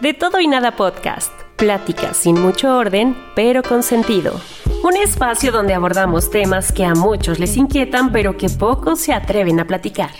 De 0.00 0.12
todo 0.12 0.40
y 0.40 0.46
nada 0.46 0.76
podcast. 0.76 1.32
Pláticas 1.56 2.18
sin 2.18 2.38
mucho 2.38 2.76
orden, 2.76 3.16
pero 3.34 3.62
con 3.62 3.82
sentido. 3.82 4.38
Un 4.84 4.94
espacio 4.94 5.50
donde 5.50 5.72
abordamos 5.72 6.30
temas 6.30 6.70
que 6.70 6.84
a 6.84 6.94
muchos 6.94 7.38
les 7.38 7.56
inquietan, 7.56 8.12
pero 8.12 8.36
que 8.36 8.50
pocos 8.50 9.00
se 9.00 9.14
atreven 9.14 9.58
a 9.58 9.66
platicar. 9.66 10.10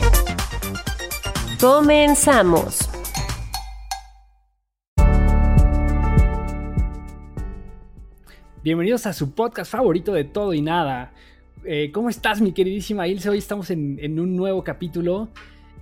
Comenzamos. 1.61 2.89
Bienvenidos 8.65 9.05
a 9.05 9.13
su 9.13 9.35
podcast 9.35 9.71
favorito 9.71 10.15
de 10.15 10.25
todo 10.25 10.55
y 10.55 10.63
nada. 10.63 11.13
Eh, 11.67 11.91
¿Cómo 11.93 12.09
estás, 12.09 12.41
mi 12.41 12.53
queridísima 12.53 13.09
Ilse? 13.09 13.29
Hoy 13.29 13.39
estamos 13.39 13.69
en, 13.69 13.99
en 14.01 14.19
un 14.21 14.37
nuevo 14.37 14.65
capítulo 14.65 15.29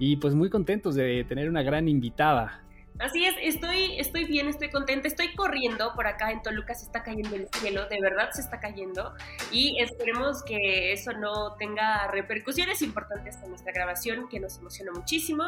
y 0.00 0.16
pues 0.16 0.34
muy 0.34 0.50
contentos 0.50 0.96
de 0.96 1.22
tener 1.28 1.48
una 1.48 1.62
gran 1.62 1.86
invitada. 1.86 2.63
Así 3.00 3.24
es, 3.24 3.34
estoy, 3.42 3.98
estoy 3.98 4.24
bien, 4.24 4.48
estoy 4.48 4.70
contenta, 4.70 5.08
estoy 5.08 5.34
corriendo 5.34 5.92
por 5.96 6.06
acá 6.06 6.30
en 6.30 6.42
Toluca, 6.42 6.74
se 6.74 6.86
está 6.86 7.02
cayendo 7.02 7.34
el 7.34 7.48
cielo, 7.58 7.88
de 7.88 8.00
verdad 8.00 8.30
se 8.32 8.40
está 8.40 8.60
cayendo 8.60 9.14
y 9.50 9.80
esperemos 9.80 10.44
que 10.44 10.92
eso 10.92 11.12
no 11.12 11.54
tenga 11.58 12.06
repercusiones 12.12 12.82
importantes 12.82 13.36
en 13.42 13.48
nuestra 13.48 13.72
grabación, 13.72 14.28
que 14.28 14.38
nos 14.38 14.58
emociona 14.58 14.92
muchísimo 14.92 15.42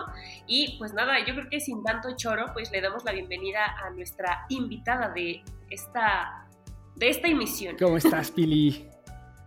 y 0.49 0.77
pues 0.79 0.93
nada, 0.93 1.25
yo 1.25 1.35
creo 1.35 1.49
que 1.49 1.61
sin 1.61 1.85
tanto 1.85 2.17
choro, 2.17 2.47
pues 2.53 2.73
le 2.73 2.81
damos 2.81 3.05
la 3.05 3.13
bienvenida 3.13 3.65
a 3.65 3.91
nuestra 3.91 4.45
invitada 4.49 5.11
de 5.11 5.43
esta, 5.71 6.49
de 6.97 7.11
esta 7.11 7.29
emisión. 7.29 7.77
¿Cómo 7.79 7.97
estás, 7.97 8.33
Pili? 8.33 8.89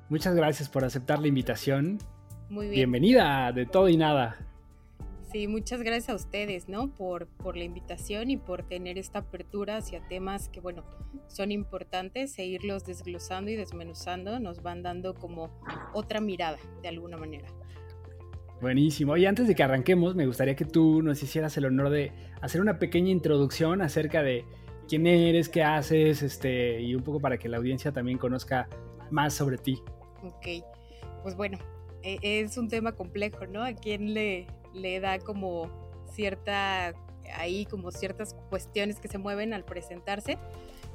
Muchas 0.07 0.35
gracias 0.35 0.69
por 0.69 0.85
aceptar 0.85 1.19
la 1.19 1.27
invitación. 1.27 1.99
Muy 2.49 2.67
bien. 2.67 2.91
Bienvenida 2.91 3.51
de 3.51 3.65
todo 3.65 3.89
y 3.89 3.97
nada. 3.97 4.37
Sí, 5.31 5.47
muchas 5.47 5.83
gracias 5.83 6.09
a 6.09 6.15
ustedes, 6.15 6.67
¿no? 6.69 6.87
Por, 6.89 7.27
por 7.27 7.55
la 7.55 7.63
invitación 7.63 8.31
y 8.31 8.37
por 8.37 8.63
tener 8.63 8.97
esta 8.97 9.19
apertura 9.19 9.77
hacia 9.77 10.01
temas 10.07 10.49
que, 10.49 10.59
bueno, 10.59 10.83
son 11.27 11.51
importantes 11.51 12.39
e 12.39 12.45
irlos 12.45 12.83
desglosando 12.83 13.51
y 13.51 13.55
desmenuzando 13.55 14.39
nos 14.39 14.63
van 14.63 14.81
dando 14.81 15.13
como 15.13 15.51
otra 15.93 16.19
mirada, 16.19 16.57
de 16.81 16.87
alguna 16.87 17.17
manera. 17.17 17.47
Buenísimo. 18.59 19.15
Y 19.17 19.27
antes 19.27 19.47
de 19.47 19.53
que 19.53 19.61
arranquemos, 19.61 20.15
me 20.15 20.25
gustaría 20.25 20.55
que 20.55 20.65
tú 20.65 21.03
nos 21.03 21.21
hicieras 21.21 21.55
el 21.57 21.65
honor 21.65 21.91
de 21.91 22.11
hacer 22.41 22.59
una 22.59 22.79
pequeña 22.79 23.11
introducción 23.11 23.83
acerca 23.83 24.23
de 24.23 24.45
quién 24.87 25.05
eres, 25.05 25.47
qué 25.47 25.63
haces, 25.63 26.23
este, 26.23 26.81
y 26.81 26.95
un 26.95 27.03
poco 27.03 27.19
para 27.19 27.37
que 27.37 27.47
la 27.47 27.57
audiencia 27.57 27.91
también 27.91 28.17
conozca 28.17 28.67
más 29.11 29.35
sobre 29.35 29.59
ti. 29.59 29.79
Ok, 30.23 30.65
pues 31.21 31.35
bueno, 31.35 31.59
e, 32.01 32.17
es 32.21 32.57
un 32.57 32.67
tema 32.67 32.93
complejo, 32.93 33.45
¿no? 33.45 33.63
¿A 33.63 33.73
quién 33.73 34.13
le, 34.13 34.47
le 34.73 34.99
da 34.99 35.19
como 35.19 35.69
cierta, 36.11 36.93
ahí 37.35 37.65
como 37.65 37.91
ciertas 37.91 38.35
cuestiones 38.49 38.99
que 38.99 39.07
se 39.07 39.17
mueven 39.17 39.53
al 39.53 39.63
presentarse. 39.63 40.37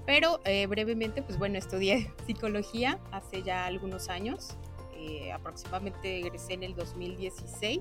Pero 0.07 0.41
eh, 0.45 0.67
brevemente, 0.67 1.23
pues 1.23 1.39
bueno, 1.39 1.59
estudié 1.59 2.11
psicología 2.27 2.99
hace 3.11 3.43
ya 3.43 3.65
algunos 3.67 4.09
años, 4.09 4.57
eh, 4.97 5.33
aproximadamente 5.33 6.19
egresé 6.19 6.55
en 6.55 6.63
el 6.63 6.75
2016 6.75 7.81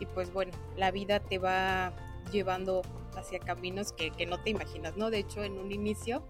y 0.00 0.06
pues 0.06 0.32
bueno, 0.32 0.52
la 0.76 0.90
vida 0.90 1.20
te 1.20 1.38
va 1.38 1.92
llevando 2.32 2.82
hacia 3.16 3.38
caminos 3.38 3.92
que, 3.92 4.10
que 4.10 4.26
no 4.26 4.42
te 4.42 4.50
imaginas, 4.50 4.96
¿no? 4.96 5.10
De 5.10 5.18
hecho, 5.18 5.42
en 5.42 5.58
un 5.58 5.72
inicio, 5.72 6.22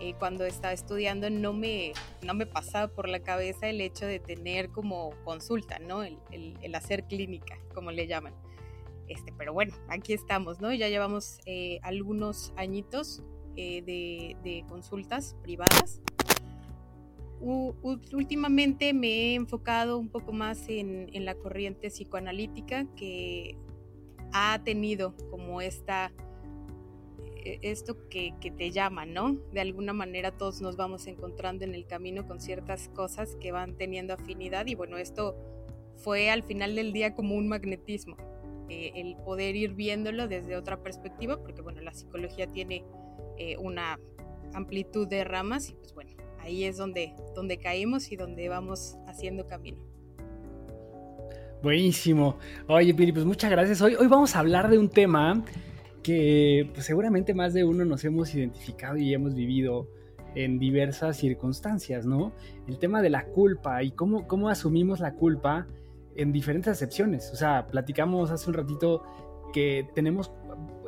eh, 0.00 0.14
cuando 0.18 0.44
estaba 0.44 0.72
estudiando, 0.72 1.30
no 1.30 1.52
me, 1.52 1.92
no 2.22 2.34
me 2.34 2.46
pasaba 2.46 2.88
por 2.88 3.08
la 3.08 3.20
cabeza 3.20 3.68
el 3.68 3.80
hecho 3.80 4.06
de 4.06 4.18
tener 4.18 4.70
como 4.70 5.10
consulta, 5.24 5.78
¿no? 5.78 6.02
El, 6.02 6.18
el, 6.30 6.58
el 6.62 6.74
hacer 6.74 7.04
clínica 7.04 7.58
como 7.74 7.90
le 7.90 8.06
llaman. 8.06 8.34
Este, 9.10 9.32
pero 9.36 9.52
bueno, 9.52 9.74
aquí 9.88 10.12
estamos, 10.12 10.60
¿no? 10.60 10.72
Ya 10.72 10.88
llevamos 10.88 11.40
eh, 11.44 11.80
algunos 11.82 12.52
añitos 12.56 13.24
eh, 13.56 13.82
de, 13.82 14.36
de, 14.44 14.64
consultas 14.68 15.36
privadas. 15.42 16.00
U, 17.40 17.74
últimamente 18.12 18.92
me 18.92 19.08
he 19.08 19.34
enfocado 19.34 19.98
un 19.98 20.08
poco 20.08 20.32
más 20.32 20.68
en, 20.68 21.10
en, 21.12 21.24
la 21.24 21.34
corriente 21.34 21.88
psicoanalítica 21.88 22.86
que 22.94 23.56
ha 24.32 24.60
tenido 24.62 25.16
como 25.30 25.60
esta 25.60 26.12
esto 27.62 28.08
que, 28.08 28.34
que, 28.40 28.50
te 28.50 28.70
llama, 28.70 29.06
¿no? 29.06 29.38
De 29.52 29.60
alguna 29.60 29.92
manera 29.92 30.32
todos 30.32 30.60
nos 30.60 30.76
vamos 30.76 31.06
encontrando 31.06 31.64
en 31.64 31.74
el 31.74 31.86
camino 31.86 32.26
con 32.26 32.40
ciertas 32.40 32.88
cosas 32.88 33.36
que 33.40 33.52
van 33.52 33.76
teniendo 33.76 34.14
afinidad 34.14 34.66
y 34.66 34.74
bueno, 34.74 34.96
esto 34.98 35.36
fue 35.96 36.30
al 36.30 36.42
final 36.42 36.74
del 36.74 36.92
día 36.92 37.14
como 37.14 37.34
un 37.36 37.48
magnetismo, 37.48 38.16
eh, 38.68 38.92
el 38.94 39.16
poder 39.24 39.56
ir 39.56 39.74
viéndolo 39.74 40.28
desde 40.28 40.56
otra 40.56 40.82
perspectiva, 40.82 41.38
porque 41.42 41.62
bueno, 41.62 41.80
la 41.82 41.92
psicología 41.92 42.46
tiene 42.46 42.84
eh, 43.38 43.56
una 43.58 43.98
amplitud 44.54 45.06
de 45.06 45.24
ramas 45.24 45.70
y 45.70 45.74
pues 45.74 45.94
bueno, 45.94 46.12
ahí 46.40 46.64
es 46.64 46.76
donde, 46.76 47.14
donde 47.34 47.58
caímos 47.58 48.10
y 48.12 48.16
donde 48.16 48.48
vamos 48.48 48.96
haciendo 49.06 49.46
camino. 49.46 49.78
Buenísimo. 51.62 52.38
Oye, 52.68 52.94
Piri, 52.94 53.12
pues 53.12 53.26
muchas 53.26 53.50
gracias. 53.50 53.82
Hoy, 53.82 53.94
hoy 53.94 54.06
vamos 54.06 54.34
a 54.34 54.38
hablar 54.38 54.70
de 54.70 54.78
un 54.78 54.88
tema 54.88 55.44
que 56.02 56.70
pues, 56.72 56.86
seguramente 56.86 57.34
más 57.34 57.54
de 57.54 57.64
uno 57.64 57.84
nos 57.84 58.04
hemos 58.04 58.34
identificado 58.34 58.96
y 58.96 59.12
hemos 59.12 59.34
vivido 59.34 59.88
en 60.34 60.58
diversas 60.58 61.16
circunstancias, 61.16 62.06
¿no? 62.06 62.32
El 62.68 62.78
tema 62.78 63.02
de 63.02 63.10
la 63.10 63.26
culpa 63.26 63.82
y 63.82 63.90
cómo, 63.92 64.26
cómo 64.26 64.48
asumimos 64.48 65.00
la 65.00 65.14
culpa 65.14 65.66
en 66.16 66.32
diferentes 66.32 66.68
acepciones. 66.68 67.30
O 67.32 67.36
sea, 67.36 67.66
platicamos 67.66 68.30
hace 68.30 68.48
un 68.48 68.54
ratito 68.54 69.02
que 69.52 69.88
tenemos 69.94 70.32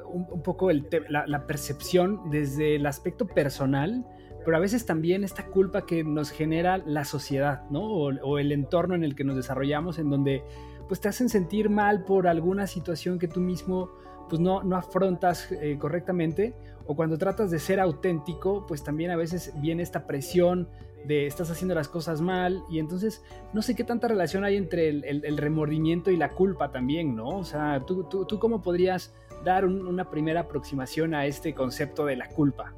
un, 0.06 0.42
poco 0.42 0.70
el 0.70 0.86
la, 1.08 1.26
la, 1.26 1.46
percepción 1.46 2.30
desde 2.30 2.76
el 2.76 2.86
aspecto 2.86 3.26
personal, 3.26 4.06
pero 4.44 4.56
a 4.56 4.60
veces 4.60 4.84
también 4.86 5.24
esta 5.24 5.46
culpa 5.46 5.86
que 5.86 6.04
nos 6.04 6.30
genera 6.30 6.78
la 6.78 7.04
sociedad, 7.04 7.68
¿no? 7.70 7.82
O, 7.82 8.12
o, 8.22 8.38
el 8.38 8.52
entorno 8.52 8.94
en 8.94 9.04
el 9.04 9.16
que 9.16 9.24
nos 9.24 9.36
desarrollamos, 9.36 9.98
en 9.98 10.10
donde 10.10 10.42
pues 10.86 11.00
te 11.00 11.08
hacen 11.08 11.28
sentir 11.28 11.70
mal 11.70 12.04
por 12.04 12.28
alguna 12.28 12.66
situación 12.66 13.18
que 13.18 13.26
tú 13.26 13.40
mismo 13.40 13.90
pues 14.32 14.40
no, 14.40 14.62
no 14.62 14.76
afrontas 14.76 15.52
eh, 15.52 15.76
correctamente, 15.78 16.54
o 16.86 16.96
cuando 16.96 17.18
tratas 17.18 17.50
de 17.50 17.58
ser 17.58 17.78
auténtico, 17.78 18.64
pues 18.66 18.82
también 18.82 19.10
a 19.10 19.16
veces 19.16 19.52
viene 19.60 19.82
esta 19.82 20.06
presión 20.06 20.70
de 21.04 21.26
estás 21.26 21.50
haciendo 21.50 21.74
las 21.74 21.86
cosas 21.86 22.22
mal 22.22 22.64
y 22.70 22.78
entonces 22.78 23.22
no 23.52 23.60
sé 23.60 23.74
qué 23.74 23.84
tanta 23.84 24.08
relación 24.08 24.42
hay 24.42 24.56
entre 24.56 24.88
el, 24.88 25.36
remordimiento 25.36 26.10
y 26.10 26.16
la 26.16 26.30
culpa 26.30 26.70
también, 26.72 27.14
¿no? 27.14 27.28
O 27.28 27.44
sea, 27.44 27.84
¿tú, 27.86 28.04
tú, 28.04 28.24
tú 28.24 28.38
cómo 28.38 28.62
podrías 28.62 29.12
dar 29.44 29.66
un, 29.66 29.86
una 29.86 30.08
primera 30.08 30.40
aproximación 30.40 31.12
a 31.12 31.26
este 31.26 31.52
concepto 31.52 32.06
de 32.06 32.16
la 32.16 32.28
culpa? 32.30 32.72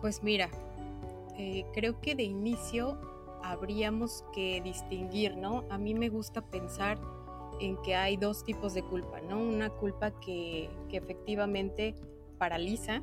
Pues 0.00 0.24
mira, 0.24 0.48
eh, 1.38 1.64
creo 1.72 2.00
que 2.00 2.16
de 2.16 2.24
inicio 2.24 2.98
habríamos 3.40 4.24
que 4.34 4.60
distinguir, 4.64 5.36
¿no? 5.36 5.62
A 5.70 5.78
mí 5.78 5.94
me 5.94 6.08
gusta 6.08 6.40
pensar 6.42 6.98
en 7.60 7.76
que 7.82 7.94
hay 7.94 8.16
dos 8.16 8.44
tipos 8.44 8.74
de 8.74 8.82
culpa, 8.82 9.20
¿no? 9.20 9.40
Una 9.40 9.70
culpa 9.70 10.18
que, 10.20 10.68
que 10.88 10.96
efectivamente 10.96 11.94
paraliza, 12.38 13.02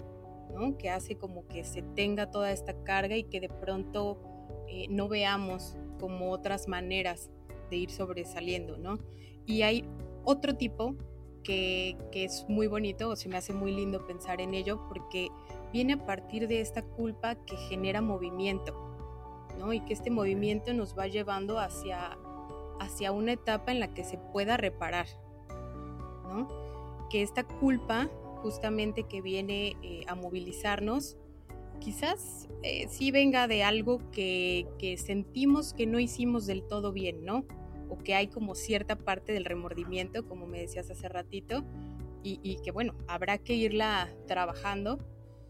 ¿no? 0.53 0.77
que 0.77 0.89
hace 0.89 1.15
como 1.15 1.47
que 1.47 1.63
se 1.63 1.81
tenga 1.81 2.29
toda 2.29 2.51
esta 2.51 2.83
carga 2.83 3.15
y 3.15 3.23
que 3.23 3.39
de 3.39 3.49
pronto 3.49 4.19
eh, 4.67 4.87
no 4.89 5.07
veamos 5.07 5.75
como 5.99 6.31
otras 6.31 6.67
maneras 6.67 7.29
de 7.69 7.77
ir 7.77 7.89
sobresaliendo, 7.89 8.77
¿no? 8.77 8.99
Y 9.45 9.61
hay 9.61 9.85
otro 10.23 10.55
tipo 10.55 10.95
que, 11.43 11.97
que 12.11 12.25
es 12.25 12.45
muy 12.47 12.67
bonito 12.67 13.09
o 13.09 13.15
se 13.15 13.29
me 13.29 13.37
hace 13.37 13.53
muy 13.53 13.71
lindo 13.71 14.05
pensar 14.05 14.41
en 14.41 14.53
ello 14.53 14.81
porque 14.87 15.29
viene 15.71 15.93
a 15.93 16.05
partir 16.05 16.47
de 16.47 16.61
esta 16.61 16.83
culpa 16.83 17.35
que 17.35 17.55
genera 17.57 18.01
movimiento, 18.01 18.75
¿no? 19.57 19.73
Y 19.73 19.79
que 19.81 19.93
este 19.93 20.11
movimiento 20.11 20.73
nos 20.73 20.97
va 20.97 21.07
llevando 21.07 21.59
hacia, 21.59 22.17
hacia 22.81 23.11
una 23.11 23.33
etapa 23.33 23.71
en 23.71 23.79
la 23.79 23.93
que 23.93 24.03
se 24.03 24.17
pueda 24.17 24.57
reparar, 24.57 25.05
¿no? 26.23 26.47
Que 27.09 27.21
esta 27.21 27.43
culpa 27.43 28.09
justamente 28.41 29.03
que 29.03 29.21
viene 29.21 29.77
eh, 29.83 30.03
a 30.07 30.15
movilizarnos, 30.15 31.15
quizás 31.79 32.49
eh, 32.63 32.87
sí 32.89 33.11
venga 33.11 33.47
de 33.47 33.63
algo 33.63 33.99
que, 34.11 34.67
que 34.79 34.97
sentimos 34.97 35.73
que 35.73 35.85
no 35.85 35.99
hicimos 35.99 36.47
del 36.47 36.63
todo 36.63 36.91
bien, 36.91 37.23
¿no? 37.23 37.45
O 37.87 37.99
que 37.99 38.15
hay 38.15 38.27
como 38.27 38.55
cierta 38.55 38.95
parte 38.95 39.31
del 39.31 39.45
remordimiento, 39.45 40.27
como 40.27 40.47
me 40.47 40.59
decías 40.59 40.89
hace 40.89 41.07
ratito, 41.07 41.63
y, 42.23 42.39
y 42.41 42.61
que 42.63 42.71
bueno, 42.71 42.95
habrá 43.07 43.37
que 43.37 43.53
irla 43.53 44.09
trabajando 44.27 44.99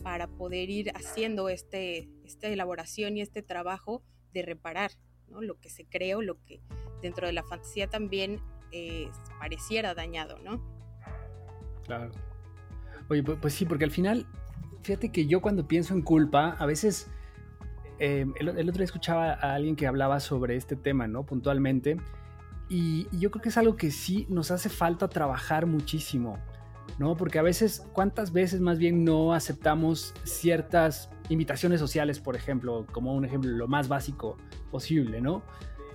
para 0.04 0.28
poder 0.28 0.70
ir 0.70 0.92
haciendo 0.96 1.48
este, 1.48 2.10
esta 2.26 2.48
elaboración 2.48 3.16
y 3.16 3.22
este 3.22 3.42
trabajo 3.42 4.04
de 4.34 4.42
reparar 4.42 4.92
¿no? 5.32 5.42
lo 5.42 5.60
que 5.60 5.70
se 5.70 5.86
creó, 5.86 6.22
lo 6.22 6.38
que 6.46 6.62
dentro 7.02 7.28
de 7.28 7.34
la 7.34 7.44
fantasía 7.44 7.88
también 7.88 8.40
eh, 8.72 9.10
pareciera 9.40 9.94
dañado, 9.94 10.38
¿no? 10.40 10.62
Claro. 11.86 12.12
Oye, 13.10 13.24
pues, 13.24 13.38
pues, 13.42 13.54
sí, 13.54 13.66
porque 13.66 13.86
al 13.86 13.92
final, 13.92 14.28
fíjate 14.84 15.12
que 15.12 15.26
yo 15.26 15.42
cuando 15.42 15.68
pienso 15.68 15.94
en 15.94 16.02
culpa, 16.02 16.52
a 16.60 16.66
veces, 16.66 17.10
eh, 18.00 18.26
el, 18.40 18.50
otro 18.50 18.80
día 18.80 18.86
escuchaba 18.86 19.34
a 19.34 19.56
alguien 19.56 19.76
que 19.76 19.88
hablaba 19.88 20.20
sobre 20.20 20.56
este 20.56 20.76
tema, 20.76 21.08
¿no? 21.08 21.26
Puntualmente, 21.26 21.98
y, 22.70 23.08
y 23.12 23.20
yo 23.20 23.32
creo 23.32 23.42
que 23.42 23.50
es 23.50 23.58
algo 23.58 23.76
que 23.76 23.92
sí 23.92 24.26
nos 24.30 24.52
hace 24.52 24.70
falta 24.70 25.10
trabajar 25.10 25.66
muchísimo. 25.66 26.38
¿no? 26.98 27.16
Porque 27.16 27.40
a 27.40 27.42
veces, 27.42 27.86
¿cuántas 27.94 28.32
veces 28.32 28.60
más 28.62 28.78
bien 28.78 29.04
no 29.04 29.34
aceptamos 29.34 30.14
ciertas 30.24 31.10
invitaciones 31.32 31.80
sociales, 31.80 32.20
por 32.20 32.36
ejemplo, 32.36 32.86
como 32.92 33.14
un 33.14 33.26
ejemplo 33.26 33.52
lo 33.52 33.68
más 33.68 33.88
básico 33.88 34.38
posible, 34.70 35.22
¿no? 35.22 35.44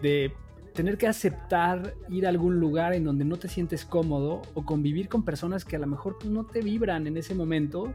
De 0.03 0.33
tener 0.75 0.99
que 0.99 1.07
aceptar 1.07 1.95
ir 2.11 2.27
a 2.27 2.29
algún 2.29 2.61
lugar 2.61 2.95
en 2.95 3.05
donde 3.05 3.25
no 3.25 3.37
te 3.37 3.49
sientes 3.49 3.85
cómodo 3.85 4.43
o 4.55 4.65
convivir 4.65 5.09
con 5.09 5.25
personas 5.25 5.65
que 5.65 5.77
a 5.77 5.79
lo 5.79 5.87
mejor 5.87 6.25
no 6.27 6.45
te 6.45 6.61
vibran 6.61 7.07
en 7.07 7.17
ese 7.17 7.35
momento, 7.35 7.95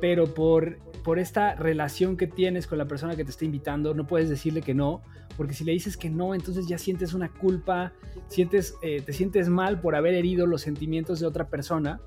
pero 0.00 0.32
por, 0.32 0.78
por 1.02 1.18
esta 1.18 1.56
relación 1.56 2.16
que 2.16 2.28
tienes 2.28 2.66
con 2.66 2.78
la 2.78 2.86
persona 2.86 3.16
que 3.16 3.24
te 3.24 3.30
está 3.30 3.44
invitando, 3.44 3.94
no 3.94 4.06
puedes 4.06 4.28
decirle 4.28 4.62
que 4.62 4.74
no, 4.74 5.02
porque 5.36 5.54
si 5.54 5.64
le 5.64 5.72
dices 5.72 5.96
que 5.96 6.10
no, 6.10 6.34
entonces 6.34 6.68
ya 6.68 6.78
sientes 6.78 7.14
una 7.14 7.28
culpa, 7.28 7.92
sientes, 8.28 8.76
eh, 8.82 9.00
te 9.00 9.12
sientes 9.12 9.48
mal 9.48 9.80
por 9.80 9.96
haber 9.96 10.14
herido 10.14 10.46
los 10.46 10.62
sentimientos 10.62 11.18
de 11.18 11.26
otra 11.26 11.48
persona 11.48 12.00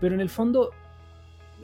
pero 0.00 0.14
en 0.14 0.20
el 0.20 0.28
fondo, 0.28 0.70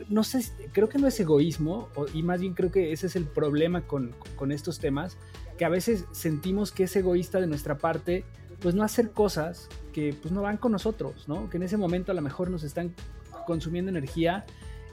no 0.09 0.25
sé, 0.25 0.45
creo 0.73 0.89
que 0.89 0.99
no 0.99 1.07
es 1.07 1.19
egoísmo, 1.21 1.89
y 2.15 2.23
más 2.23 2.41
bien 2.41 2.55
creo 2.55 2.71
que 2.71 2.93
ese 2.93 3.07
es 3.07 3.17
el 3.17 3.25
problema 3.25 3.83
con, 3.83 4.15
con 4.37 4.53
estos 4.53 4.79
temas, 4.79 5.17
que 5.57 5.65
a 5.65 5.69
veces 5.69 6.05
sentimos 6.13 6.73
que 6.73 6.85
es 6.85 6.97
egoísta 6.97 7.41
de 7.41 7.47
nuestra 7.47 7.79
parte, 7.79 8.25
pues 8.61 8.75
no 8.75 8.83
hacer 8.83 9.11
cosas 9.11 9.69
que 9.93 10.15
pues 10.21 10.33
no 10.33 10.43
van 10.43 10.57
con 10.57 10.73
nosotros, 10.73 11.29
¿no? 11.29 11.49
Que 11.51 11.57
en 11.57 11.65
ese 11.65 11.77
momento 11.77 12.13
a 12.13 12.15
lo 12.15 12.23
mejor 12.23 12.51
nos 12.51 12.63
están 12.63 12.95
consumiendo 13.47 13.91
energía 13.91 14.45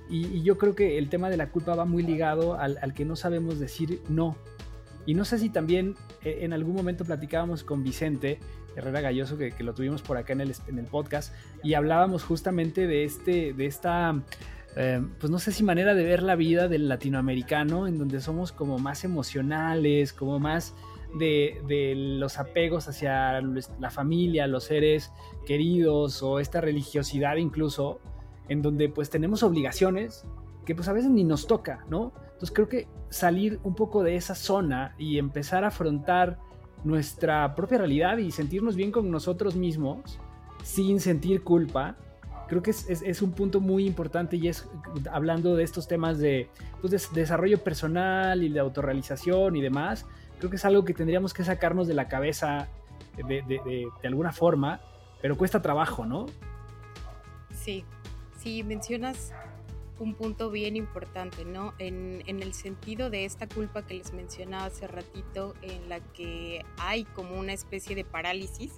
y, 0.10 0.44
yo 0.44 0.58
creo 0.58 0.76
que 0.76 0.98
el 0.98 1.10
tema 1.10 1.30
de 1.30 1.38
la 1.38 1.50
culpa 1.50 1.76
va 1.76 1.86
muy 1.86 2.04
ligado 2.04 2.60
al, 2.60 2.78
al, 2.82 2.94
que 2.94 3.06
no 3.06 3.16
sabemos 3.16 3.60
decir 3.60 4.02
no. 4.08 4.36
Y 5.06 5.14
no 5.14 5.26
sé 5.26 5.40
si 5.40 5.50
también 5.50 5.96
eh, 6.24 6.40
en 6.42 6.54
algún 6.54 6.76
momento 6.76 7.06
platicábamos 7.06 7.64
con 7.64 7.84
Vicente 7.84 8.40
Herrera 8.76 9.02
Galloso, 9.02 9.38
que, 9.38 9.54
lo 9.60 9.74
tuvimos 9.74 10.02
por 10.02 10.18
acá 10.18 10.34
en 10.34 10.42
el, 10.42 10.54
en 10.68 10.80
el 10.80 10.86
podcast, 10.86 11.34
y 11.64 11.74
hablábamos 11.76 12.24
justamente 12.24 12.88
de, 12.88 13.04
este, 13.04 13.54
de 13.54 13.66
esta, 13.66 14.22
eh, 14.76 15.02
pues 15.20 15.32
no 15.32 15.40
sé 15.40 15.52
si 15.52 15.64
manera 15.64 15.94
de 15.94 16.04
ver 16.04 16.22
la 16.22 16.36
vida 16.36 16.68
del 16.68 16.90
latinoamericano, 16.90 17.88
en 17.88 17.98
donde 17.98 18.20
somos 18.20 18.52
como 18.52 18.78
más 18.78 19.04
emocionales, 19.04 20.12
como 20.12 20.40
más 20.40 20.76
de, 21.18 21.94
los 21.96 22.38
apegos 22.40 22.88
hacia 22.88 23.42
la 23.42 23.90
familia, 23.90 24.48
los 24.48 24.66
seres 24.66 25.12
queridos, 25.46 26.22
o 26.22 26.40
esta 26.40 26.60
religiosidad 26.62 27.38
incluso, 27.38 28.00
en 28.50 28.62
donde 28.62 28.90
pues 28.90 29.10
tenemos 29.10 29.44
obligaciones 29.44 30.26
que 30.66 30.76
pues 30.76 30.88
a 30.88 30.94
veces 30.94 31.10
ni 31.10 31.24
nos 31.24 31.48
toca, 31.48 31.86
¿no? 31.90 32.12
Entonces 32.26 32.52
creo 32.52 32.68
que 32.68 32.88
salir 33.10 33.60
un 33.64 33.76
poco 33.76 34.04
de 34.04 34.16
esa 34.16 34.36
zona 34.36 34.94
y 34.98 35.20
empezar 35.20 35.64
a 35.64 35.68
afrontar 35.68 36.38
nuestra 36.84 37.56
propia 37.56 37.78
realidad 37.78 38.18
y 38.18 38.32
sentirnos 38.32 38.76
bien 38.76 38.92
con 38.92 39.10
nosotros 39.10 39.56
mismos 39.56 40.20
sin 40.64 41.00
sentir 41.00 41.44
culpa, 41.44 41.96
creo 42.48 42.62
que 42.62 42.72
es, 42.72 43.22
un 43.22 43.32
punto 43.32 43.60
muy 43.60 43.86
importante 43.86 44.36
y 44.38 44.48
es 44.48 44.68
hablando 45.12 45.56
de 45.56 45.64
estos 45.64 45.88
temas 45.88 46.18
de, 46.20 46.50
pues, 46.82 46.92
de, 46.92 47.22
desarrollo 47.22 47.64
personal 47.64 48.44
y 48.44 48.50
de 48.50 48.60
autorrealización 48.60 49.56
y 49.56 49.62
demás, 49.62 50.06
creo 50.38 50.50
que 50.50 50.58
es 50.58 50.66
algo 50.66 50.86
que 50.86 50.94
tendríamos 50.94 51.34
que 51.34 51.44
sacarnos 51.44 51.88
de 51.88 51.94
la 51.94 52.08
cabeza 52.08 52.68
de, 53.18 53.42
de 53.48 54.08
alguna 54.08 54.32
forma, 54.32 54.82
pero 55.22 55.38
cuesta 55.38 55.62
trabajo, 55.62 56.06
¿no? 56.06 56.26
Sí, 57.54 57.86
sí, 58.38 58.64
mencionas 58.64 59.34
un 60.00 60.14
punto 60.16 60.52
bien 60.52 60.76
importante, 60.76 61.46
¿no? 61.46 61.74
En, 61.80 62.24
el 62.28 62.54
sentido 62.54 63.10
de 63.10 63.26
esta 63.26 63.48
culpa 63.48 63.86
que 63.86 63.96
les 63.96 64.14
mencionaba 64.14 64.66
hace 64.66 64.88
ratito, 64.88 65.54
en 65.62 65.90
la 65.90 66.00
que 66.00 66.66
hay 66.78 67.06
como 67.06 67.40
una 67.40 67.54
especie 67.54 67.96
de 67.96 68.04
parálisis, 68.04 68.74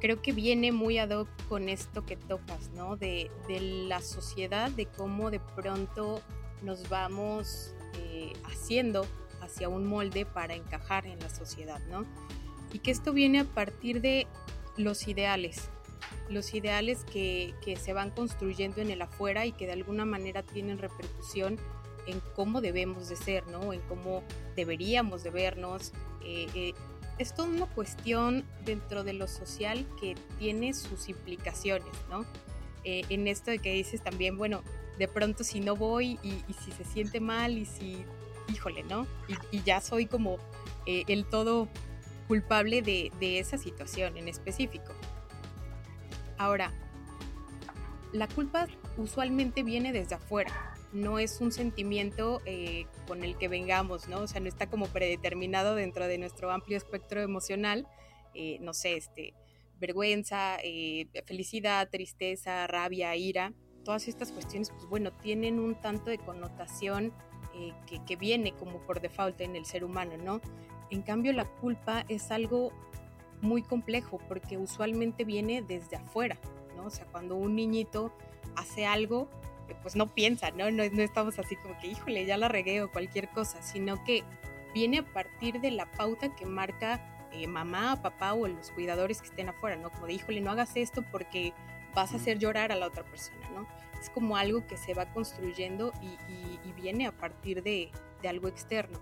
creo 0.00 0.22
que 0.22 0.32
viene 0.32 0.72
muy 0.72 0.98
ad 0.98 1.10
hoc 1.10 1.28
con 1.48 1.68
esto 1.68 2.04
que 2.04 2.16
tocas, 2.16 2.70
¿no? 2.70 2.96
De, 2.96 3.30
la 3.48 4.00
sociedad, 4.00 4.70
de 4.70 4.86
cómo 4.86 5.30
de 5.30 5.40
pronto 5.40 6.22
nos 6.62 6.88
vamos 6.88 7.74
eh, 7.98 8.32
haciendo 8.44 9.06
hacia 9.40 9.68
un 9.68 9.86
molde 9.86 10.26
para 10.26 10.54
encajar 10.54 11.06
en 11.06 11.18
la 11.20 11.28
sociedad, 11.28 11.80
¿no? 11.90 12.04
Y 12.72 12.78
que 12.78 12.90
esto 12.90 13.12
viene 13.12 13.40
a 13.40 13.44
partir 13.44 14.00
de 14.00 14.26
los 14.76 15.08
ideales, 15.08 15.68
los 16.28 16.54
ideales 16.54 17.04
que, 17.04 17.54
se 17.80 17.92
van 17.92 18.10
construyendo 18.10 18.80
en 18.80 18.90
el 18.90 19.02
afuera 19.02 19.46
y 19.46 19.52
que 19.52 19.66
de 19.66 19.72
alguna 19.72 20.04
manera 20.04 20.42
tienen 20.42 20.78
repercusión 20.78 21.58
en 22.06 22.20
cómo 22.34 22.60
debemos 22.60 23.08
de 23.08 23.16
ser, 23.16 23.46
¿no? 23.48 23.72
En 23.72 23.80
cómo 23.82 24.22
deberíamos 24.56 25.22
de 25.22 25.30
vernos. 25.30 25.92
Eh, 26.22 26.46
eh, 26.54 26.74
es 27.20 27.34
toda 27.34 27.48
una 27.48 27.66
cuestión 27.66 28.44
dentro 28.64 29.04
de 29.04 29.12
lo 29.12 29.28
social 29.28 29.86
que 30.00 30.14
tiene 30.38 30.72
sus 30.72 31.10
implicaciones, 31.10 31.92
¿no? 32.08 32.24
Eh, 32.82 33.02
en 33.10 33.28
esto 33.28 33.50
de 33.50 33.58
que 33.58 33.74
dices 33.74 34.02
también, 34.02 34.38
bueno, 34.38 34.62
de 34.98 35.06
pronto 35.06 35.44
si 35.44 35.60
no 35.60 35.76
voy 35.76 36.18
y, 36.22 36.42
si 36.54 36.72
se 36.72 36.82
siente 36.82 37.20
mal 37.20 37.58
y 37.58 37.66
si, 37.66 38.06
híjole, 38.50 38.84
¿no? 38.84 39.06
Y, 39.52 39.62
ya 39.62 39.82
soy 39.82 40.06
como 40.06 40.38
el 40.86 41.26
todo 41.26 41.68
culpable 42.26 42.80
de, 42.80 43.12
de 43.20 43.38
esa 43.38 43.58
situación 43.58 44.16
en 44.16 44.26
específico. 44.26 44.94
Ahora, 46.38 46.72
la 48.12 48.28
culpa 48.28 48.66
usualmente 48.96 49.62
viene 49.62 49.92
desde 49.92 50.14
afuera, 50.14 50.74
no 50.92 51.18
es 51.18 51.40
un 51.40 51.52
sentimiento 51.52 52.40
eh, 52.46 52.86
con 53.06 53.24
el 53.24 53.36
que 53.36 53.48
vengamos, 53.48 54.08
¿no? 54.08 54.20
O 54.20 54.26
sea, 54.26 54.40
no 54.40 54.48
está 54.48 54.68
como 54.68 54.86
predeterminado 54.86 55.74
dentro 55.74 56.06
de 56.06 56.18
nuestro 56.18 56.50
amplio 56.50 56.76
espectro 56.76 57.20
emocional, 57.20 57.86
eh, 58.34 58.58
no 58.60 58.74
sé, 58.74 58.96
este, 58.96 59.34
vergüenza, 59.78 60.58
eh, 60.62 61.08
felicidad, 61.26 61.88
tristeza, 61.90 62.66
rabia, 62.66 63.14
ira, 63.16 63.52
todas 63.84 64.08
estas 64.08 64.32
cuestiones, 64.32 64.70
pues 64.70 64.86
bueno, 64.86 65.12
tienen 65.12 65.58
un 65.58 65.74
tanto 65.80 66.10
de 66.10 66.18
connotación 66.18 67.12
que, 67.86 68.02
que 68.06 68.16
viene 68.16 68.52
como 68.52 68.78
por 68.86 69.00
default 69.00 69.40
en 69.40 69.54
el 69.56 69.66
ser 69.66 69.84
humano, 69.84 70.16
¿no? 70.16 70.40
En 70.90 71.02
cambio, 71.02 71.32
la 71.32 71.44
culpa 71.44 72.06
es 72.08 72.30
algo 72.30 72.72
muy 73.42 73.62
complejo 73.62 74.18
porque 74.28 74.56
usualmente 74.56 75.24
viene 75.24 75.60
desde 75.60 75.96
afuera, 75.96 76.38
¿no? 76.76 76.86
O 76.86 76.90
sea, 76.90 77.06
cuando 77.06 77.36
un 77.36 77.56
niñito 77.56 78.12
hace 78.56 78.86
algo, 78.86 79.28
pues 79.76 79.96
no 79.96 80.12
piensa, 80.14 80.50
¿no? 80.50 80.70
¿no? 80.70 80.82
estamos 80.82 81.38
así 81.38 81.56
como 81.56 81.78
que, 81.78 81.88
híjole, 81.88 82.24
ya 82.26 82.36
la 82.36 82.48
regué 82.48 82.82
o 82.82 82.90
cualquier 82.90 83.28
cosa, 83.28 83.62
sino 83.62 84.02
que 84.04 84.24
viene 84.74 84.98
a 84.98 85.02
partir 85.04 85.60
de 85.60 85.70
la 85.70 85.90
pauta 85.90 86.34
que 86.34 86.46
marca 86.46 87.00
eh, 87.32 87.46
mamá, 87.46 88.02
papá 88.02 88.34
o 88.34 88.46
los 88.48 88.70
cuidadores 88.70 89.20
que 89.20 89.28
estén 89.28 89.48
afuera, 89.48 89.76
¿no? 89.76 89.90
Como 89.90 90.06
de, 90.06 90.14
híjole, 90.14 90.40
no 90.40 90.50
hagas 90.50 90.76
esto 90.76 91.04
porque 91.10 91.52
vas 91.94 92.12
a 92.12 92.16
hacer 92.16 92.38
llorar 92.38 92.72
a 92.72 92.76
la 92.76 92.86
otra 92.86 93.04
persona, 93.04 93.48
¿no? 93.50 93.66
Es 94.00 94.10
como 94.10 94.36
algo 94.36 94.66
que 94.66 94.76
se 94.76 94.94
va 94.94 95.12
construyendo 95.12 95.92
y, 96.02 96.72
viene 96.80 97.06
a 97.06 97.12
partir 97.12 97.62
de, 97.62 97.90
de 98.22 98.28
algo 98.28 98.48
externo. 98.48 98.98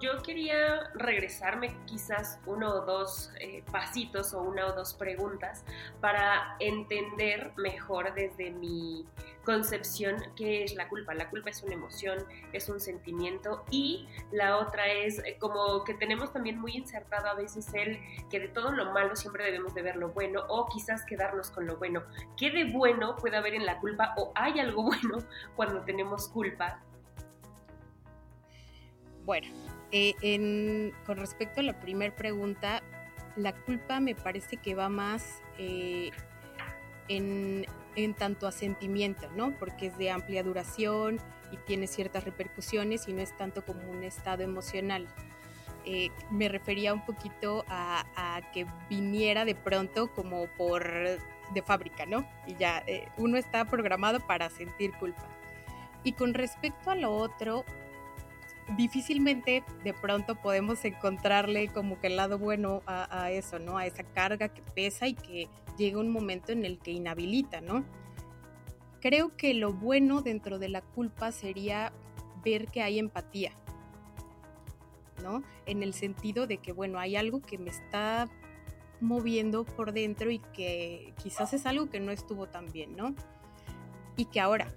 Yo, 0.00 0.22
quería 0.22 0.90
regresarme 0.94 1.74
quizás 1.86 2.38
uno 2.44 2.70
o 2.70 2.80
dos 2.84 3.30
eh, 3.40 3.62
pasitos 3.72 4.34
o 4.34 4.42
una 4.42 4.66
o 4.66 4.72
dos 4.72 4.92
preguntas 4.92 5.64
para 6.00 6.56
entender 6.60 7.52
mejor 7.56 8.12
desde 8.14 8.50
mi, 8.50 9.06
concepción 9.44 10.16
qué 10.34 10.64
es 10.64 10.74
la 10.74 10.88
culpa. 10.88 11.14
La 11.14 11.30
culpa 11.30 11.50
es 11.50 11.62
una 11.62 11.74
emoción, 11.74 12.24
es 12.52 12.68
un 12.68 12.80
sentimiento 12.80 13.64
y 13.70 14.08
la 14.32 14.58
otra 14.58 14.86
es 14.88 15.18
eh, 15.20 15.36
como 15.38 15.84
que 15.84 15.94
tenemos 15.94 16.32
también 16.32 16.58
muy 16.58 16.72
insertado 16.72 17.28
a 17.28 17.34
veces 17.34 17.72
el 17.74 18.00
que 18.30 18.40
de 18.40 18.48
todo 18.48 18.72
lo 18.72 18.92
malo 18.92 19.14
siempre 19.14 19.44
debemos 19.44 19.74
de 19.74 19.82
ver 19.82 19.96
lo 19.96 20.08
bueno 20.08 20.44
o 20.48 20.66
quizás 20.66 21.04
quedarnos 21.04 21.50
con 21.50 21.66
lo 21.66 21.76
bueno. 21.76 22.02
¿Qué 22.36 22.50
de 22.50 22.64
bueno 22.64 23.16
puede 23.16 23.36
haber 23.36 23.54
en 23.54 23.66
la 23.66 23.78
culpa 23.78 24.14
o 24.16 24.32
hay 24.34 24.58
algo 24.58 24.82
bueno 24.84 25.18
cuando 25.54 25.82
tenemos 25.82 26.28
culpa? 26.28 26.80
Bueno, 29.24 29.48
eh, 29.90 30.92
con 31.06 31.16
respecto 31.16 31.60
a 31.60 31.62
la 31.62 31.80
primera 31.80 32.14
pregunta, 32.14 32.82
la 33.36 33.52
culpa 33.52 34.00
me 34.00 34.14
parece 34.14 34.56
que 34.56 34.74
va 34.74 34.88
más 34.88 35.40
eh, 35.58 36.10
en, 37.08 37.64
tanto 38.16 38.46
a 38.46 38.52
sentimiento, 38.52 39.28
¿no? 39.36 39.52
Porque 39.58 39.86
es 39.86 39.98
de 39.98 40.10
amplia 40.10 40.42
duración 40.42 41.18
y 41.52 41.56
tiene 41.58 41.86
ciertas 41.86 42.24
repercusiones 42.24 43.08
y 43.08 43.12
no 43.12 43.22
es 43.22 43.36
tanto 43.36 43.64
como 43.64 43.90
un 43.90 44.02
estado 44.02 44.42
emocional. 44.42 45.06
Eh, 45.84 46.10
me 46.30 46.48
refería 46.48 46.94
un 46.94 47.04
poquito 47.04 47.64
a, 47.68 48.40
que 48.52 48.66
viniera 48.88 49.44
de 49.44 49.54
pronto 49.54 50.10
como 50.12 50.46
por 50.56 50.82
de 50.84 51.62
fábrica, 51.62 52.06
¿no? 52.06 52.26
Y 52.46 52.56
ya 52.56 52.82
eh, 52.86 53.06
uno 53.18 53.36
está 53.36 53.64
programado 53.66 54.20
para 54.20 54.48
sentir 54.48 54.92
culpa. 54.92 55.28
Y 56.02 56.12
con 56.12 56.34
respecto 56.34 56.90
a 56.90 56.94
lo 56.94 57.14
otro, 57.14 57.64
difícilmente 58.76 59.62
de 59.82 59.94
pronto 59.94 60.36
podemos 60.36 60.84
encontrarle 60.84 61.68
como 61.68 62.00
que 62.00 62.08
el 62.08 62.16
lado 62.16 62.38
bueno 62.38 62.82
a, 62.86 63.30
eso, 63.30 63.58
¿no? 63.58 63.76
A 63.76 63.86
esa 63.86 64.04
carga 64.04 64.48
que 64.48 64.62
pesa 64.62 65.06
y 65.06 65.14
que 65.14 65.48
llega 65.76 65.98
un 65.98 66.10
momento 66.10 66.52
en 66.52 66.64
el 66.64 66.78
que 66.78 66.92
inhabilita, 66.92 67.60
¿no? 67.60 67.84
Creo 69.00 69.36
que 69.36 69.52
lo 69.54 69.72
bueno 69.72 70.22
dentro 70.22 70.58
de 70.58 70.68
la 70.68 70.80
culpa 70.80 71.30
sería 71.30 71.92
ver 72.42 72.68
que 72.68 72.82
hay 72.82 72.98
empatía, 72.98 73.52
¿no? 75.22 75.42
En 75.66 75.82
el 75.82 75.92
sentido 75.92 76.46
de 76.46 76.58
que, 76.58 76.72
bueno, 76.72 76.98
hay 76.98 77.16
algo 77.16 77.42
que 77.42 77.58
me 77.58 77.70
está 77.70 78.28
moviendo 79.00 79.64
por 79.64 79.92
dentro 79.92 80.30
y 80.30 80.38
que 80.38 81.12
quizás 81.22 81.52
es 81.52 81.66
algo 81.66 81.90
que 81.90 82.00
no 82.00 82.12
estuvo 82.12 82.46
tan 82.46 82.72
bien, 82.72 82.96
¿no? 82.96 83.14
Y 84.16 84.26
que 84.26 84.40
ahora, 84.40 84.72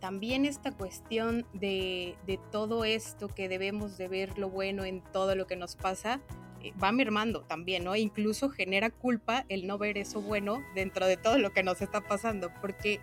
también 0.00 0.44
esta 0.44 0.72
cuestión 0.72 1.46
de, 1.52 2.16
todo 2.50 2.84
esto 2.84 3.28
que 3.28 3.48
debemos 3.48 3.96
de 3.98 4.08
ver 4.08 4.38
lo 4.38 4.50
bueno 4.50 4.84
en 4.84 5.02
todo 5.12 5.34
lo 5.34 5.46
que 5.46 5.56
nos 5.56 5.76
pasa, 5.76 6.20
eh, 6.62 6.72
va 6.82 6.92
mermando 6.92 7.42
también, 7.42 7.84
¿no? 7.84 7.96
incluso 7.96 8.50
genera 8.50 8.90
culpa 8.90 9.44
el 9.48 9.66
no 9.66 9.78
ver 9.78 9.98
eso 9.98 10.20
bueno 10.20 10.62
dentro 10.74 11.06
de 11.06 11.16
todo 11.16 11.38
lo 11.38 11.50
que 11.50 11.62
nos 11.62 11.82
está 11.82 12.00
pasando, 12.02 12.50
porque 12.60 13.00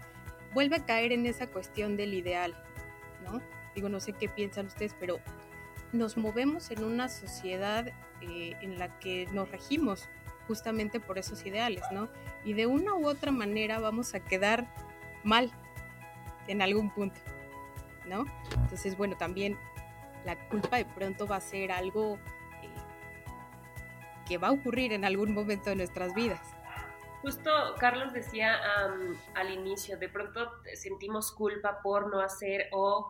vuelve 0.53 0.77
a 0.77 0.85
caer 0.85 1.11
en 1.11 1.25
esa 1.25 1.47
cuestión 1.47 1.97
del 1.97 2.13
ideal, 2.13 2.55
¿no? 3.23 3.41
Digo, 3.75 3.89
no 3.89 3.99
sé 3.99 4.13
qué 4.13 4.29
piensan 4.29 4.67
ustedes, 4.67 4.95
pero 4.99 5.19
nos 5.91 6.15
movemos 6.17 6.69
en 6.71 6.83
una 6.83 7.09
sociedad 7.09 7.87
eh, 8.21 8.55
en 8.61 8.77
la 8.77 8.99
que 8.99 9.27
nos 9.33 9.49
regimos 9.49 10.09
justamente 10.47 10.99
por 10.99 11.17
esos 11.17 11.45
ideales, 11.45 11.83
¿no? 11.91 12.09
Y 12.45 12.53
de 12.53 12.67
una 12.67 12.93
u 12.95 13.07
otra 13.07 13.31
manera 13.31 13.79
vamos 13.79 14.13
a 14.13 14.19
quedar 14.19 14.67
mal 15.23 15.51
en 16.47 16.61
algún 16.61 16.89
punto, 16.91 17.19
¿no? 18.05 18.25
Entonces, 18.55 18.97
bueno, 18.97 19.15
también 19.17 19.57
la 20.25 20.37
culpa 20.49 20.77
de 20.77 20.85
pronto 20.85 21.27
va 21.27 21.37
a 21.37 21.41
ser 21.41 21.71
algo 21.71 22.15
eh, 22.61 22.69
que 24.27 24.37
va 24.37 24.49
a 24.49 24.51
ocurrir 24.51 24.93
en 24.93 25.05
algún 25.05 25.33
momento 25.33 25.69
de 25.69 25.75
nuestras 25.75 26.13
vidas. 26.13 26.41
Justo 27.21 27.49
Carlos 27.79 28.11
decía 28.11 28.59
al 29.33 29.49
inicio, 29.49 29.97
de 29.97 30.09
pronto 30.09 30.51
sentimos 30.75 31.31
culpa 31.31 31.79
por 31.81 32.09
no 32.09 32.19
hacer 32.19 32.67
o 32.73 33.09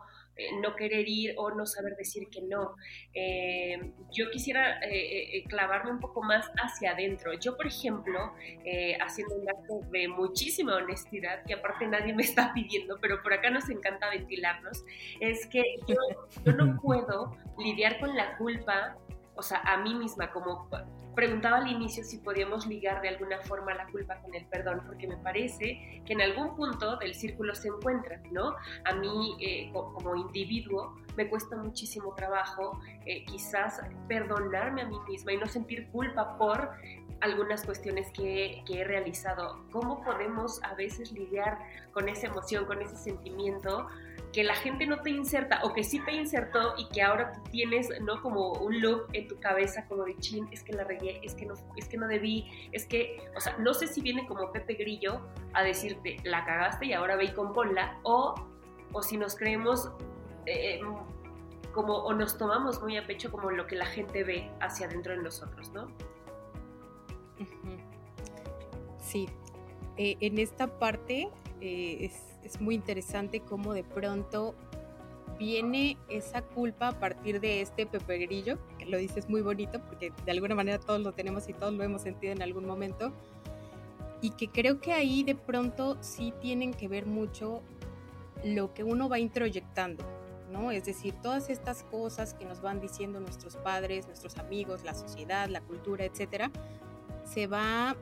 no 0.60 0.74
querer 0.74 1.08
ir 1.08 1.34
o 1.36 1.50
no 1.50 1.66
saber 1.66 1.96
decir 1.96 2.28
que 2.28 2.42
no. 2.42 2.74
Eh, 3.12 3.92
yo 4.12 4.30
quisiera 4.30 4.80
eh, 4.82 5.44
clavarme 5.48 5.92
un 5.92 6.00
poco 6.00 6.22
más 6.22 6.50
hacia 6.56 6.92
adentro. 6.92 7.32
Yo, 7.34 7.56
por 7.56 7.66
ejemplo, 7.66 8.34
haciendo 9.00 9.36
un 9.36 9.48
acto 9.48 9.80
de 9.90 10.08
muchísima 10.08 10.76
honestidad, 10.76 11.44
que 11.44 11.54
aparte 11.54 11.86
nadie 11.86 12.12
me 12.12 12.22
está 12.22 12.52
pidiendo, 12.52 12.98
pero 13.00 13.22
por 13.22 13.32
acá 13.32 13.50
nos 13.50 13.68
encanta 13.70 14.10
ventilarnos, 14.10 14.84
es 15.20 15.46
que 15.46 15.62
yo, 15.86 15.96
yo 16.44 16.52
no 16.52 16.78
puedo 16.82 17.36
lidiar 17.58 17.98
con 18.00 18.14
la 18.16 18.36
culpa 18.36 18.96
o 19.36 19.42
sea, 19.42 19.58
a 19.64 19.78
mí 19.78 19.94
misma, 19.94 20.30
como 20.30 20.68
preguntaba 21.14 21.58
al 21.58 21.68
inicio 21.68 22.04
si 22.04 22.18
podíamos 22.18 22.66
ligar 22.66 23.00
de 23.00 23.08
alguna 23.08 23.38
forma 23.42 23.74
la 23.74 23.86
culpa 23.86 24.20
con 24.20 24.34
el 24.34 24.46
perdón, 24.46 24.82
porque 24.86 25.06
me 25.06 25.16
parece 25.16 26.02
que 26.04 26.12
en 26.12 26.20
algún 26.20 26.56
punto 26.56 26.96
del 26.96 27.14
círculo 27.14 27.54
se 27.54 27.68
encuentran, 27.68 28.22
¿no? 28.32 28.54
A 28.84 28.94
mí 28.94 29.36
eh, 29.40 29.70
como 29.72 30.16
individuo 30.16 30.96
me 31.16 31.28
cuesta 31.28 31.56
muchísimo 31.56 32.14
trabajo 32.14 32.80
eh, 33.06 33.24
quizás 33.24 33.80
perdonarme 34.08 34.82
a 34.82 34.86
mí 34.86 34.96
misma 35.08 35.32
y 35.32 35.36
no 35.36 35.46
sentir 35.46 35.88
culpa 35.90 36.36
por 36.36 36.70
algunas 37.20 37.64
cuestiones 37.64 38.10
que, 38.12 38.62
que, 38.66 38.80
he 38.80 38.84
realizado. 38.84 39.64
¿Cómo 39.72 40.02
podemos 40.02 40.62
a 40.62 40.74
veces 40.74 41.12
lidiar 41.12 41.58
con 41.92 42.08
esa 42.08 42.26
emoción, 42.26 42.66
con 42.66 42.82
ese 42.82 42.96
sentimiento? 42.96 43.88
que 44.34 44.42
la 44.42 44.56
gente 44.56 44.84
no 44.84 45.00
te 45.00 45.10
inserta 45.10 45.60
o 45.62 45.72
que 45.72 45.84
sí 45.84 46.00
te 46.00 46.12
insertó 46.12 46.74
y 46.76 46.88
que 46.88 47.02
ahora 47.02 47.32
tú 47.32 47.40
tienes, 47.52 47.88
¿no? 48.00 48.20
Como 48.20 48.54
un 48.54 48.80
loop 48.80 49.06
en 49.12 49.28
tu 49.28 49.38
cabeza 49.38 49.86
como 49.86 50.02
de 50.04 50.16
chin, 50.18 50.48
es 50.50 50.64
que 50.64 50.72
la 50.72 50.82
regué, 50.82 51.20
es 51.22 51.36
que 51.36 51.46
no, 51.46 51.54
es 51.76 51.88
que 51.88 51.96
no 51.96 52.08
debí, 52.08 52.68
es 52.72 52.84
que, 52.84 53.30
o 53.36 53.40
sea, 53.40 53.56
no 53.58 53.72
sé 53.74 53.86
si 53.86 54.02
viene 54.02 54.26
como 54.26 54.50
Pepe 54.50 54.74
Grillo 54.74 55.20
a 55.52 55.62
decirte, 55.62 56.16
la 56.24 56.44
cagaste 56.44 56.86
y 56.86 56.92
ahora 56.92 57.14
ve 57.14 57.26
y 57.26 57.32
componla, 57.32 58.00
o, 58.02 58.34
o 58.92 59.02
si 59.04 59.16
nos 59.16 59.36
creemos 59.36 59.88
eh, 60.46 60.80
como, 61.72 61.94
o 61.98 62.12
nos 62.12 62.36
tomamos 62.36 62.82
muy 62.82 62.96
a 62.96 63.06
pecho 63.06 63.30
como 63.30 63.52
lo 63.52 63.68
que 63.68 63.76
la 63.76 63.86
gente 63.86 64.24
ve 64.24 64.50
hacia 64.60 64.88
adentro 64.88 65.16
de 65.16 65.22
nosotros, 65.22 65.70
¿no? 65.70 65.86
Sí, 68.98 69.28
eh, 69.96 70.16
en 70.20 70.38
esta 70.38 70.78
parte 70.78 71.28
eh, 71.60 71.98
es 72.00 72.34
es 72.44 72.60
muy 72.60 72.74
interesante 72.74 73.40
cómo 73.40 73.72
de 73.72 73.82
pronto 73.82 74.54
viene 75.38 75.96
esa 76.08 76.42
culpa 76.42 76.88
a 76.88 77.00
partir 77.00 77.40
de 77.40 77.60
este 77.60 77.86
Pepe 77.86 78.18
Grillo, 78.18 78.58
que 78.78 78.86
lo 78.86 78.98
dices 78.98 79.28
muy 79.28 79.40
bonito 79.40 79.82
porque 79.84 80.12
de 80.24 80.30
alguna 80.30 80.54
manera 80.54 80.78
todos 80.78 81.00
lo 81.00 81.12
tenemos 81.12 81.48
y 81.48 81.54
todos 81.54 81.72
lo 81.72 81.82
hemos 81.82 82.02
sentido 82.02 82.32
en 82.32 82.42
algún 82.42 82.66
momento, 82.66 83.12
y 84.20 84.30
que 84.30 84.48
creo 84.48 84.80
que 84.80 84.92
ahí 84.92 85.24
de 85.24 85.34
pronto 85.34 85.96
sí 86.00 86.32
tienen 86.40 86.72
que 86.72 86.86
ver 86.86 87.06
mucho 87.06 87.62
lo 88.44 88.72
que 88.74 88.84
uno 88.84 89.08
va 89.08 89.18
introyectando, 89.18 90.04
¿no? 90.52 90.70
Es 90.70 90.84
decir, 90.84 91.14
todas 91.22 91.50
estas 91.50 91.82
cosas 91.84 92.34
que 92.34 92.44
nos 92.44 92.60
van 92.60 92.80
diciendo 92.80 93.18
nuestros 93.20 93.56
padres, 93.56 94.06
nuestros 94.06 94.38
amigos, 94.38 94.84
la 94.84 94.94
sociedad, 94.94 95.48
la 95.48 95.62
cultura, 95.62 96.04
etcétera, 96.04 96.50
se 97.24 97.46
va 97.46 97.96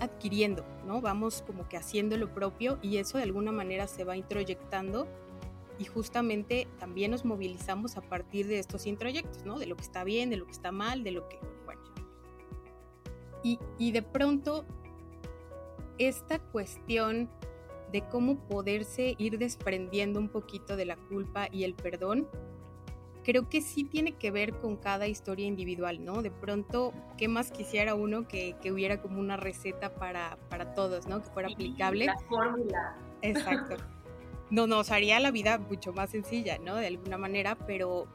adquiriendo, 0.00 0.64
¿no? 0.86 1.00
Vamos 1.00 1.42
como 1.46 1.68
que 1.68 1.76
haciendo 1.76 2.16
lo 2.16 2.32
propio 2.32 2.78
y 2.82 2.98
eso 2.98 3.18
de 3.18 3.24
alguna 3.24 3.52
manera 3.52 3.86
se 3.86 4.04
va 4.04 4.16
introyectando 4.16 5.06
y 5.78 5.84
justamente 5.84 6.66
también 6.78 7.10
nos 7.10 7.24
movilizamos 7.24 7.96
a 7.96 8.00
partir 8.00 8.46
de 8.46 8.58
estos 8.58 8.86
introyectos, 8.86 9.44
¿no? 9.44 9.58
De 9.58 9.66
lo 9.66 9.76
que 9.76 9.82
está 9.82 10.04
bien, 10.04 10.30
de 10.30 10.36
lo 10.36 10.46
que 10.46 10.52
está 10.52 10.72
mal, 10.72 11.04
de 11.04 11.12
lo 11.12 11.28
que, 11.28 11.38
bueno. 11.64 11.80
Y, 13.42 13.58
y 13.78 13.92
de 13.92 14.02
pronto, 14.02 14.64
esta 15.98 16.38
cuestión 16.38 17.30
de 17.92 18.02
cómo 18.08 18.38
poderse 18.48 19.14
ir 19.18 19.38
desprendiendo 19.38 20.20
un 20.20 20.28
poquito 20.28 20.76
de 20.76 20.84
la 20.84 20.96
culpa 20.96 21.48
y 21.50 21.64
el 21.64 21.74
perdón, 21.74 22.28
creo 23.28 23.46
que 23.46 23.60
sí 23.60 23.84
tiene 23.84 24.12
que 24.12 24.30
ver 24.30 24.54
con 24.54 24.78
cada 24.78 25.06
historia 25.06 25.44
individual, 25.44 26.02
¿no? 26.02 26.22
De 26.22 26.30
pronto, 26.30 26.94
¿qué 27.18 27.28
más 27.28 27.50
quisiera 27.50 27.94
uno 27.94 28.26
que, 28.26 28.56
hubiera 28.72 29.02
como 29.02 29.20
una 29.20 29.36
receta 29.36 29.92
para, 29.92 30.38
para 30.48 30.72
todos, 30.72 31.06
¿no? 31.06 31.22
Que 31.22 31.28
fuera 31.28 31.50
aplicable. 31.52 32.06
La 32.06 32.18
fórmula. 32.20 32.96
Exacto. 33.20 33.76
No, 34.48 34.66
nos 34.66 34.90
haría 34.90 35.20
la 35.20 35.30
vida 35.30 35.58
mucho 35.58 35.92
más 35.92 36.08
sencilla, 36.08 36.56
¿no? 36.56 36.76
De 36.76 36.86
alguna 36.86 37.18
manera, 37.18 37.54
pero, 37.66 38.06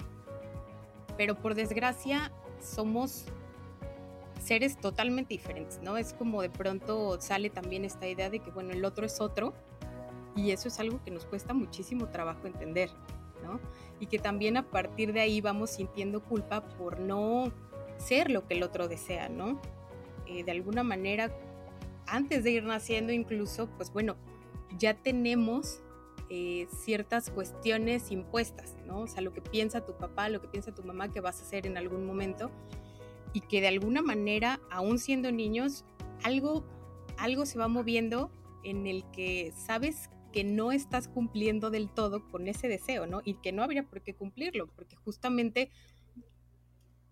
pero 1.16 1.36
por 1.36 1.54
desgracia 1.54 2.32
somos 2.60 3.26
seres 4.44 4.80
totalmente 4.80 5.36
diferentes, 5.36 5.80
¿no? 5.84 5.98
Es 5.98 6.16
como 6.16 6.42
de 6.42 6.50
pronto 6.50 7.22
sale 7.22 7.52
también 7.52 7.86
esta 7.86 8.08
idea 8.08 8.32
de 8.32 8.40
que, 8.40 8.50
bueno, 8.50 8.72
el 8.72 8.84
otro 8.84 9.06
es 9.06 9.22
otro 9.22 9.54
y 10.36 10.50
eso 10.50 10.70
es 10.70 10.80
algo 10.80 11.04
que 11.04 11.12
nos 11.12 11.28
cuesta 11.28 11.54
muchísimo 11.54 12.08
trabajo 12.08 12.48
entender, 12.48 12.90
y 14.00 14.08
que 14.08 14.20
también 14.20 14.58
a 14.58 14.70
partir 14.70 15.14
de 15.14 15.22
ahí 15.22 15.42
vamos 15.42 15.72
sintiendo 15.72 16.22
culpa 16.24 16.68
por 16.70 17.00
no 17.00 17.52
ser 17.98 18.30
lo 18.30 18.46
que 18.48 18.56
el 18.56 18.64
otro 18.64 18.88
desea, 18.88 19.30
¿no? 19.30 19.62
Eh, 20.26 20.44
de 20.44 20.52
alguna 20.52 20.84
manera, 20.84 21.32
antes 22.08 22.44
de 22.44 22.52
ir 22.52 22.64
naciendo 22.64 23.14
incluso, 23.14 23.68
pues 23.78 23.92
bueno, 23.92 24.16
ya 24.78 24.94
tenemos 24.96 25.82
eh, 26.30 26.68
ciertas 26.84 27.30
cuestiones 27.30 28.12
impuestas, 28.12 28.76
¿no? 28.86 29.02
O 29.02 29.08
sea, 29.08 29.22
lo 29.22 29.34
que 29.34 29.42
piensa 29.42 29.86
tu 29.86 29.96
papá, 29.98 30.30
lo 30.30 30.42
que 30.42 30.48
piensa 30.48 30.74
tu 30.74 30.84
mamá 30.84 31.12
que 31.12 31.22
vas 31.22 31.40
a 31.40 31.44
hacer 31.44 31.68
en 31.68 31.78
algún 31.78 32.06
momento 32.06 32.50
y 33.34 33.42
que 33.42 33.62
de 33.62 33.68
alguna 33.68 34.02
manera, 34.02 34.60
aún 34.70 35.00
siendo 35.00 35.32
niños, 35.32 35.86
algo, 36.24 36.64
algo 37.18 37.46
se 37.46 37.60
va 37.60 37.68
moviendo 37.68 38.32
en 38.64 38.88
el 38.88 39.04
que 39.12 39.52
sabes 39.56 40.10
que 40.34 40.44
no 40.44 40.74
estás 40.74 41.08
cumpliendo 41.08 41.70
del 41.70 41.90
todo 41.90 42.28
con 42.30 42.48
ese 42.50 42.68
deseo, 42.68 43.08
¿no? 43.08 43.22
Y 43.24 43.36
que 43.36 43.54
no 43.54 43.64
habría 43.64 43.84
por 43.84 44.02
qué 44.02 44.14
cumplirlo, 44.14 44.68
porque 44.76 44.98
justamente 44.98 45.70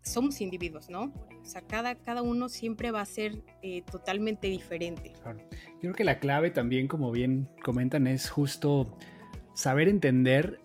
somos 0.02 0.42
individuos, 0.42 0.90
¿no? 0.90 1.14
O 1.42 1.46
sea, 1.46 1.62
cada, 1.62 1.96
cada 1.96 2.24
uno 2.24 2.50
siempre 2.50 2.92
va 2.92 3.02
a 3.02 3.06
ser 3.06 3.44
eh, 3.62 3.84
totalmente 3.90 4.48
diferente. 4.48 5.14
Yo 5.24 5.80
creo 5.80 5.94
que 5.94 6.04
la 6.04 6.20
clave 6.20 6.50
también, 6.50 6.88
como 6.88 7.12
bien 7.12 7.48
comentan, 7.64 8.08
es 8.08 8.30
justo 8.30 8.98
saber 9.54 9.88
entender. 9.88 10.60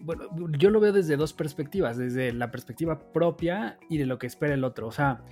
Bueno, 0.00 0.24
yo 0.58 0.70
lo 0.70 0.80
veo 0.80 0.92
desde 0.92 1.16
dos 1.16 1.32
perspectivas, 1.32 1.96
desde 1.96 2.32
la 2.32 2.50
perspectiva 2.50 3.12
propia 3.12 3.78
y 3.88 3.98
de 3.98 4.06
lo 4.06 4.18
que 4.18 4.26
espera 4.26 4.54
el 4.54 4.64
otro. 4.64 4.88
O 4.88 4.92
sea, 4.92 5.22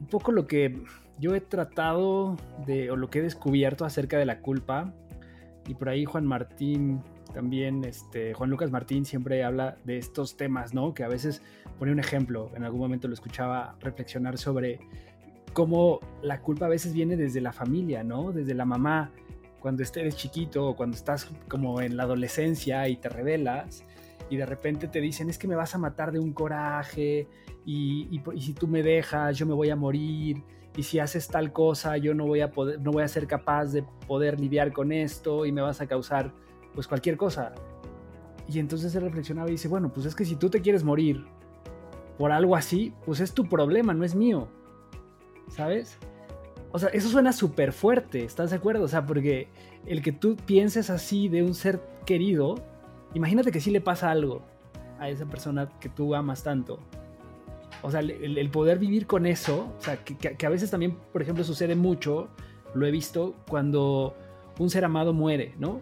un 0.00 0.08
poco 0.08 0.32
lo 0.32 0.46
que 0.46 0.82
yo 1.18 1.34
he 1.34 1.40
tratado 1.40 2.36
de, 2.66 2.90
o 2.90 2.96
lo 2.96 3.10
que 3.10 3.20
he 3.20 3.22
descubierto 3.22 3.84
acerca 3.84 4.18
de 4.18 4.26
la 4.26 4.40
culpa, 4.40 4.92
y 5.66 5.74
por 5.74 5.88
ahí 5.88 6.04
Juan 6.04 6.26
Martín 6.26 7.02
también, 7.34 7.84
este, 7.84 8.34
Juan 8.34 8.50
Lucas 8.50 8.70
Martín 8.70 9.04
siempre 9.04 9.44
habla 9.44 9.76
de 9.84 9.98
estos 9.98 10.36
temas, 10.36 10.74
¿no? 10.74 10.94
Que 10.94 11.04
a 11.04 11.08
veces 11.08 11.42
pone 11.78 11.92
un 11.92 11.98
ejemplo, 11.98 12.50
en 12.54 12.64
algún 12.64 12.80
momento 12.80 13.08
lo 13.08 13.14
escuchaba 13.14 13.76
reflexionar 13.80 14.38
sobre 14.38 14.78
cómo 15.52 16.00
la 16.22 16.40
culpa 16.40 16.66
a 16.66 16.68
veces 16.68 16.92
viene 16.92 17.16
desde 17.16 17.40
la 17.40 17.52
familia, 17.52 18.04
¿no? 18.04 18.32
Desde 18.32 18.54
la 18.54 18.64
mamá, 18.64 19.10
cuando 19.60 19.82
eres 19.82 20.16
chiquito 20.16 20.68
o 20.68 20.76
cuando 20.76 20.96
estás 20.96 21.28
como 21.48 21.80
en 21.80 21.96
la 21.96 22.04
adolescencia 22.04 22.88
y 22.88 22.96
te 22.96 23.08
rebelas 23.08 23.84
y 24.28 24.36
de 24.36 24.46
repente 24.46 24.88
te 24.88 25.00
dicen 25.00 25.30
es 25.30 25.38
que 25.38 25.48
me 25.48 25.54
vas 25.54 25.74
a 25.74 25.78
matar 25.78 26.12
de 26.12 26.18
un 26.18 26.32
coraje 26.32 27.28
y, 27.64 28.08
y, 28.10 28.40
si 28.40 28.52
tú 28.54 28.66
me 28.66 28.82
dejas 28.82 29.36
yo 29.36 29.46
me 29.46 29.54
voy 29.54 29.70
a 29.70 29.76
morir 29.76 30.42
y 30.76 30.82
si 30.82 30.98
haces 30.98 31.28
tal 31.28 31.52
cosa 31.52 31.96
yo 31.96 32.14
no 32.14 32.26
voy 32.26 32.40
a 32.40 32.50
poder 32.50 32.80
no 32.80 32.92
voy 32.92 33.02
a 33.02 33.08
ser 33.08 33.26
capaz 33.26 33.66
de 33.66 33.84
poder 34.06 34.40
lidiar 34.40 34.72
con 34.72 34.92
esto 34.92 35.46
y 35.46 35.52
me 35.52 35.62
vas 35.62 35.80
a 35.80 35.86
causar 35.86 36.32
pues 36.74 36.86
cualquier 36.86 37.16
cosa 37.16 37.54
y 38.48 38.58
entonces 38.58 38.92
se 38.92 39.00
reflexionaba 39.00 39.48
y 39.48 39.52
dice 39.52 39.68
bueno 39.68 39.92
pues 39.92 40.06
es 40.06 40.14
que 40.14 40.24
si 40.24 40.36
tú 40.36 40.50
te 40.50 40.60
quieres 40.60 40.84
morir 40.84 41.24
por 42.18 42.32
algo 42.32 42.56
así 42.56 42.92
pues 43.04 43.20
es 43.20 43.32
tu 43.32 43.48
problema 43.48 43.94
no 43.94 44.04
es 44.04 44.14
mío 44.14 44.48
sabes 45.48 45.98
o 46.72 46.78
sea 46.78 46.88
eso 46.90 47.08
suena 47.08 47.32
súper 47.32 47.72
fuerte 47.72 48.24
estás 48.24 48.50
de 48.50 48.56
acuerdo 48.56 48.84
o 48.84 48.88
sea 48.88 49.06
porque 49.06 49.48
el 49.86 50.02
que 50.02 50.12
tú 50.12 50.36
pienses 50.36 50.90
así 50.90 51.28
de 51.28 51.42
un 51.42 51.54
ser 51.54 51.80
querido 52.04 52.56
imagínate 53.16 53.50
que 53.50 53.60
sí 53.60 53.70
le 53.70 53.80
pasa 53.80 54.10
algo 54.10 54.42
a 54.98 55.08
esa 55.08 55.24
persona 55.24 55.70
que 55.80 55.88
tú 55.88 56.14
amas 56.14 56.42
tanto. 56.42 56.78
O 57.82 57.90
sea, 57.90 58.00
el, 58.00 58.50
poder 58.50 58.78
vivir 58.78 59.06
con 59.06 59.26
eso, 59.26 59.72
o 59.78 59.82
sea, 59.82 59.96
que, 60.04 60.46
a 60.46 60.50
veces 60.50 60.70
también, 60.70 60.96
por 61.12 61.22
ejemplo, 61.22 61.42
sucede 61.42 61.74
mucho, 61.74 62.28
lo 62.74 62.86
he 62.86 62.90
visto, 62.90 63.34
cuando 63.48 64.14
un 64.58 64.70
ser 64.70 64.84
amado 64.84 65.12
muere, 65.12 65.54
¿no? 65.58 65.80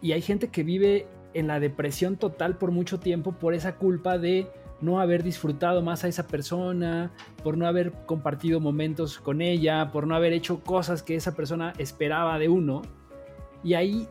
Y 0.00 0.12
hay 0.12 0.22
gente 0.22 0.48
que 0.48 0.62
vive 0.62 1.06
en 1.34 1.46
la 1.46 1.60
depresión 1.60 2.16
total 2.16 2.56
por 2.56 2.70
mucho 2.70 2.98
tiempo 2.98 3.32
por 3.32 3.54
esa 3.54 3.76
culpa 3.76 4.18
de 4.18 4.46
no 4.80 5.00
haber 5.00 5.22
disfrutado 5.22 5.82
más 5.82 6.04
a 6.04 6.08
esa 6.08 6.26
persona, 6.26 7.10
por 7.42 7.58
no 7.58 7.66
haber 7.66 7.92
compartido 8.06 8.60
momentos 8.60 9.18
con 9.18 9.42
ella, 9.42 9.90
por 9.92 10.06
no 10.06 10.14
haber 10.14 10.32
hecho 10.32 10.60
cosas 10.60 11.02
que 11.02 11.14
esa 11.14 11.34
persona 11.34 11.74
esperaba 11.78 12.38
de 12.38 12.48
uno. 12.48 12.82
Y 13.64 13.74
ahí 13.74 14.08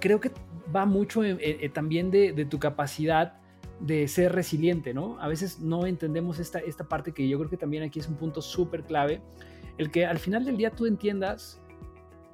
creo 0.00 0.20
que 0.20 0.30
va 0.74 0.86
mucho 0.86 1.22
también 1.72 2.10
de, 2.10 2.46
tu 2.48 2.58
capacidad 2.58 3.34
de 3.80 4.08
ser 4.08 4.32
resiliente, 4.32 4.92
¿no? 4.92 5.18
A 5.20 5.28
veces 5.28 5.60
no 5.60 5.86
entendemos 5.86 6.38
esta, 6.38 6.58
esta 6.58 6.88
parte 6.88 7.12
que 7.12 7.28
yo 7.28 7.38
creo 7.38 7.50
que 7.50 7.56
también 7.56 7.82
aquí 7.82 7.98
es 7.98 8.08
un 8.08 8.16
punto 8.16 8.42
súper 8.42 8.84
clave, 8.84 9.22
el 9.78 9.90
que 9.90 10.04
al 10.04 10.18
final 10.18 10.44
del 10.44 10.56
día 10.56 10.70
tú 10.70 10.86
entiendas, 10.86 11.60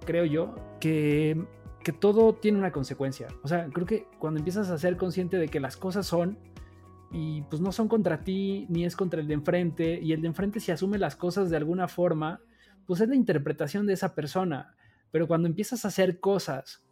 creo 0.05 0.25
yo, 0.25 0.55
que, 0.81 1.41
que 1.85 1.93
todo 1.93 2.35
tiene 2.35 2.59
una 2.59 2.73
consecuencia. 2.73 3.29
O 3.43 3.49
sea, 3.49 3.69
creo 3.73 3.87
que 3.87 4.07
cuando 4.19 4.39
empiezas 4.39 4.71
a 4.71 4.79
ser 4.79 4.97
consciente 4.97 5.39
de 5.39 5.49
que 5.49 5.61
las 5.61 5.77
cosas 5.77 6.07
son 6.07 6.39
y 7.13 7.43
pues 7.43 7.63
no 7.63 7.71
son 7.71 7.87
contra 7.87 8.25
ti 8.25 8.67
ni 8.69 8.85
es 8.85 8.97
contra 8.97 9.21
el 9.21 9.29
de 9.29 9.35
enfrente 9.35 10.01
y 10.03 10.13
el 10.13 10.21
de 10.21 10.27
enfrente 10.27 10.59
si 10.59 10.73
asume 10.73 10.99
las 10.99 11.15
cosas 11.15 11.49
de 11.49 11.57
alguna 11.57 11.87
forma, 11.87 12.41
pues 12.87 13.01
es 13.01 13.09
la 13.09 13.15
interpretación 13.15 13.87
de 13.87 13.93
esa 13.93 14.15
persona. 14.15 14.75
Pero 15.13 15.29
cuando 15.29 15.47
empiezas 15.47 15.85
a 15.85 15.89
hacer 15.89 16.19
cosas 16.19 16.86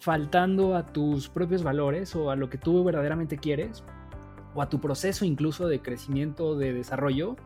faltando 0.00 0.74
a 0.74 0.86
tus 0.86 1.28
propios 1.28 1.62
valores 1.62 2.16
o 2.16 2.30
a 2.30 2.36
lo 2.36 2.50
que 2.50 2.58
tú 2.58 2.82
verdaderamente 2.82 3.36
quieres, 3.36 3.84
o 4.54 4.62
a 4.62 4.68
tu 4.68 4.80
proceso 4.80 5.24
incluso 5.24 5.68
de 5.68 5.80
crecimiento, 5.80 6.56
de 6.56 6.72
desarrollo, 6.72 7.36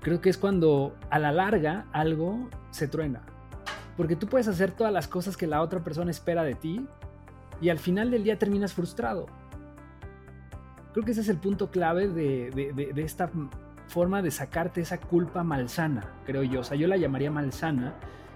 creo 0.00 0.20
que 0.20 0.30
es 0.30 0.38
cuando 0.38 0.96
a 1.10 1.18
la 1.18 1.32
larga 1.32 1.86
algo 1.92 2.48
se 2.70 2.88
truena. 2.88 3.22
Porque 3.96 4.16
tú 4.16 4.28
puedes 4.28 4.48
hacer 4.48 4.70
todas 4.70 4.92
las 4.92 5.08
cosas 5.08 5.36
que 5.36 5.46
la 5.46 5.60
otra 5.60 5.80
persona 5.80 6.10
espera 6.10 6.42
de 6.42 6.54
ti 6.54 6.86
y 7.60 7.68
al 7.68 7.78
final 7.78 8.10
del 8.10 8.24
día 8.24 8.38
terminas 8.38 8.72
frustrado. 8.72 9.26
Creo 10.92 11.04
que 11.04 11.10
ese 11.10 11.20
es 11.20 11.28
el 11.28 11.36
punto 11.36 11.70
clave 11.70 12.08
de, 12.08 12.92
esta 12.96 13.30
forma 13.88 14.22
de 14.22 14.30
sacarte 14.30 14.80
esa 14.80 14.98
culpa 14.98 15.42
malsana, 15.44 16.14
creo 16.24 16.42
yo. 16.44 16.60
O 16.60 16.64
sea, 16.64 16.76
yo 16.76 16.88
la 16.88 16.96
llamaría 16.96 17.30
malsana 17.30 17.94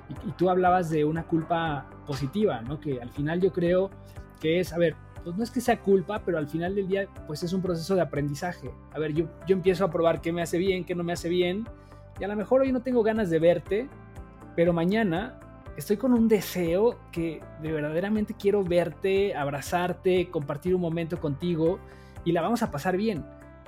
y, 0.09 0.33
tú 0.33 0.51
hablabas 0.51 0.91
de 0.91 1.05
una 1.05 1.25
culpa 1.25 1.87
positiva, 2.07 2.61
¿no? 2.63 2.81
Que 2.81 3.01
al 3.01 3.11
final 3.11 3.41
yo 3.41 3.53
creo 3.53 3.91
que 4.41 4.61
es, 4.61 4.73
a 4.73 4.79
ver, 4.79 4.97
pues 5.23 5.37
no 5.37 5.43
es 5.43 5.51
que 5.51 5.61
sea 5.61 5.81
culpa, 5.81 6.23
pero 6.25 6.39
al 6.39 6.49
final 6.49 6.75
del 6.75 6.87
día, 6.87 7.09
pues 7.27 7.43
es 7.43 7.53
un 7.53 7.63
proceso 7.63 7.95
de 7.95 8.03
aprendizaje. 8.03 8.71
A 8.93 8.99
ver, 8.99 9.15
yo, 9.15 9.27
yo 9.47 9.57
empiezo 9.57 9.85
a 9.85 9.91
probar 9.91 10.21
qué 10.21 10.33
me 10.33 10.43
hace 10.43 10.59
bien, 10.59 10.85
qué 10.85 10.95
no 10.95 11.03
me 11.03 11.15
hace 11.15 11.29
bien, 11.29 11.67
y 12.21 12.25
a 12.25 12.29
lo 12.29 12.37
mejor 12.37 12.61
hoy 12.61 12.73
no 12.73 12.83
tengo 12.83 13.03
ganas 13.03 13.31
de 13.31 13.39
verte, 13.39 13.89
pero 14.55 14.73
mañana 14.73 15.41
estoy 15.77 15.97
con 15.97 16.13
un 16.13 16.29
deseo 16.29 16.99
que 17.11 17.43
de 17.61 17.73
verdaderamente 17.73 18.35
quiero 18.35 18.63
verte, 18.63 19.35
abrazarte, 19.35 20.31
compartir 20.31 20.75
un 20.75 20.81
momento 20.81 21.19
contigo 21.21 21.79
y 22.25 22.33
la 22.33 22.43
vamos 22.43 22.63
a 22.63 22.71
pasar 22.71 22.97
bien. 22.97 23.25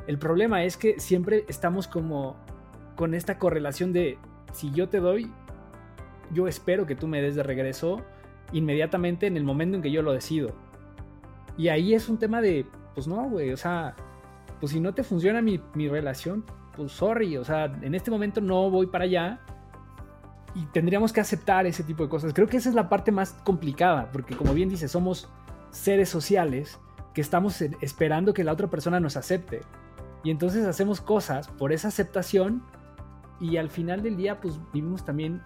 El 0.07 0.19
problema 0.19 0.63
es 0.63 0.77
que 0.77 1.01
siempre 1.01 1.45
estamos 1.49 1.89
como 1.89 2.37
con 2.95 3.15
esta 3.15 3.39
correlación 3.39 3.93
de 3.93 4.19
si 4.53 4.71
yo 4.71 4.89
te 4.89 5.01
doy, 5.01 5.31
yo 6.33 6.49
espero 6.49 6.87
que 6.87 6.97
tú 6.97 7.09
me 7.09 7.21
des 7.23 7.35
de 7.35 7.43
regreso 7.43 8.03
inmediatamente 8.53 9.27
en 9.27 9.37
el 9.37 9.45
momento 9.45 9.77
en 9.77 9.83
que 9.83 9.91
yo 9.91 10.03
lo 10.03 10.13
decido. 10.13 10.55
Y 11.57 11.69
ahí 11.69 11.95
es 11.95 12.09
un 12.09 12.19
tema 12.19 12.41
de, 12.41 12.67
pues 12.95 13.07
no, 13.07 13.29
güey, 13.29 13.51
o 13.53 13.57
sea, 13.57 13.97
pues 14.61 14.73
si 14.73 14.81
no 14.81 14.95
te 14.95 15.03
funciona 15.03 15.43
mi, 15.43 15.59
relación, 15.89 16.45
pues 16.75 16.93
sorry, 16.93 17.37
o 17.37 17.45
sea, 17.45 17.65
en 17.65 17.95
este 17.95 18.11
momento 18.11 18.41
no 18.41 18.71
voy 18.71 18.87
para 18.87 19.05
allá 19.05 19.41
y 20.55 20.65
tendríamos 20.67 21.13
que 21.13 21.21
aceptar 21.21 21.67
ese 21.67 21.83
tipo 21.83 22.03
de 22.03 22.09
cosas. 22.09 22.33
Creo 22.33 22.47
que 22.47 22.57
esa 22.57 22.69
es 22.69 22.75
la 22.75 22.89
parte 22.89 23.13
más 23.13 23.33
complicada, 23.45 24.11
porque 24.13 24.37
como 24.37 24.55
bien 24.55 24.69
dice, 24.69 24.89
somos 24.89 25.29
seres 25.71 26.09
sociales 26.09 26.79
que 27.15 27.21
estamos 27.21 27.61
esperando 27.61 28.35
que 28.35 28.45
la 28.45 28.53
otra 28.53 28.69
persona 28.69 29.01
nos 29.01 29.17
acepte. 29.17 29.63
Y 30.23 30.31
entonces 30.31 30.67
hacemos 30.67 31.01
cosas 31.01 31.49
por 31.49 31.73
esa 31.73 31.89
aceptación 31.89 32.63
y 33.41 33.59
al 33.59 33.71
final 33.71 34.03
del 34.03 34.17
día 34.17 34.41
pues 34.41 34.59
vivimos 34.73 35.05
también 35.05 35.43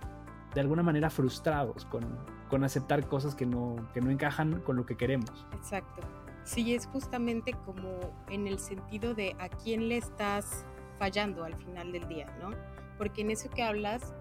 de 0.54 0.60
alguna 0.60 0.82
manera 0.82 1.10
frustrados 1.10 1.84
con, 1.86 2.04
con 2.48 2.64
aceptar 2.64 3.06
cosas 3.06 3.34
que 3.34 3.46
no, 3.46 3.76
que 3.94 4.00
no 4.00 4.10
encajan 4.10 4.60
con 4.60 4.76
lo 4.76 4.86
que 4.86 4.96
queremos. 4.96 5.46
Exacto. 5.54 6.02
Sí, 6.44 6.74
es 6.74 6.86
justamente 6.86 7.52
como 7.64 8.12
en 8.28 8.46
el 8.46 8.58
sentido 8.58 9.14
de 9.14 9.36
a 9.38 9.48
quién 9.48 9.88
le 9.88 9.98
estás 9.98 10.64
fallando 10.98 11.44
al 11.44 11.54
final 11.54 11.92
del 11.92 12.08
día, 12.08 12.26
¿no? 12.40 12.50
Porque 12.98 13.22
en 13.22 13.30
eso 13.30 13.48
que 13.50 13.62
hablas 13.62 14.14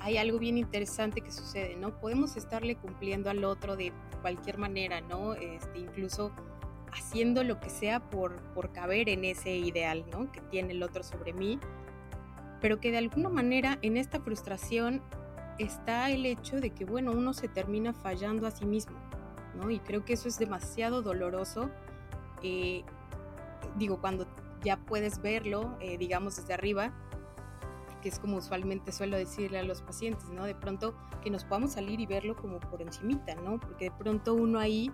hay 0.00 0.16
algo 0.16 0.38
bien 0.38 0.56
interesante 0.56 1.20
que 1.20 1.30
sucede, 1.30 1.76
¿no? 1.76 2.00
Podemos 2.00 2.36
estarle 2.36 2.76
cumpliendo 2.76 3.28
al 3.30 3.44
otro 3.44 3.76
de 3.76 3.92
cualquier 4.22 4.56
manera, 4.56 5.00
¿no? 5.02 5.34
Este, 5.34 5.78
incluso 5.78 6.32
haciendo 6.92 7.44
lo 7.44 7.60
que 7.60 7.70
sea 7.70 8.00
por, 8.10 8.40
por 8.54 8.72
caber 8.72 9.08
en 9.08 9.24
ese 9.24 9.56
ideal, 9.56 10.04
¿no? 10.10 10.32
Que 10.32 10.40
tiene 10.40 10.72
el 10.72 10.82
otro 10.82 11.02
sobre 11.02 11.32
mí, 11.32 11.60
pero 12.60 12.80
que 12.80 12.90
de 12.90 12.98
alguna 12.98 13.28
manera 13.28 13.78
en 13.82 13.96
esta 13.96 14.20
frustración 14.20 15.02
está 15.62 16.10
el 16.10 16.26
hecho 16.26 16.60
de 16.60 16.70
que, 16.70 16.84
bueno, 16.84 17.12
uno 17.12 17.32
se 17.32 17.48
termina 17.48 17.92
fallando 17.92 18.46
a 18.46 18.50
sí 18.50 18.64
mismo, 18.64 18.96
¿no? 19.54 19.70
Y 19.70 19.78
creo 19.78 20.04
que 20.04 20.14
eso 20.14 20.28
es 20.28 20.38
demasiado 20.38 21.02
doloroso. 21.02 21.70
Eh, 22.42 22.82
digo, 23.76 24.00
cuando 24.00 24.26
ya 24.62 24.78
puedes 24.78 25.20
verlo, 25.20 25.76
eh, 25.80 25.98
digamos, 25.98 26.36
desde 26.36 26.54
arriba, 26.54 26.92
que 28.02 28.08
es 28.08 28.18
como 28.18 28.38
usualmente 28.38 28.92
suelo 28.92 29.18
decirle 29.18 29.58
a 29.58 29.62
los 29.62 29.82
pacientes, 29.82 30.28
¿no? 30.30 30.44
De 30.44 30.54
pronto 30.54 30.94
que 31.22 31.30
nos 31.30 31.44
podamos 31.44 31.72
salir 31.72 32.00
y 32.00 32.06
verlo 32.06 32.34
como 32.36 32.58
por 32.58 32.80
encimita, 32.80 33.34
¿no? 33.34 33.60
Porque 33.60 33.86
de 33.86 33.90
pronto 33.90 34.34
uno 34.34 34.58
ahí 34.58 34.90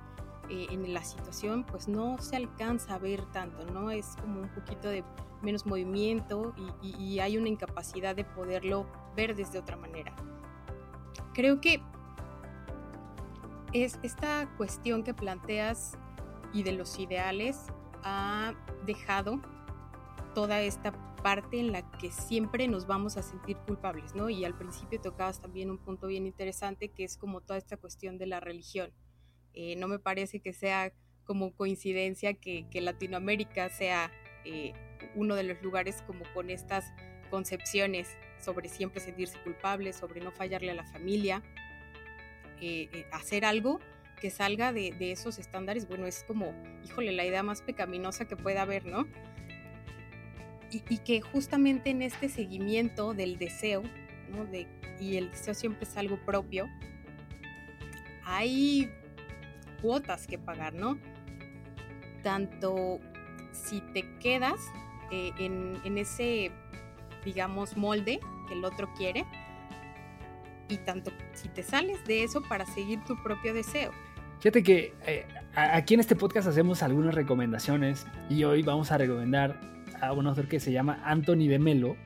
eh, 0.50 0.66
en 0.70 0.92
la 0.92 1.04
situación 1.04 1.64
pues 1.64 1.86
no 1.86 2.18
se 2.18 2.34
alcanza 2.34 2.94
a 2.94 2.98
ver 2.98 3.24
tanto, 3.26 3.64
¿no? 3.66 3.92
Es 3.92 4.16
como 4.20 4.40
un 4.40 4.48
poquito 4.48 4.88
de 4.88 5.04
menos 5.42 5.66
movimiento 5.66 6.54
y 6.82 7.20
hay 7.20 7.36
una 7.36 7.48
incapacidad 7.48 8.16
de 8.16 8.24
poderlo 8.24 8.86
ver 9.14 9.36
desde 9.36 9.58
otra 9.58 9.76
manera 9.76 10.14
creo 11.36 11.60
que 11.60 11.82
es 13.74 13.98
esta 14.02 14.50
cuestión 14.56 15.04
que 15.04 15.12
planteas 15.12 15.98
y 16.54 16.62
de 16.62 16.72
los 16.72 16.98
ideales 16.98 17.58
ha 18.02 18.54
dejado 18.86 19.42
toda 20.34 20.62
esta 20.62 20.92
parte 21.22 21.60
en 21.60 21.72
la 21.72 21.90
que 21.98 22.10
siempre 22.10 22.68
nos 22.68 22.86
vamos 22.86 23.18
a 23.18 23.22
sentir 23.22 23.58
culpables, 23.66 24.14
¿no? 24.14 24.30
Y 24.30 24.46
al 24.46 24.56
principio 24.56 24.98
tocabas 24.98 25.42
también 25.42 25.70
un 25.70 25.76
punto 25.76 26.06
bien 26.06 26.24
interesante 26.24 26.88
que 26.88 27.04
es 27.04 27.18
como 27.18 27.42
toda 27.42 27.58
esta 27.58 27.76
cuestión 27.76 28.16
de 28.16 28.26
la 28.26 28.40
religión. 28.40 28.90
Eh, 29.52 29.76
no 29.76 29.88
me 29.88 29.98
parece 29.98 30.40
que 30.40 30.54
sea 30.54 30.94
como 31.24 31.52
coincidencia 31.52 32.32
que, 32.32 32.66
Latinoamérica 32.72 33.68
sea 33.68 34.10
eh, 34.46 34.72
uno 35.14 35.34
de 35.34 35.42
los 35.42 35.60
lugares 35.60 36.02
como 36.06 36.24
con 36.32 36.48
estas 36.48 36.94
concepciones 37.28 38.08
sobre 38.46 38.68
siempre 38.68 39.00
sentirse 39.00 39.38
culpable, 39.40 39.92
sobre 39.92 40.20
no 40.20 40.30
fallarle 40.30 40.70
a 40.70 40.74
la 40.74 40.84
familia, 40.84 41.42
eh, 42.62 43.06
hacer 43.12 43.44
algo 43.44 43.80
que 44.20 44.30
salga 44.30 44.72
de, 44.72 44.94
esos 45.00 45.38
estándares, 45.38 45.86
bueno, 45.86 46.06
es 46.06 46.24
como, 46.24 46.54
híjole, 46.84 47.12
la 47.12 47.26
idea 47.26 47.42
más 47.42 47.60
pecaminosa 47.60 48.24
que 48.24 48.36
pueda 48.36 48.62
haber, 48.62 48.86
¿no? 48.86 49.06
y, 50.70 50.98
que 50.98 51.20
justamente 51.20 51.90
en 51.90 52.02
este 52.02 52.28
seguimiento 52.28 53.14
del 53.14 53.36
deseo, 53.36 53.82
¿no? 54.30 54.46
de, 54.46 54.66
y 55.00 55.16
el 55.16 55.30
deseo 55.30 55.54
siempre 55.54 55.84
es 55.84 55.96
algo 55.96 56.18
propio, 56.24 56.66
hay 58.24 58.90
cuotas 59.82 60.26
que 60.26 60.38
pagar, 60.38 60.74
¿no? 60.74 60.98
Tanto 62.22 63.00
si 63.52 63.80
te 63.92 64.04
quedas 64.18 64.60
eh, 65.10 65.30
en, 65.38 65.98
ese, 65.98 66.50
digamos, 67.24 67.76
molde 67.76 68.20
que 68.46 68.54
el 68.54 68.64
otro 68.64 68.88
quiere, 68.94 69.24
y 70.68 70.78
tanto 70.78 71.12
si 71.32 71.48
te 71.48 71.62
sales 71.62 72.04
de 72.04 72.24
eso 72.24 72.42
para 72.42 72.66
seguir 72.66 73.00
tu 73.04 73.20
propio 73.22 73.54
deseo. 73.54 73.92
Fíjate 74.40 74.62
que 74.62 74.94
eh, 75.06 75.26
aquí 75.54 75.94
en 75.94 76.00
este 76.00 76.14
podcast 76.14 76.48
hacemos 76.48 76.82
algunas 76.82 77.14
recomendaciones 77.14 78.06
y 78.28 78.44
hoy 78.44 78.62
vamos 78.62 78.92
a 78.92 78.98
recomendar 78.98 79.60
a 80.00 80.12
un 80.12 80.26
autor 80.26 80.48
que 80.48 80.60
se 80.60 80.72
llama 80.72 81.00
Anthony 81.04 81.48
de 81.48 81.58
Melo, 81.58 81.96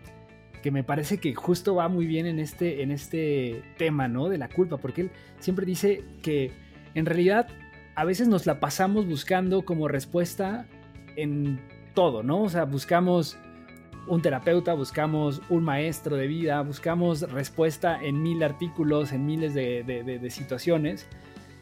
que 0.63 0.71
me 0.71 0.85
parece 0.85 1.19
que 1.19 1.35
justo 1.35 1.75
va 1.75 1.89
muy 1.89 2.07
bien 2.07 2.27
en 2.27 2.39
este, 2.39 2.83
en 2.83 2.93
este 2.93 3.63
tema, 3.79 4.09
¿no? 4.09 4.29
De 4.29 4.39
la 4.39 4.49
culpa, 4.49 4.77
porque 4.77 5.03
él 5.03 5.11
siempre 5.39 5.67
dice 5.67 6.05
que 6.23 6.53
en 6.95 7.07
realidad 7.07 7.49
a 7.97 8.05
veces 8.05 8.29
nos 8.29 8.47
la 8.47 8.61
pasamos 8.61 9.07
buscando 9.07 9.65
como 9.65 9.89
respuesta 9.89 10.67
en 11.17 11.61
todo, 11.95 12.23
¿no? 12.23 12.43
O 12.43 12.49
sea, 12.49 12.65
buscamos 12.65 13.39
un 14.07 14.23
terapeuta, 14.23 14.75
buscamos 14.75 15.43
un 15.49 15.65
maestro 15.65 16.17
de 16.17 16.27
vida, 16.27 16.61
buscamos 16.63 17.23
respuesta 17.23 18.03
en 18.03 18.23
mil 18.23 18.43
artículos, 18.43 19.13
en 19.13 19.27
miles 19.27 19.55
de, 19.55 20.29
situaciones. 20.31 21.07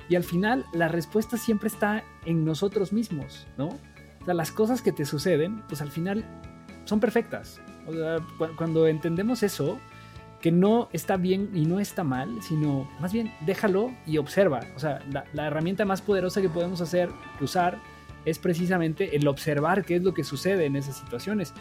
Y 0.08 0.16
al 0.16 0.24
final 0.24 0.64
la 0.72 0.88
respuesta 0.88 1.36
siempre 1.36 1.68
está 1.68 2.02
en 2.24 2.44
nosotros 2.44 2.92
mismos, 2.92 3.46
¿no? 3.56 3.78
las 4.26 4.52
cosas 4.52 4.82
que 4.82 4.92
te 4.92 5.06
suceden, 5.06 5.62
pues 5.68 5.80
al 5.80 5.90
final 5.90 6.24
son 6.84 7.00
perfectas. 7.00 7.60
O 7.86 7.92
sea, 7.92 8.18
cuando 8.56 8.86
entendemos 8.86 9.42
eso, 9.42 9.78
que 10.40 10.52
no 10.52 10.88
está 10.92 11.16
bien 11.16 11.50
y 11.54 11.66
no 11.66 11.80
está 11.80 12.04
mal, 12.04 12.42
sino 12.42 12.88
más 13.00 13.12
bien 13.12 13.32
déjalo 13.40 13.92
y 14.06 14.18
observa. 14.18 14.60
O 14.76 14.78
sea, 14.78 15.00
la, 15.10 15.46
herramienta 15.46 15.84
más 15.84 16.02
poderosa 16.02 16.40
que 16.40 16.48
podemos 16.48 16.80
hacer, 16.80 17.10
usar, 17.40 17.78
es 18.24 18.38
precisamente 18.38 19.16
el 19.16 19.26
observar 19.26 19.84
qué 19.84 19.96
es 19.96 20.02
lo 20.02 20.14
que 20.14 20.24
sucede 20.24 20.66
en 20.66 20.76
esas 20.76 20.96
situaciones. 20.96 21.54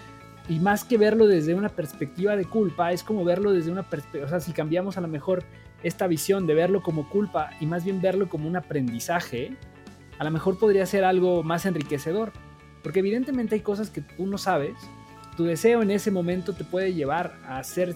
Y 0.49 0.60
más 0.60 0.83
que 0.83 0.97
verlo 0.97 1.27
desde 1.27 1.53
una 1.53 1.69
perspectiva 1.69 2.36
de 2.36 2.45
culpa, 2.45 2.91
es 2.91 3.03
como 3.03 3.25
verlo 3.25 3.51
desde 3.51 3.71
una 3.71 3.83
perspectiva, 3.83 4.25
o 4.25 4.29
sea, 4.29 4.39
si 4.39 4.53
cambiamos 4.53 4.97
a 4.97 5.01
lo 5.01 5.07
mejor 5.07 5.43
esta 5.83 6.07
visión 6.07 6.47
de 6.47 6.53
verlo 6.53 6.81
como 6.81 7.10
culpa 7.10 7.51
y 7.60 7.65
más 7.65 7.83
bien 7.83 8.01
verlo 8.01 8.29
como 8.29 8.47
un 8.47 8.55
aprendizaje, 8.55 9.57
a 10.17 10.23
lo 10.23 10.31
mejor 10.31 10.57
podría 10.57 10.86
ser 10.86 11.03
algo 11.03 11.43
más 11.43 11.65
enriquecedor. 11.65 12.31
Porque 12.81 12.99
evidentemente 12.99 13.55
hay 13.55 13.62
cosas 13.62 13.89
que 13.89 14.01
tú 14.01 14.25
no 14.25 14.38
sabes. 14.38 14.75
Tu 15.36 15.43
deseo 15.43 15.81
en 15.81 15.91
ese 15.91 16.10
momento 16.10 16.53
te 16.53 16.63
puede 16.63 16.93
llevar 16.93 17.38
a 17.45 17.60
hacer, 17.60 17.95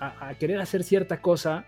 a, 0.00 0.34
querer 0.34 0.60
hacer 0.60 0.82
cierta 0.82 1.20
cosa, 1.20 1.66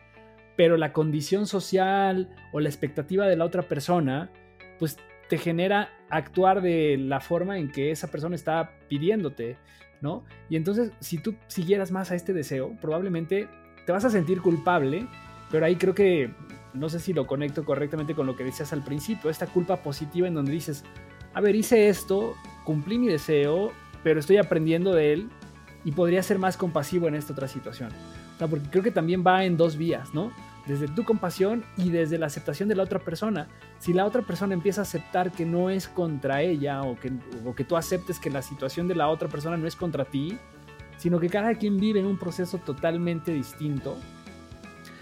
pero 0.57 0.77
la 0.77 0.93
condición 0.93 1.47
social 1.47 2.35
o 2.53 2.61
la 2.61 2.69
expectativa 2.69 3.27
de 3.27 3.37
la 3.37 3.45
otra 3.45 3.63
persona, 3.63 4.31
pues 4.79 4.97
te 5.33 5.39
genera 5.39 5.89
actuar 6.11 6.61
de 6.61 6.99
la 6.99 7.19
forma 7.19 7.57
en 7.57 7.73
que 7.73 7.91
esa 7.91 8.09
persona 8.09 8.35
está 8.35 8.73
pidiéndote, 8.91 9.57
¿no? 10.03 10.25
Y 10.51 10.57
entonces, 10.57 10.93
si 11.01 11.17
tú 11.17 11.37
siguieras 11.47 11.91
más 11.91 12.11
a 12.11 12.17
este 12.17 12.35
deseo, 12.35 12.77
probablemente 12.83 13.49
te 13.87 13.93
vas 13.93 14.05
a 14.05 14.11
sentir 14.11 14.43
culpable, 14.43 15.07
pero 15.51 15.65
ahí 15.65 15.77
creo 15.77 15.95
que, 15.95 16.35
no 16.75 16.91
sé 16.91 17.01
si 17.01 17.15
lo 17.15 17.27
conecto 17.27 17.65
correctamente 17.65 18.15
con 18.15 18.27
lo 18.27 18.37
que 18.37 18.45
decías 18.45 18.75
al 18.75 18.85
principio, 18.85 19.31
esta 19.31 19.47
culpa 19.47 19.79
positiva 19.79 20.29
en 20.29 20.35
donde 20.35 20.53
dices, 20.53 20.85
a 21.33 21.41
ver, 21.41 21.57
hice 21.57 21.89
esto, 21.89 22.35
cumplí 22.65 22.99
mi 22.99 23.09
deseo, 23.09 23.73
pero 24.05 24.21
estoy 24.21 24.37
aprendiendo 24.37 24.93
de 24.93 25.15
él 25.15 25.31
y 25.83 25.93
podría 25.93 26.23
ser 26.23 26.39
más 26.39 26.59
compasivo 26.59 27.09
en 27.09 27.15
esta 27.15 27.33
otra 27.33 27.49
situación. 27.49 27.89
O 28.35 28.39
sea, 28.39 28.49
porque 28.49 28.69
creo 28.69 28.83
que 28.83 28.91
también 28.91 29.25
va 29.27 29.47
en 29.47 29.57
dos 29.57 29.79
vías, 29.79 30.13
¿no? 30.13 30.31
Desde 30.67 30.87
tu 30.89 31.05
compasión 31.05 31.65
y 31.77 31.91
desde 31.91 32.19
la 32.19 32.27
aceptación 32.27 32.69
de 32.69 32.77
la 32.77 32.85
otra 32.85 33.01
persona. 33.01 33.49
Si 33.79 33.93
la 33.93 34.05
otra 34.05 34.23
persona 34.23 34.55
empieza 34.55 34.83
a 34.83 34.83
aceptar 34.83 35.33
que 35.33 35.45
no 35.45 35.71
es 35.71 35.89
contra 35.89 36.43
ella 36.43 36.83
o 36.83 36.97
que, 36.97 37.13
o 37.45 37.55
que 37.55 37.65
tú 37.65 37.77
aceptes 37.77 38.21
que 38.21 38.31
la 38.31 38.43
situación 38.43 38.87
de 38.87 38.95
la 38.95 39.09
otra 39.09 39.29
persona 39.29 39.57
no 39.57 39.67
es 39.67 39.75
contra 39.75 40.05
ti, 40.05 40.39
sino 40.99 41.19
que 41.19 41.29
cada 41.29 41.55
quien 41.55 41.79
vive 41.79 41.99
en 41.99 42.07
un 42.07 42.17
proceso 42.17 42.59
totalmente 42.59 43.33
distinto, 43.33 43.97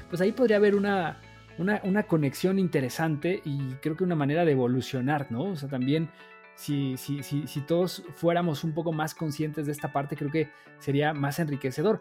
pues 0.09 0.23
ahí 0.23 0.33
podría 0.33 0.57
haber 0.57 0.75
una, 0.75 1.19
una, 1.59 1.81
una, 1.85 2.05
conexión 2.05 2.59
interesante 2.59 3.43
y 3.45 3.75
creo 3.83 3.97
que 3.97 4.05
una 4.05 4.17
manera 4.17 4.47
de 4.47 4.53
evolucionar, 4.53 5.31
¿no? 5.31 5.43
O 5.43 5.57
sea, 5.57 5.69
también 5.69 6.09
si, 6.61 6.97
si, 6.97 7.23
si, 7.23 7.47
si 7.47 7.61
todos 7.61 8.03
fuéramos 8.17 8.65
un 8.65 8.73
poco 8.73 8.93
más 8.93 9.15
conscientes 9.15 9.67
de 9.67 9.73
esta 9.73 9.93
parte, 9.93 10.17
creo 10.17 10.31
que 10.31 10.51
sería 10.79 11.15
más 11.15 11.39
enriquecedor. 11.39 12.01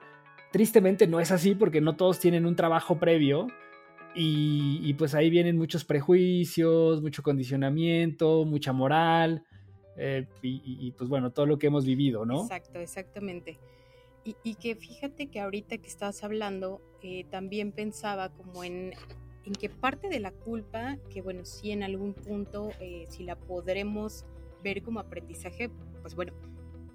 Tristemente 0.51 1.07
no 1.07 1.19
es 1.19 1.31
así 1.31 1.55
porque 1.55 1.81
no 1.81 1.95
todos 1.95 2.19
tienen 2.19 2.45
un 2.45 2.55
trabajo 2.55 2.97
previo 2.97 3.47
y, 4.15 4.93
pues 4.95 5.13
ahí 5.13 5.29
vienen 5.29 5.57
muchos 5.57 5.85
prejuicios, 5.85 7.01
mucho 7.01 7.21
condicionamiento, 7.21 8.43
mucha 8.45 8.73
moral 8.73 9.43
eh, 9.95 10.27
y, 10.41 10.91
pues 10.91 11.09
bueno, 11.09 11.31
todo 11.31 11.45
lo 11.45 11.59
que 11.59 11.67
hemos 11.67 11.85
vivido, 11.85 12.25
¿no? 12.25 12.43
Exacto, 12.43 12.79
exactamente. 12.79 13.59
Y, 14.43 14.55
que 14.55 14.75
fíjate 14.75 15.27
que 15.27 15.39
ahorita 15.39 15.77
que 15.77 15.87
estabas 15.87 16.23
hablando, 16.23 16.81
eh, 17.01 17.25
también 17.29 17.71
pensaba 17.71 18.29
como 18.29 18.63
en, 18.63 18.93
en 19.45 19.53
que 19.53 19.69
parte 19.69 20.09
de 20.09 20.19
la 20.19 20.31
culpa, 20.31 20.97
que 21.09 21.21
bueno, 21.21 21.45
sí 21.45 21.71
en 21.71 21.83
algún 21.83 22.13
punto, 22.13 22.71
eh, 22.79 23.05
si 23.09 23.23
la 23.23 23.35
podremos 23.35 24.25
ver 24.63 24.83
como 24.83 24.99
aprendizaje, 24.99 25.69
pues 26.01 26.15
bueno, 26.15 26.33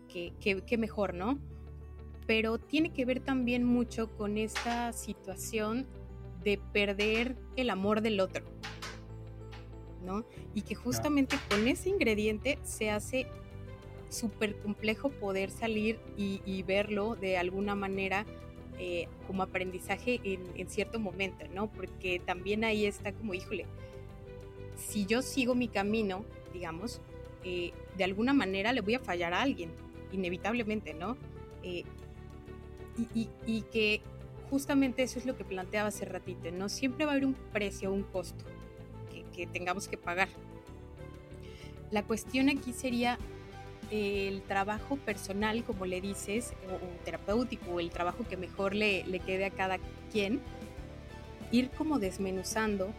que, 0.08 0.78
mejor, 0.78 1.14
¿no? 1.14 1.40
Pero 2.26 2.58
tiene 2.58 2.92
que 2.92 3.04
ver 3.04 3.20
también 3.20 3.64
mucho 3.64 4.08
con 4.16 4.38
esta 4.38 4.92
situación 4.92 5.86
de 6.42 6.58
perder 6.72 7.36
el 7.56 7.70
amor 7.70 8.00
del 8.00 8.20
otro, 8.20 8.44
¿no? 10.04 10.24
Y 10.54 10.62
que 10.62 10.74
justamente 10.74 11.36
con 11.48 11.66
ese 11.66 11.88
ingrediente 11.88 12.58
se 12.62 12.90
hace 12.90 13.26
súper 14.10 14.56
complejo 14.56 15.10
poder 15.10 15.50
salir 15.50 15.98
y, 16.16 16.62
verlo 16.62 17.16
de 17.16 17.36
alguna 17.36 17.74
manera 17.74 18.24
eh, 18.78 19.08
como 19.26 19.42
aprendizaje 19.42 20.20
en, 20.22 20.42
en, 20.56 20.68
cierto 20.68 20.98
momento, 20.98 21.46
¿no? 21.54 21.70
Porque 21.70 22.20
también 22.24 22.64
ahí 22.64 22.86
está 22.86 23.12
como, 23.12 23.34
híjole, 23.34 23.66
si 24.76 25.06
yo 25.06 25.22
sigo 25.22 25.54
mi 25.54 25.68
camino, 25.68 26.24
digamos, 26.52 27.00
eh, 27.44 27.72
de 27.96 28.04
alguna 28.04 28.32
manera 28.32 28.72
le 28.72 28.80
voy 28.80 28.94
a 28.94 29.00
fallar 29.00 29.34
a 29.34 29.42
alguien, 29.42 29.70
inevitablemente, 30.12 30.94
¿no? 30.94 31.16
Eh, 31.62 31.84
y, 32.96 33.62
que 33.72 34.00
justamente 34.50 35.02
eso 35.02 35.18
es 35.18 35.26
lo 35.26 35.36
que 35.36 35.44
planteaba 35.44 35.88
hace 35.88 36.04
ratito, 36.04 36.50
¿no? 36.52 36.68
Siempre 36.68 37.04
va 37.04 37.12
a 37.12 37.14
haber 37.14 37.26
un 37.26 37.34
precio, 37.34 37.92
un 37.92 38.02
costo 38.02 38.44
que, 39.32 39.46
tengamos 39.46 39.88
que 39.88 39.96
pagar. 39.96 40.28
La 41.90 42.02
cuestión 42.04 42.48
aquí 42.48 42.72
sería 42.72 43.18
el 43.90 44.42
trabajo 44.42 44.96
personal, 44.96 45.64
como 45.64 45.86
le 45.86 46.00
dices, 46.00 46.52
o, 46.68 47.04
terapéutico, 47.04 47.72
o 47.72 47.80
el 47.80 47.90
trabajo 47.90 48.24
que 48.28 48.36
mejor 48.36 48.74
le, 48.74 49.04
le 49.04 49.20
quede 49.20 49.44
a 49.44 49.50
cada 49.50 49.78
quien, 50.12 50.40
ir 51.50 51.70
como 51.70 51.98
desmenuzando 51.98 52.92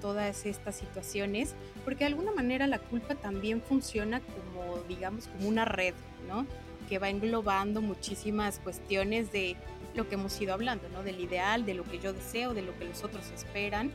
todas 0.00 0.46
estas 0.46 0.76
situaciones, 0.76 1.54
porque 1.84 2.04
de 2.04 2.06
alguna 2.06 2.32
manera 2.32 2.66
la 2.66 2.78
culpa 2.78 3.14
también 3.14 3.60
funciona 3.60 4.20
como, 4.20 4.78
digamos, 4.88 5.28
como 5.28 5.48
una 5.48 5.64
red, 5.64 5.94
¿no? 6.26 6.46
Que 6.90 6.98
va 6.98 7.08
englobando 7.08 7.80
muchísimas 7.80 8.58
cuestiones 8.58 9.32
de 9.32 9.56
lo 9.94 10.06
que 10.08 10.16
hemos 10.16 10.38
ido 10.40 10.52
hablando, 10.52 10.88
¿no? 10.90 11.02
Del 11.02 11.20
ideal, 11.20 11.64
de 11.64 11.72
lo 11.72 11.84
que 11.84 11.98
yo 11.98 12.12
deseo, 12.12 12.52
de 12.52 12.60
lo 12.60 12.78
que 12.78 12.84
los 12.84 13.02
otros 13.02 13.30
esperan, 13.30 13.90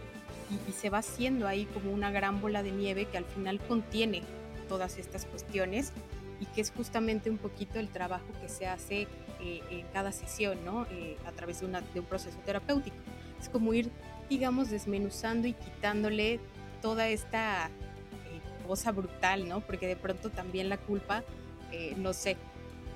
y, 0.67 0.71
se 0.71 0.89
va 0.89 0.99
haciendo 0.99 1.47
ahí 1.47 1.65
como 1.65 1.91
una 1.91 2.10
gran 2.12 2.41
bola 2.41 2.63
de 2.63 2.71
nieve 2.71 3.05
que 3.05 3.17
al 3.17 3.25
final 3.25 3.60
contiene 3.60 4.23
todas 4.67 4.97
estas 4.97 5.25
cuestiones 5.25 5.91
y 6.39 6.45
que 6.47 6.62
es 6.62 6.71
justamente 6.71 7.29
un 7.29 7.38
poquito 7.38 7.79
el 7.79 7.89
trabajo 7.89 8.25
que 8.41 8.49
se 8.49 8.67
hace 8.67 9.08
eh, 9.41 9.62
en 9.69 9.86
cada 9.93 10.12
sesión, 10.12 10.63
¿no? 10.65 10.88
Eh, 10.91 11.17
a 11.27 11.31
través 11.31 11.60
de, 11.60 11.67
una, 11.67 11.81
de 11.81 11.99
un 11.99 12.05
proceso 12.05 12.38
terapéutico. 12.45 12.97
Es 13.39 13.49
como 13.49 13.73
ir 13.73 13.91
digamos, 14.29 14.69
desmenuzando 14.69 15.47
y 15.47 15.53
quitándole 15.53 16.39
toda 16.81 17.08
esta 17.10 17.67
eh, 17.67 18.67
cosa 18.67 18.91
brutal, 18.91 19.47
¿no? 19.47 19.62
Porque 19.62 19.88
de 19.88 19.95
pronto 19.95 20.29
también 20.29 20.69
la 20.69 20.77
culpa, 20.77 21.23
eh, 21.71 21.93
no 21.97 22.13
sé, 22.13 22.38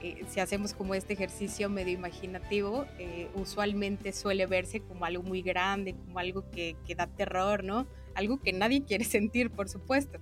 eh, 0.01 0.23
si 0.27 0.39
hacemos 0.39 0.73
como 0.73 0.95
este 0.95 1.13
ejercicio 1.13 1.69
medio 1.69 1.93
imaginativo, 1.93 2.85
eh, 2.97 3.29
usualmente 3.35 4.11
suele 4.13 4.45
verse 4.45 4.81
como 4.81 5.05
algo 5.05 5.23
muy 5.23 5.41
grande, 5.41 5.95
como 5.95 6.19
algo 6.19 6.49
que, 6.51 6.75
que 6.85 6.95
da 6.95 7.07
terror, 7.07 7.63
¿no? 7.63 7.87
Algo 8.15 8.39
que 8.39 8.53
nadie 8.53 8.83
quiere 8.83 9.03
sentir, 9.05 9.49
por 9.51 9.69
supuesto. 9.69 10.19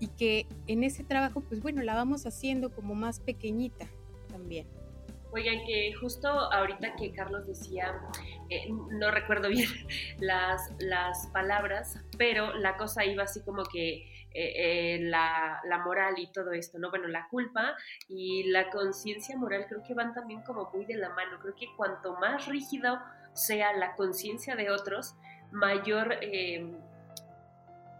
Y 0.00 0.08
que 0.08 0.46
en 0.66 0.84
ese 0.84 1.04
trabajo, 1.04 1.40
pues 1.40 1.62
bueno, 1.62 1.82
la 1.82 1.94
vamos 1.94 2.26
haciendo 2.26 2.70
como 2.70 2.94
más 2.94 3.20
pequeñita 3.20 3.86
también. 4.28 4.66
Oigan, 5.34 5.64
que 5.66 5.92
justo 5.94 6.28
ahorita 6.28 6.94
que 6.94 7.12
Carlos 7.12 7.48
decía, 7.48 7.92
eh, 8.50 8.68
no 8.70 9.10
recuerdo 9.10 9.48
bien 9.48 9.68
las, 10.20 10.72
las 10.78 11.26
palabras, 11.28 11.98
pero 12.16 12.54
la 12.54 12.76
cosa 12.76 13.04
iba 13.04 13.24
así 13.24 13.40
como 13.40 13.64
que 13.64 14.13
eh, 14.34 14.96
eh, 14.96 14.98
la, 15.00 15.60
moral 15.84 16.14
y 16.18 16.30
todo 16.32 16.52
esto, 16.52 16.78
¿no? 16.78 16.90
Bueno, 16.90 17.08
la 17.08 17.28
culpa 17.28 17.74
y 18.08 18.50
la 18.50 18.70
conciencia 18.70 19.36
moral 19.36 19.66
creo 19.68 19.82
que 19.82 19.94
van 19.94 20.12
también 20.12 20.42
como 20.42 20.70
muy 20.72 20.84
de 20.84 20.96
la 20.96 21.10
mano. 21.10 21.38
Creo 21.40 21.54
que 21.54 21.66
cuanto 21.76 22.16
más 22.16 22.46
rígido 22.46 22.98
sea 23.32 23.72
la 23.72 23.94
conciencia 23.94 24.56
de 24.56 24.70
otros, 24.70 25.14
mayor 25.50 26.18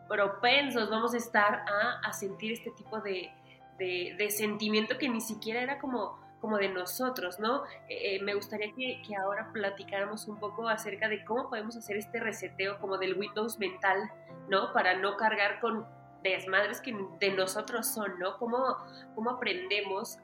propensos 0.09 0.91
vamos 0.91 1.15
a 1.15 1.17
estar 1.17 1.65
a, 2.03 2.13
sentir 2.13 2.53
este 2.53 2.71
tipo 2.73 3.01
de, 3.01 3.31
de, 3.79 4.31
sentimiento 4.31 4.99
que 4.99 5.09
ni 5.09 5.21
siquiera 5.21 5.63
era 5.63 5.79
como 5.79 6.23
como 6.45 6.59
de 6.59 6.69
nosotros, 6.69 7.41
¿no? 7.41 7.65
Eh, 7.89 8.17
eh, 8.17 8.23
me 8.23 8.35
gustaría 8.35 8.71
que, 8.75 9.01
que, 9.01 9.17
ahora 9.17 9.51
platicáramos 9.51 10.29
un 10.29 10.39
poco 10.39 10.69
acerca 10.69 11.09
de 11.09 11.25
cómo 11.25 11.49
podemos 11.49 11.75
hacer 11.75 11.97
este 11.97 12.21
reseteo 12.21 12.79
como 12.81 12.99
del 12.99 13.19
Windows 13.19 13.59
mental, 13.59 14.13
¿no? 14.51 14.71
Para 14.75 14.95
no 14.99 15.17
cargar 15.17 15.59
con 15.61 15.87
desmadres 16.31 16.81
que 16.81 16.97
de 17.21 17.31
nosotros 17.33 17.87
son, 17.87 18.19
¿no? 18.19 18.39
¿Cómo, 18.39 18.79
cómo 19.15 19.31
aprendemos, 19.31 20.19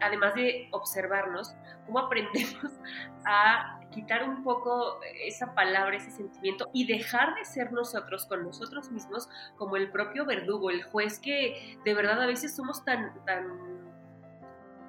además 0.00 0.34
de 0.34 0.68
observarnos, 0.72 1.54
cómo 1.86 2.00
aprendemos 2.00 2.72
a 3.26 3.80
quitar 3.90 4.28
un 4.28 4.42
poco 4.42 4.98
esa 5.24 5.54
palabra, 5.54 5.96
ese 5.96 6.10
sentimiento 6.10 6.68
y 6.72 6.86
dejar 6.86 7.34
de 7.34 7.44
ser 7.44 7.72
nosotros 7.72 8.26
con 8.26 8.44
nosotros 8.44 8.90
mismos 8.90 9.28
como 9.56 9.76
el 9.76 9.90
propio 9.90 10.24
verdugo, 10.24 10.70
el 10.70 10.82
juez 10.82 11.18
que 11.20 11.78
de 11.84 11.94
verdad 11.94 12.20
a 12.22 12.26
veces 12.26 12.54
somos 12.54 12.84
tan, 12.84 13.24
tan 13.24 13.86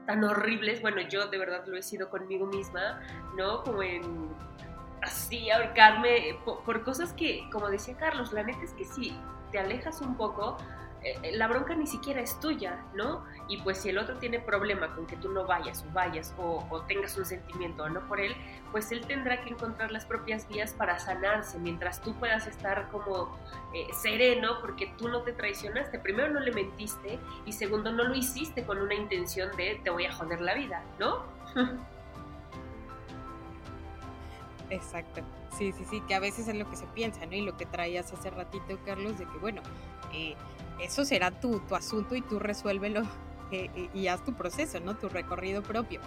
tan 0.07 0.23
horribles, 0.23 0.81
bueno, 0.81 1.01
yo 1.01 1.27
de 1.27 1.37
verdad 1.37 1.65
lo 1.67 1.75
he 1.75 1.83
sido 1.83 2.09
conmigo 2.09 2.45
misma, 2.45 3.01
¿no? 3.35 3.61
Como 3.63 3.83
en 3.83 4.29
así 5.01 5.51
ahorcarme 5.51 6.39
por, 6.45 6.83
cosas 6.83 7.13
que, 7.13 7.47
como 7.51 7.69
decía 7.69 7.95
Carlos, 7.97 8.33
la 8.33 8.43
neta 8.43 8.63
es 8.63 8.73
que 8.73 8.85
si 8.85 9.19
te 9.51 9.59
alejas 9.59 10.01
un 10.01 10.15
poco, 10.15 10.57
eh, 11.03 11.31
la 11.33 11.47
bronca 11.47 11.75
ni 11.75 11.85
siquiera 11.85 12.21
es 12.21 12.39
tuya, 12.39 12.83
¿no? 12.93 13.23
Y 13.47 13.61
pues 13.61 13.77
si 13.77 13.89
el 13.89 13.97
otro 13.97 14.17
tiene 14.17 14.39
problema 14.39 14.93
con 14.95 15.05
que 15.05 15.15
tú 15.15 15.29
no 15.31 15.45
vayas 15.45 15.85
o 15.87 15.93
vayas 15.93 16.33
o, 16.37 16.81
tengas 16.87 17.17
un 17.17 17.25
sentimiento 17.25 17.83
o 17.83 17.89
no 17.89 18.01
por 18.07 18.19
él, 18.19 18.35
pues 18.71 18.91
él 18.91 19.05
tendrá 19.05 19.41
que 19.41 19.51
encontrar 19.51 19.91
las 19.91 20.05
propias 20.05 20.47
vías 20.47 20.73
para 20.73 20.97
sanarse, 20.99 21.59
mientras 21.59 22.01
tú 22.01 22.13
puedas 22.15 22.47
estar 22.47 22.89
como 22.89 23.37
eh, 23.73 23.87
sereno 23.93 24.59
porque 24.59 24.93
tú 24.97 25.07
no 25.07 25.21
te 25.21 25.33
traicionaste. 25.33 25.99
Primero 25.99 26.33
no 26.33 26.39
le 26.39 26.51
mentiste 26.51 27.19
y 27.45 27.51
segundo 27.53 27.91
no 27.91 28.03
lo 28.03 28.15
hiciste 28.15 28.65
con 28.65 28.79
una 28.79 28.95
intención 28.95 29.55
de 29.55 29.79
te 29.83 29.89
voy 29.89 30.05
a 30.05 30.13
joder 30.13 30.41
la 30.41 30.55
vida, 30.55 30.83
¿no? 30.99 31.23
Exacto. 34.69 35.21
Sí, 35.55 35.71
sí, 35.71 35.85
sí, 35.89 36.01
que 36.01 36.13
a 36.13 36.19
veces 36.19 36.47
es 36.47 36.55
lo 36.55 36.69
que 36.69 36.75
se 36.75 36.85
piensa, 36.87 37.25
¿no? 37.25 37.35
Y 37.35 37.41
lo 37.41 37.57
que 37.57 37.65
traías 37.65 38.11
hace 38.13 38.29
ratito, 38.29 38.79
Carlos, 38.85 39.17
de 39.17 39.25
que, 39.25 39.37
bueno, 39.39 39.61
eh, 40.13 40.35
eso 40.81 41.05
será 41.05 41.31
tu, 41.31 41.59
tu 41.61 41.75
asunto 41.75 42.15
y 42.15 42.21
tú 42.21 42.39
resuélvelo 42.39 43.01
eh, 43.51 43.69
eh, 43.75 43.89
y 43.93 44.07
haz 44.07 44.23
tu 44.23 44.33
proceso, 44.33 44.79
¿no? 44.79 44.97
Tu 44.97 45.09
recorrido 45.09 45.63
propio. 45.63 45.99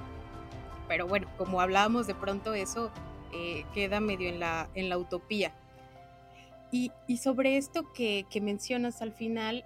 Pero 0.86 1.06
bueno, 1.06 1.28
como 1.36 1.60
hablábamos 1.60 2.06
de 2.06 2.14
pronto, 2.14 2.54
eso 2.54 2.90
queda 3.74 4.00
medio 4.00 4.28
en 4.28 4.40
la, 4.40 4.68
en 4.74 4.88
la 4.88 4.98
utopía. 4.98 5.54
Y, 6.72 6.90
y 7.06 7.18
sobre 7.18 7.56
esto 7.58 7.92
que, 7.92 8.26
que, 8.28 8.40
mencionas 8.40 9.02
al 9.02 9.12
final, 9.12 9.64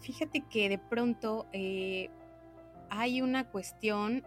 fíjate 0.00 0.42
que 0.42 0.68
de 0.68 0.76
pronto 0.76 1.46
hay 2.90 3.22
una 3.22 3.48
cuestión 3.48 4.22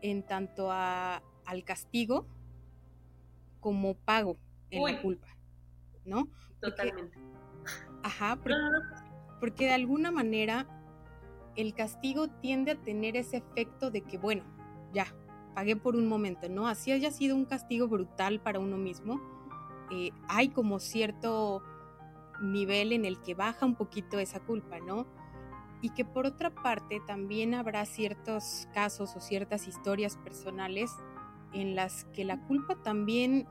en 0.00 0.22
tanto 0.22 0.72
a, 0.72 1.22
al 1.44 1.64
castigo 1.64 2.26
como 3.60 3.94
pago 3.94 4.38
en 4.70 4.84
la 4.84 5.02
culpa, 5.02 5.28
¿no? 6.04 6.28
Totalmente. 6.60 7.18
Ajá, 8.02 8.38
porque, 9.40 9.66
de 9.66 9.72
alguna 9.72 10.10
manera 10.10 10.66
el 11.56 11.74
castigo 11.74 12.28
tiende 12.28 12.72
a 12.72 12.76
tener 12.76 13.16
ese 13.16 13.38
efecto 13.38 13.90
de 13.90 14.02
que, 14.02 14.16
bueno, 14.16 14.44
ya, 14.92 15.06
pagué 15.54 15.74
por 15.74 15.96
un 15.96 16.06
momento, 16.06 16.48
¿no? 16.48 16.68
Así 16.68 16.92
haya 16.92 17.10
sido 17.10 17.34
un 17.34 17.44
castigo 17.44 17.88
brutal 17.88 18.40
para 18.40 18.60
uno 18.60 18.76
mismo, 18.76 19.20
eh, 19.90 20.12
hay 20.28 20.50
como 20.50 20.78
cierto 20.78 21.62
nivel 22.40 22.92
en 22.92 23.04
el 23.04 23.20
que 23.20 23.34
baja 23.34 23.66
un 23.66 23.74
poquito 23.74 24.18
esa 24.18 24.38
culpa, 24.40 24.78
¿no? 24.78 25.06
Y 25.82 25.90
que 25.90 26.04
por 26.04 26.26
otra 26.26 26.50
parte 26.50 27.00
también 27.06 27.54
habrá 27.54 27.84
ciertos 27.86 28.68
casos 28.72 29.16
o 29.16 29.20
ciertas 29.20 29.66
historias 29.66 30.16
personales 30.16 30.90
en 31.52 31.74
las 31.74 32.04
que 32.06 32.24
la 32.24 32.40
culpa 32.46 32.76
también 32.76 33.46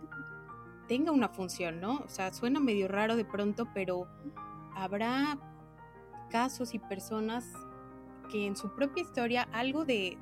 tenga 0.88 1.12
una 1.12 1.30
función, 1.30 1.80
¿no? 1.82 2.00
O 2.00 2.10
sea, 2.10 2.34
suena 2.34 2.60
medio 2.60 2.88
raro 2.88 3.16
de 3.16 3.26
pronto, 3.26 3.68
pero 3.74 4.08
habrá 4.76 5.38
casos 6.30 6.74
y 6.74 6.80
personas 6.80 7.46
que 8.30 8.46
en 8.46 8.56
su 8.56 8.74
propia 8.74 9.04
historia 9.04 9.48
algo 9.52 9.86
de, 9.86 10.18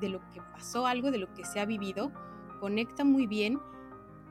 lo 0.00 0.20
que 0.30 0.40
pasó, 0.52 0.86
algo 0.86 1.10
de 1.10 1.18
lo 1.18 1.32
que 1.34 1.44
se 1.44 1.60
ha 1.60 1.64
vivido, 1.64 2.12
conecta 2.60 3.04
muy 3.04 3.26
bien 3.26 3.60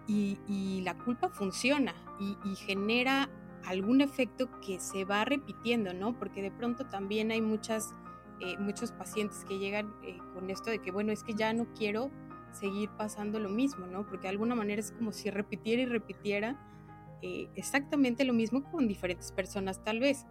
y, 0.07 0.81
la 0.83 0.97
culpa 0.97 1.29
funciona 1.29 1.93
y, 2.19 2.55
genera 2.55 3.29
algún 3.65 3.99
efecto 3.99 4.49
que 4.61 4.79
se 4.79 5.03
va 5.03 5.25
repitiendo, 5.25 5.93
¿no? 5.93 6.17
Porque 6.17 6.41
de 6.41 6.51
pronto 6.51 6.85
también 6.85 7.31
hay 7.31 7.41
muchas, 7.41 7.93
eh, 8.39 8.57
muchos 8.57 8.93
pacientes 8.93 9.43
que 9.43 9.59
llegan 9.59 9.93
eh, 10.03 10.17
con 10.33 10.49
esto 10.49 10.69
de 10.69 10.79
que, 10.79 10.91
bueno, 10.91 11.11
es 11.11 11.23
que 11.23 11.33
ya 11.33 11.51
no 11.51 11.67
quiero 11.73 12.09
seguir 12.51 12.89
pasando 12.97 13.39
lo 13.39 13.49
mismo, 13.49 13.85
¿no? 13.87 14.05
Porque 14.05 14.23
de 14.23 14.29
alguna 14.29 14.55
manera 14.55 14.79
es 14.79 14.91
como 14.91 15.11
si 15.11 15.29
repitiera 15.29 15.81
y 15.81 15.85
repitiera 15.85 16.57
eh, 17.21 17.49
exactamente 17.55 18.25
lo 18.25 18.33
mismo 18.33 18.63
con 18.63 18.87
diferentes 18.87 19.31
personas 19.31 19.83
tal 19.83 19.99
vez. 19.99 20.25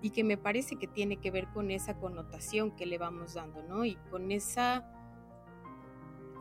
Y 0.00 0.10
que 0.10 0.24
me 0.24 0.36
parece 0.36 0.76
que 0.76 0.86
tiene 0.86 1.18
que 1.18 1.30
ver 1.30 1.48
con 1.48 1.70
esa 1.70 1.98
connotación 1.98 2.74
que 2.74 2.86
le 2.86 2.98
vamos 2.98 3.34
dando, 3.34 3.62
¿no? 3.62 3.84
Y 3.84 3.96
con 4.10 4.32
esa 4.32 4.84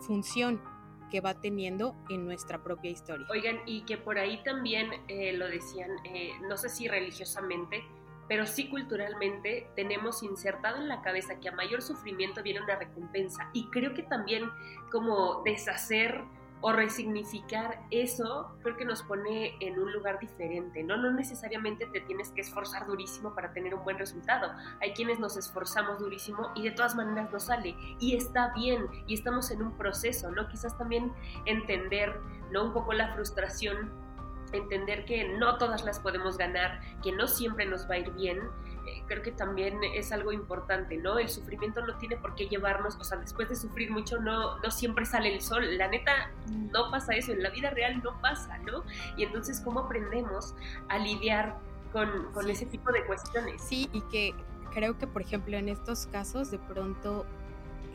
función 0.01 0.61
que 1.09 1.21
va 1.21 1.33
teniendo 1.33 1.95
en 2.09 2.25
nuestra 2.25 2.63
propia 2.63 2.91
historia. 2.91 3.27
Oigan, 3.29 3.59
y 3.65 3.81
que 3.81 3.97
por 3.97 4.17
ahí 4.17 4.41
también 4.43 4.89
eh, 5.07 5.33
lo 5.33 5.47
decían, 5.47 5.91
eh, 6.05 6.31
no 6.47 6.55
sé 6.55 6.69
si 6.69 6.87
religiosamente, 6.87 7.83
pero 8.29 8.45
sí 8.45 8.69
culturalmente 8.69 9.67
tenemos 9.75 10.23
insertado 10.23 10.77
en 10.77 10.87
la 10.87 11.01
cabeza 11.01 11.39
que 11.39 11.49
a 11.49 11.51
mayor 11.51 11.81
sufrimiento 11.81 12.43
viene 12.43 12.61
una 12.61 12.77
recompensa. 12.77 13.49
Y 13.51 13.69
creo 13.71 13.93
que 13.93 14.03
también 14.03 14.49
como 14.91 15.41
deshacer 15.43 16.23
o 16.61 16.73
resignificar 16.73 17.81
eso, 17.89 18.53
creo 18.61 18.75
que 18.75 18.85
nos 18.85 19.01
pone 19.03 19.55
en 19.61 19.79
un 19.79 19.93
lugar 19.93 20.19
diferente, 20.19 20.83
¿no? 20.83 20.97
No 20.97 21.11
necesariamente 21.11 21.85
te 21.87 22.01
tienes 22.01 22.31
que 22.31 22.41
esforzar 22.41 22.85
durísimo 22.85 23.33
para 23.33 23.53
tener 23.53 23.73
un 23.73 23.83
buen 23.83 23.97
resultado. 23.97 24.51
Hay 24.81 24.91
quienes 24.91 25.19
nos 25.19 25.37
esforzamos 25.37 25.99
durísimo 25.99 26.51
y 26.55 26.63
de 26.63 26.71
todas 26.71 26.95
maneras 26.95 27.31
no 27.31 27.39
sale. 27.39 27.75
Y 27.99 28.15
está 28.15 28.53
bien, 28.53 28.87
y 29.07 29.13
estamos 29.13 29.51
en 29.51 29.61
un 29.61 29.77
proceso, 29.77 30.31
¿no? 30.31 30.49
Quizás 30.49 30.77
también 30.77 31.13
entender, 31.45 32.19
¿no? 32.51 32.65
Un 32.65 32.73
poco 32.73 32.91
la 32.93 33.13
frustración 33.13 34.08
entender 34.57 35.05
que 35.05 35.27
no 35.37 35.57
todas 35.57 35.83
las 35.83 35.99
podemos 35.99 36.37
ganar, 36.37 36.79
que 37.03 37.11
no 37.11 37.27
siempre 37.27 37.65
nos 37.65 37.89
va 37.89 37.95
a 37.95 37.97
ir 37.99 38.11
bien, 38.11 38.39
eh, 38.87 39.03
creo 39.07 39.21
que 39.21 39.31
también 39.31 39.79
es 39.95 40.11
algo 40.11 40.31
importante, 40.31 40.97
¿no? 40.97 41.19
El 41.19 41.29
sufrimiento 41.29 41.85
no 41.85 41.97
tiene 41.97 42.17
por 42.17 42.35
qué 42.35 42.47
llevarnos, 42.47 42.95
o 42.97 43.03
sea, 43.03 43.17
después 43.17 43.49
de 43.49 43.55
sufrir 43.55 43.91
mucho 43.91 44.19
no, 44.19 44.57
no 44.59 44.71
siempre 44.71 45.05
sale 45.05 45.33
el 45.33 45.41
sol, 45.41 45.77
la 45.77 45.87
neta 45.87 46.31
no 46.47 46.89
pasa 46.91 47.13
eso, 47.13 47.31
en 47.31 47.43
la 47.43 47.49
vida 47.49 47.69
real 47.69 48.01
no 48.03 48.19
pasa, 48.21 48.57
¿no? 48.59 48.83
Y 49.17 49.23
entonces, 49.23 49.61
¿cómo 49.61 49.81
aprendemos 49.81 50.55
a 50.87 50.97
lidiar 50.97 51.57
con, 51.91 52.31
con 52.33 52.49
ese 52.49 52.65
tipo 52.65 52.91
de 52.91 53.05
cuestiones? 53.05 53.61
Sí, 53.61 53.89
y 53.93 54.01
que 54.03 54.33
creo 54.71 54.97
que, 54.97 55.07
por 55.07 55.21
ejemplo, 55.21 55.57
en 55.57 55.69
estos 55.69 56.07
casos 56.07 56.51
de 56.51 56.59
pronto 56.59 57.25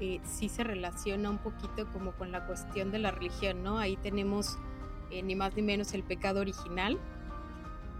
eh, 0.00 0.20
sí 0.24 0.48
se 0.48 0.64
relaciona 0.64 1.30
un 1.30 1.38
poquito 1.38 1.86
como 1.92 2.12
con 2.12 2.32
la 2.32 2.46
cuestión 2.46 2.90
de 2.90 2.98
la 2.98 3.10
religión, 3.10 3.62
¿no? 3.62 3.78
Ahí 3.78 3.96
tenemos 3.96 4.58
eh, 5.10 5.22
ni 5.22 5.34
más 5.34 5.54
ni 5.56 5.62
menos 5.62 5.92
el 5.94 6.02
pecado 6.02 6.40
original 6.40 6.98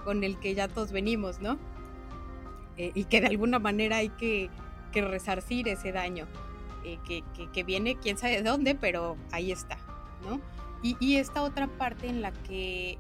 con 0.04 0.24
el 0.24 0.38
que 0.38 0.54
ya 0.54 0.68
todos 0.68 0.92
venimos, 0.92 1.40
¿no? 1.40 1.58
Eh, 2.76 2.92
y 2.94 3.04
que 3.04 3.20
de 3.20 3.28
alguna 3.28 3.58
manera 3.58 3.98
hay 3.98 4.10
que, 4.10 4.50
que 4.92 5.02
resarcir 5.02 5.68
ese 5.68 5.92
daño, 5.92 6.26
eh, 6.84 6.98
que, 7.52 7.64
viene 7.64 7.96
quién 7.96 8.18
sabe 8.18 8.42
de 8.42 8.42
dónde, 8.42 8.74
pero 8.74 9.16
ahí 9.32 9.52
está, 9.52 9.78
¿no? 10.28 10.40
Y, 10.82 10.96
y, 11.00 11.16
esta 11.16 11.42
otra 11.42 11.66
parte 11.66 12.08
en 12.08 12.20
la 12.20 12.32
que 12.32 12.98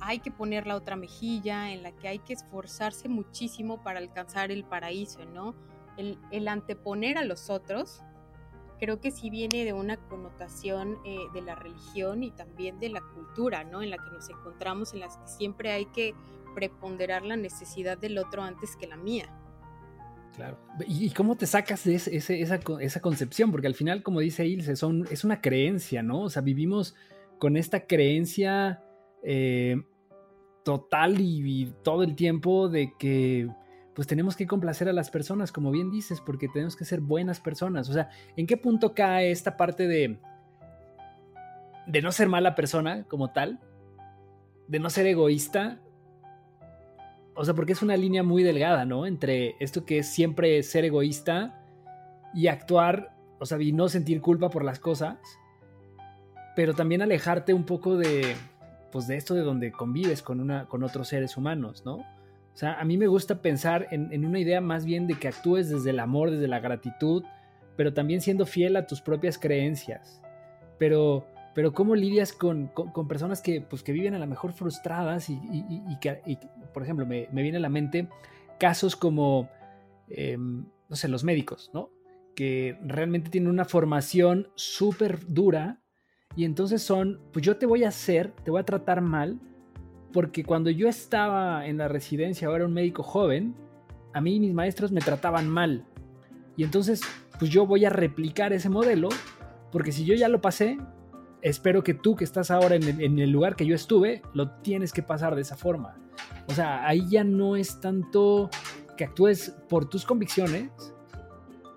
hay 0.00 0.18
que 0.18 0.32
poner 0.32 0.66
la 0.66 0.74
otra 0.74 0.96
mejilla, 0.96 1.70
en 1.70 1.82
la 1.84 1.92
que 1.92 2.08
hay 2.08 2.18
que 2.18 2.32
esforzarse 2.32 3.08
muchísimo 3.08 3.82
para 3.84 4.00
alcanzar 4.00 4.50
el 4.50 4.64
paraíso, 4.64 5.24
¿no? 5.26 5.54
el, 6.30 6.48
anteponer 6.48 7.18
a 7.18 7.24
los 7.24 7.50
otros, 7.50 8.02
creo 8.80 9.00
que 9.00 9.10
sí 9.10 9.30
viene 9.30 9.64
de 9.64 9.72
una 9.72 9.96
connotación 9.96 10.98
eh, 11.04 11.18
de 11.34 11.42
la 11.42 11.54
religión 11.54 12.22
y 12.22 12.30
también 12.30 12.80
de 12.80 12.88
la 12.88 13.02
cultura, 13.14 13.62
¿no? 13.62 13.82
En 13.82 13.90
la 13.90 13.98
que 13.98 14.10
nos 14.10 14.28
encontramos, 14.30 14.94
en 14.94 15.00
las 15.00 15.18
que 15.18 15.28
siempre 15.28 15.70
hay 15.70 15.86
que 15.86 16.14
preponderar 16.54 17.22
la 17.22 17.36
necesidad 17.36 17.98
del 17.98 18.18
otro 18.18 18.42
antes 18.42 18.74
que 18.76 18.86
la 18.86 18.96
mía. 18.96 19.30
Claro. 20.34 20.56
¿Y 20.86 21.10
cómo 21.10 21.36
te 21.36 21.46
sacas 21.46 21.84
de 21.84 21.96
esa, 21.96 23.00
concepción? 23.00 23.50
Porque 23.50 23.66
al 23.66 23.74
final, 23.74 24.02
como 24.02 24.20
dice 24.20 24.46
Ilse, 24.46 24.72
es 24.72 25.24
una 25.24 25.40
creencia, 25.40 26.02
¿no? 26.02 26.22
O 26.22 26.30
sea, 26.30 26.40
vivimos 26.40 26.94
con 27.38 27.56
esta 27.56 27.86
creencia 27.86 28.82
eh, 29.22 29.76
total 30.64 31.20
y, 31.20 31.72
todo 31.82 32.02
el 32.02 32.14
tiempo 32.14 32.68
de 32.68 32.92
que 32.98 33.48
pues 33.94 34.06
tenemos 34.06 34.36
que 34.36 34.46
complacer 34.46 34.88
a 34.88 34.92
las 34.92 35.10
personas, 35.10 35.52
como 35.52 35.70
bien 35.70 35.90
dices, 35.90 36.20
porque 36.20 36.48
tenemos 36.48 36.76
que 36.76 36.84
ser 36.84 37.00
buenas 37.00 37.40
personas. 37.40 37.88
O 37.88 37.92
sea, 37.92 38.10
¿en 38.36 38.46
qué 38.46 38.56
punto 38.56 38.94
cae 38.94 39.30
esta 39.30 39.56
parte 39.56 39.88
de, 39.88 40.18
de 41.86 42.02
no 42.02 42.12
ser 42.12 42.28
mala 42.28 42.54
persona 42.54 43.04
como 43.08 43.32
tal? 43.32 43.60
De 44.68 44.78
no 44.78 44.90
ser 44.90 45.06
egoísta, 45.06 45.80
o 47.34 47.44
sea, 47.44 47.54
porque 47.54 47.72
es 47.72 47.82
una 47.82 47.96
línea 47.96 48.22
muy 48.22 48.42
delgada, 48.42 48.84
¿no? 48.84 49.06
Entre 49.06 49.56
esto 49.60 49.84
que 49.84 49.98
es 49.98 50.06
siempre 50.06 50.62
ser 50.62 50.84
egoísta 50.84 51.64
y 52.34 52.48
actuar, 52.48 53.16
o 53.38 53.46
sea, 53.46 53.60
y 53.60 53.72
no 53.72 53.88
sentir 53.88 54.20
culpa 54.20 54.50
por 54.50 54.64
las 54.64 54.78
cosas, 54.78 55.18
pero 56.54 56.74
también 56.74 57.02
alejarte 57.02 57.54
un 57.54 57.64
poco 57.64 57.96
de, 57.96 58.36
pues 58.92 59.06
de 59.06 59.16
esto 59.16 59.34
de 59.34 59.40
donde 59.40 59.72
convives 59.72 60.22
con, 60.22 60.40
una, 60.40 60.66
con 60.66 60.82
otros 60.82 61.08
seres 61.08 61.36
humanos, 61.36 61.82
¿no? 61.84 62.04
O 62.54 62.56
sea, 62.56 62.74
a 62.80 62.84
mí 62.84 62.98
me 62.98 63.06
gusta 63.06 63.40
pensar 63.40 63.88
en, 63.90 64.12
en 64.12 64.24
una 64.24 64.38
idea 64.38 64.60
más 64.60 64.84
bien 64.84 65.06
de 65.06 65.14
que 65.14 65.28
actúes 65.28 65.70
desde 65.70 65.90
el 65.90 66.00
amor, 66.00 66.30
desde 66.30 66.48
la 66.48 66.60
gratitud, 66.60 67.24
pero 67.76 67.94
también 67.94 68.20
siendo 68.20 68.46
fiel 68.46 68.76
a 68.76 68.86
tus 68.86 69.00
propias 69.00 69.38
creencias. 69.38 70.20
Pero 70.78 71.26
pero 71.54 71.72
cómo 71.72 71.96
lidias 71.96 72.32
con, 72.32 72.70
personas 73.08 73.42
que, 73.42 73.60
pues, 73.60 73.82
que 73.82 73.92
viven 73.92 74.14
a 74.14 74.18
lo 74.18 74.26
mejor 74.26 74.52
frustradas 74.52 75.28
y, 75.28 75.38
que, 76.00 76.38
por 76.72 76.82
ejemplo, 76.82 77.06
me, 77.06 77.26
viene 77.32 77.56
a 77.58 77.60
la 77.60 77.68
mente 77.68 78.08
casos 78.58 78.94
como, 78.94 79.48
em, 80.08 80.66
no 80.88 80.96
sé, 80.96 81.08
los 81.08 81.24
médicos, 81.24 81.70
¿no? 81.74 81.90
Que 82.36 82.78
realmente 82.84 83.30
tienen 83.30 83.50
una 83.50 83.64
formación 83.64 84.48
súper 84.54 85.26
dura 85.26 85.80
y 86.36 86.44
entonces 86.44 86.82
son, 86.82 87.20
pues 87.32 87.44
yo 87.44 87.56
te 87.56 87.66
voy 87.66 87.82
a 87.82 87.88
hacer, 87.88 88.32
te 88.44 88.50
voy 88.50 88.60
a 88.60 88.64
tratar 88.64 89.00
mal, 89.00 89.40
porque 90.12 90.44
cuando 90.44 90.70
yo 90.70 90.88
estaba 90.88 91.66
en 91.66 91.78
la 91.78 91.88
residencia, 91.88 92.48
ahora 92.48 92.66
un 92.66 92.72
médico 92.72 93.02
joven, 93.02 93.54
a 94.12 94.20
mí 94.20 94.40
mis 94.40 94.52
maestros 94.52 94.92
me 94.92 95.00
trataban 95.00 95.48
mal. 95.48 95.84
Y 96.56 96.64
entonces, 96.64 97.00
pues 97.38 97.50
yo 97.50 97.66
voy 97.66 97.84
a 97.84 97.90
replicar 97.90 98.52
ese 98.52 98.68
modelo, 98.68 99.08
porque 99.70 99.92
si 99.92 100.04
yo 100.04 100.14
ya 100.14 100.28
lo 100.28 100.40
pasé, 100.40 100.78
espero 101.42 101.82
que 101.82 101.94
tú 101.94 102.16
que 102.16 102.24
estás 102.24 102.50
ahora 102.50 102.74
en 102.74 103.18
el, 103.18 103.30
lugar 103.30 103.56
que 103.56 103.66
yo 103.66 103.74
estuve, 103.74 104.22
lo 104.34 104.50
tienes 104.62 104.92
que 104.92 105.02
pasar 105.02 105.34
de 105.34 105.42
esa 105.42 105.56
forma. 105.56 105.96
O 106.48 106.52
sea, 106.52 106.86
ahí 106.86 107.08
ya 107.08 107.24
no 107.24 107.56
es 107.56 107.80
tanto 107.80 108.50
que 108.96 109.04
actúes 109.04 109.54
por 109.68 109.88
tus 109.88 110.04
convicciones, 110.04 110.70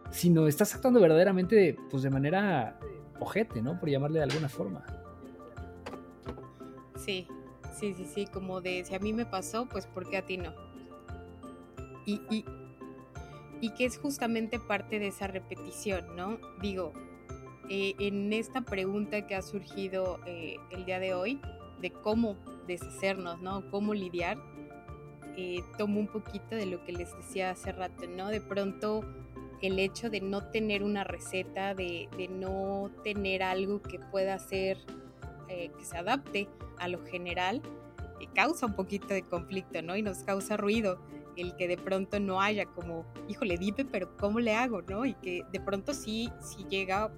sino 0.09 0.47
estás 0.47 0.73
actuando 0.75 0.99
verdaderamente 0.99 1.55
de, 1.55 1.77
pues 1.89 2.03
de 2.03 2.09
manera 2.09 2.79
ojete, 3.19 3.61
¿no? 3.61 3.79
Por 3.79 3.89
llamarle 3.89 4.19
de 4.19 4.23
alguna 4.23 4.49
forma. 4.49 4.83
Sí, 6.97 7.27
sí, 7.73 7.93
sí, 7.93 8.05
sí, 8.05 8.25
como 8.25 8.61
de 8.61 8.83
si 8.85 8.95
a 8.95 8.99
mí 8.99 9.13
me 9.13 9.25
pasó, 9.25 9.67
pues 9.67 9.87
¿por 9.87 10.09
qué 10.09 10.17
a 10.17 10.25
ti 10.25 10.37
no? 10.37 10.53
Y, 12.05 12.21
y, 12.29 12.45
y 13.61 13.69
que 13.71 13.85
es 13.85 13.97
justamente 13.97 14.59
parte 14.59 14.99
de 14.99 15.07
esa 15.07 15.27
repetición, 15.27 16.15
¿no? 16.15 16.37
Digo, 16.61 16.91
eh, 17.69 17.95
en 17.99 18.33
esta 18.33 18.61
pregunta 18.61 19.25
que 19.25 19.35
ha 19.35 19.41
surgido 19.41 20.19
eh, 20.25 20.57
el 20.71 20.85
día 20.85 20.99
de 20.99 21.13
hoy, 21.13 21.39
de 21.81 21.91
cómo 21.91 22.35
deshacernos, 22.67 23.41
¿no? 23.41 23.69
Cómo 23.71 23.93
lidiar, 23.93 24.37
eh, 25.37 25.61
tomo 25.77 25.99
un 25.99 26.07
poquito 26.07 26.55
de 26.55 26.65
lo 26.65 26.83
que 26.83 26.91
les 26.91 27.15
decía 27.15 27.51
hace 27.51 27.71
rato, 27.71 28.05
¿no? 28.05 28.27
De 28.27 28.41
pronto 28.41 29.05
el 29.61 29.79
hecho 29.79 30.09
de 30.09 30.19
no 30.19 30.49
tener 30.49 30.83
una 30.83 31.05
receta, 31.05 31.73
de, 31.73 32.09
de 32.17 32.27
no 32.27 32.91
tener 33.01 33.43
algo 33.43 33.81
que 33.81 33.97
pueda 33.97 34.33
hacer, 34.33 34.77
que 35.47 35.85
se 35.85 35.95
adapte 35.95 36.49
a 36.83 36.87
lo 36.87 37.03
general, 37.05 37.61
causa 38.33 38.65
un 38.65 38.73
poquito 38.73 39.07
de 39.07 39.23
conflicto, 39.23 39.81
¿no? 39.81 39.95
Y 39.95 40.01
nos 40.01 40.19
causa 40.19 40.57
ruido 40.57 40.99
el 41.35 41.55
que 41.55 41.67
de 41.67 41.77
pronto 41.77 42.19
no 42.19 42.41
haya 42.41 42.65
como, 42.65 43.05
híjole, 43.27 43.57
dime, 43.57 43.85
pero 43.85 44.15
¿cómo 44.17 44.39
le 44.39 44.55
hago, 44.55 44.81
no? 44.83 45.05
Y 45.05 45.13
que 45.15 45.43
de 45.51 45.59
pronto 45.59 45.93
sí, 45.93 46.29
sí 46.41 46.65
llega 46.69 47.11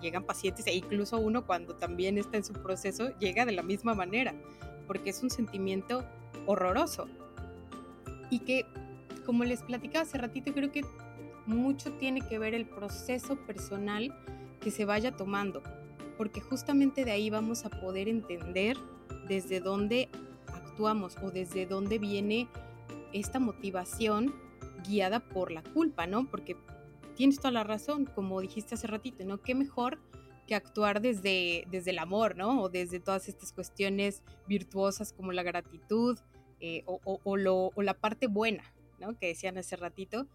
llegan 0.00 0.22
pacientes 0.22 0.64
e 0.68 0.74
incluso 0.76 1.18
uno 1.18 1.44
cuando 1.44 1.74
también 1.74 2.18
está 2.18 2.36
en 2.36 2.44
su 2.44 2.52
proceso 2.52 3.08
llega 3.18 3.44
de 3.44 3.50
la 3.50 3.64
misma 3.64 3.94
manera, 3.94 4.32
porque 4.86 5.10
es 5.10 5.22
un 5.24 5.30
sentimiento 5.30 6.04
horroroso. 6.46 7.08
Y 8.30 8.40
que, 8.40 8.64
como 9.26 9.42
les 9.44 9.62
platicaba 9.62 10.04
hace 10.04 10.18
ratito, 10.18 10.52
creo 10.52 10.70
que 10.70 10.82
mucho 11.46 11.92
tiene 11.94 12.20
que 12.20 12.38
ver 12.38 12.54
el 12.54 12.66
proceso 12.66 13.36
personal 13.44 14.14
que 14.60 14.70
se 14.70 14.84
vaya 14.84 15.16
tomando, 15.16 15.62
porque 16.18 16.40
justamente 16.40 17.04
de 17.04 17.12
ahí 17.12 17.30
vamos 17.30 17.64
a 17.64 17.70
poder 17.70 18.08
entender 18.08 18.76
desde 19.28 19.60
dónde 19.60 20.08
actuamos 20.48 21.16
o 21.22 21.30
desde 21.30 21.64
dónde 21.64 21.98
viene 21.98 22.48
esta 23.12 23.38
motivación 23.38 24.34
guiada 24.86 25.20
por 25.20 25.52
la 25.52 25.62
culpa, 25.62 26.06
¿no? 26.06 26.28
Porque 26.28 26.56
tienes 27.14 27.36
toda 27.36 27.52
la 27.52 27.64
razón, 27.64 28.04
como 28.04 28.40
dijiste 28.40 28.74
hace 28.74 28.88
ratito, 28.88 29.24
¿no? 29.24 29.40
Qué 29.40 29.54
mejor 29.54 29.98
que 30.46 30.54
actuar 30.54 31.00
desde, 31.00 31.64
desde 31.70 31.90
el 31.90 31.98
amor, 31.98 32.36
¿no? 32.36 32.62
O 32.62 32.68
desde 32.68 32.98
todas 33.00 33.28
estas 33.28 33.52
cuestiones 33.52 34.22
virtuosas 34.48 35.12
como 35.12 35.32
la 35.32 35.44
gratitud 35.44 36.18
eh, 36.60 36.82
o, 36.86 37.00
o, 37.22 37.82
la 37.82 37.94
parte 37.94 38.26
buena, 38.26 38.64
¿no? 38.98 39.16
Que 39.16 39.28
decían 39.28 39.58
hace 39.58 39.76
ratito. 39.76 40.26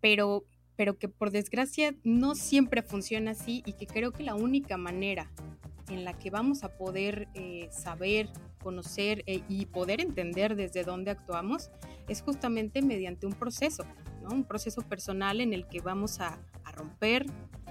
Pero, 0.00 0.44
pero 0.80 0.96
que 0.96 1.08
por 1.10 1.30
desgracia 1.30 1.94
no 2.04 2.34
siempre 2.34 2.80
funciona 2.80 3.32
así 3.32 3.62
y 3.66 3.74
que 3.74 3.86
creo 3.86 4.12
que 4.12 4.22
la 4.22 4.34
única 4.34 4.78
manera 4.78 5.30
en 5.90 6.06
la 6.06 6.16
que 6.16 6.30
vamos 6.30 6.64
a 6.64 6.74
poder 6.78 7.28
eh, 7.34 7.68
saber, 7.70 8.30
conocer 8.62 9.22
eh, 9.26 9.42
y 9.46 9.66
poder 9.66 10.00
entender 10.00 10.56
desde 10.56 10.82
dónde 10.82 11.10
actuamos 11.10 11.70
es 12.08 12.22
justamente 12.22 12.80
mediante 12.80 13.26
un 13.26 13.34
proceso, 13.34 13.84
un 14.30 14.44
proceso 14.44 14.80
personal 14.80 15.42
en 15.42 15.52
el 15.52 15.66
que 15.66 15.82
vamos 15.82 16.18
a, 16.18 16.38
romper 16.72 17.26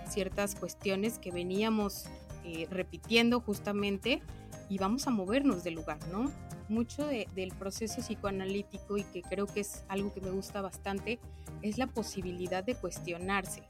ciertas 0.07 0.53
cuestiones 0.53 1.17
que 1.17 1.31
veníamos 1.31 2.05
eh, 2.45 2.67
repitiendo 2.69 3.39
justamente 3.39 4.21
y 4.69 4.77
vamos 4.77 5.07
a 5.07 5.11
movernos 5.11 5.63
del 5.63 5.75
lugar, 5.75 5.97
¿no? 6.11 6.31
Mucho 6.69 7.05
del 7.07 7.51
proceso 7.57 8.01
psicoanalítico 8.01 8.97
y 8.97 9.03
que 9.03 9.23
creo 9.23 9.47
que 9.47 9.61
es 9.61 9.83
algo 9.87 10.13
que 10.13 10.21
me 10.21 10.29
gusta 10.29 10.61
bastante 10.61 11.19
es 11.61 11.77
la 11.77 11.87
posibilidad 11.87 12.63
de 12.63 12.75
cuestionarse, 12.75 13.63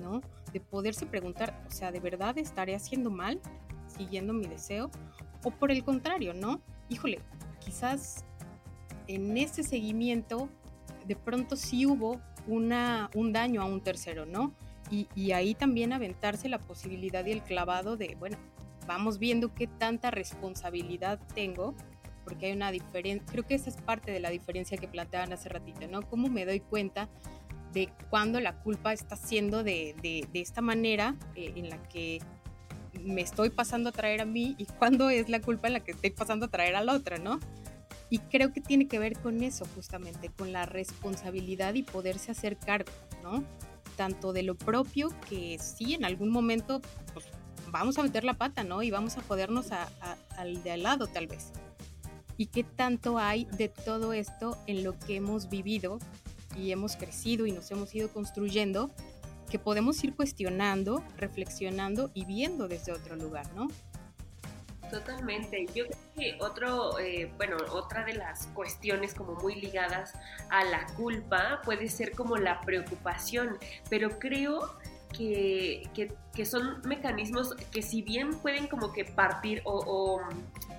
¿no? 0.00 0.20
De 0.52 0.60
poderse 0.60 1.06
preguntar, 1.06 1.60
o 1.66 1.70
sea, 1.70 1.90
¿de 1.90 2.00
verdad 2.00 2.38
estaré 2.38 2.74
haciendo 2.76 3.10
mal 3.10 3.40
siguiendo 3.88 4.32
mi 4.32 4.46
deseo? 4.46 4.90
O 5.42 5.50
por 5.50 5.72
el 5.72 5.82
contrario, 5.82 6.32
¿no? 6.32 6.60
Híjole, 6.88 7.18
quizás 7.58 8.24
en 9.08 9.36
ese 9.36 9.64
seguimiento 9.64 10.48
de 11.06 11.16
pronto 11.16 11.56
sí 11.56 11.86
hubo 11.86 12.20
una, 12.46 13.10
un 13.14 13.32
daño 13.32 13.62
a 13.62 13.64
un 13.64 13.80
tercero, 13.80 14.26
¿no? 14.26 14.52
Y, 14.90 15.32
ahí 15.32 15.54
también 15.54 15.94
aventarse 15.94 16.50
la 16.50 16.58
posibilidad 16.58 17.24
y 17.24 17.32
el 17.32 17.42
clavado 17.42 17.96
de, 17.96 18.14
bueno, 18.18 18.36
vamos 18.86 19.18
viendo 19.18 19.54
qué 19.54 19.66
tanta 19.66 20.10
responsabilidad 20.10 21.18
tengo, 21.34 21.74
porque 22.24 22.46
hay 22.46 22.52
una 22.52 22.70
diferencia, 22.70 23.26
creo 23.30 23.46
que 23.46 23.54
esa 23.54 23.70
es 23.70 23.76
parte 23.76 24.12
de 24.12 24.20
la 24.20 24.30
diferencia 24.30 24.78
que 24.78 24.88
planteaban 24.88 25.32
hace 25.32 25.48
ratito, 25.48 25.86
¿no? 25.88 26.02
Cómo 26.02 26.28
me 26.28 26.44
doy 26.44 26.60
cuenta 26.60 27.08
de 27.72 27.88
cuando 28.10 28.38
la 28.40 28.60
culpa 28.60 28.92
está 28.92 29.16
siendo 29.16 29.64
de, 29.64 29.94
de, 30.02 30.40
esta 30.40 30.60
manera 30.60 31.16
eh, 31.34 31.52
en 31.56 31.70
la 31.70 31.82
que 31.88 32.20
me 33.02 33.22
estoy 33.22 33.50
pasando 33.50 33.88
a 33.88 33.92
traer 33.92 34.20
a 34.20 34.24
mí 34.24 34.54
y 34.58 34.66
cuándo 34.66 35.10
es 35.10 35.28
la 35.28 35.40
culpa 35.40 35.68
en 35.68 35.74
la 35.74 35.80
que 35.80 35.92
estoy 35.92 36.10
pasando 36.10 36.46
a 36.46 36.48
traer 36.48 36.76
al 36.76 36.88
otro, 36.88 37.18
¿no? 37.18 37.40
Y 38.10 38.18
creo 38.18 38.52
que 38.52 38.60
tiene 38.60 38.88
que 38.88 38.98
ver 38.98 39.18
con 39.18 39.42
eso 39.42 39.64
justamente, 39.74 40.28
con 40.28 40.52
la 40.52 40.66
responsabilidad 40.66 41.74
y 41.74 41.82
poderse 41.82 42.30
hacer 42.30 42.58
cargo, 42.58 42.92
¿no? 43.22 43.42
Tanto 43.96 44.34
de 44.34 44.42
lo 44.42 44.54
propio 44.54 45.08
que 45.28 45.58
sí, 45.58 45.94
en 45.94 46.04
algún 46.04 46.28
momento 46.28 46.82
pues, 47.14 47.26
vamos 47.72 47.98
a 47.98 48.02
meter 48.02 48.22
la 48.22 48.34
pata, 48.34 48.62
¿no? 48.62 48.82
Y 48.82 48.90
vamos 48.90 49.16
a 49.16 49.22
jodernos 49.22 49.66
al 50.36 50.62
de 50.62 50.70
al 50.70 50.84
lado 50.84 51.08
tal 51.08 51.26
vez. 51.26 51.50
Y 52.36 52.46
qué 52.46 52.62
tanto 52.62 53.18
hay 53.18 53.46
de 53.46 53.68
todo 53.68 54.12
esto 54.12 54.56
en 54.66 54.84
lo 54.84 54.98
que 54.98 55.16
hemos 55.16 55.48
vivido 55.48 55.98
y 56.56 56.70
hemos 56.70 56.96
crecido 56.96 57.46
y 57.46 57.52
nos 57.52 57.70
hemos 57.70 57.94
ido 57.94 58.08
construyendo, 58.12 58.90
que 59.50 59.58
podemos 59.58 60.02
ir 60.04 60.14
cuestionando, 60.14 61.02
reflexionando 61.16 62.10
y 62.14 62.24
viendo 62.26 62.68
desde 62.68 62.92
otro 62.92 63.16
lugar, 63.16 63.46
¿no? 63.54 63.68
Totalmente. 64.90 65.66
Yo 65.74 65.86
creo 65.86 65.98
que 66.14 66.36
otro, 66.40 66.98
eh, 66.98 67.32
bueno, 67.38 67.56
otra 67.70 68.04
de 68.04 68.12
las 68.12 68.48
cuestiones 68.48 69.14
como 69.14 69.34
muy 69.36 69.54
ligadas 69.54 70.12
a 70.50 70.64
la 70.64 70.86
culpa 70.94 71.62
puede 71.64 71.88
ser 71.88 72.12
como 72.12 72.36
la 72.36 72.60
preocupación, 72.60 73.56
pero 73.88 74.18
creo 74.18 74.76
que, 75.12 75.82
que, 76.34 76.44
son 76.44 76.80
mecanismos 76.84 77.54
que 77.70 77.82
si 77.82 78.02
bien 78.02 78.34
pueden 78.40 78.66
como 78.66 78.92
que 78.92 79.04
partir 79.04 79.62
o, 79.64 79.78
o, 79.78 80.20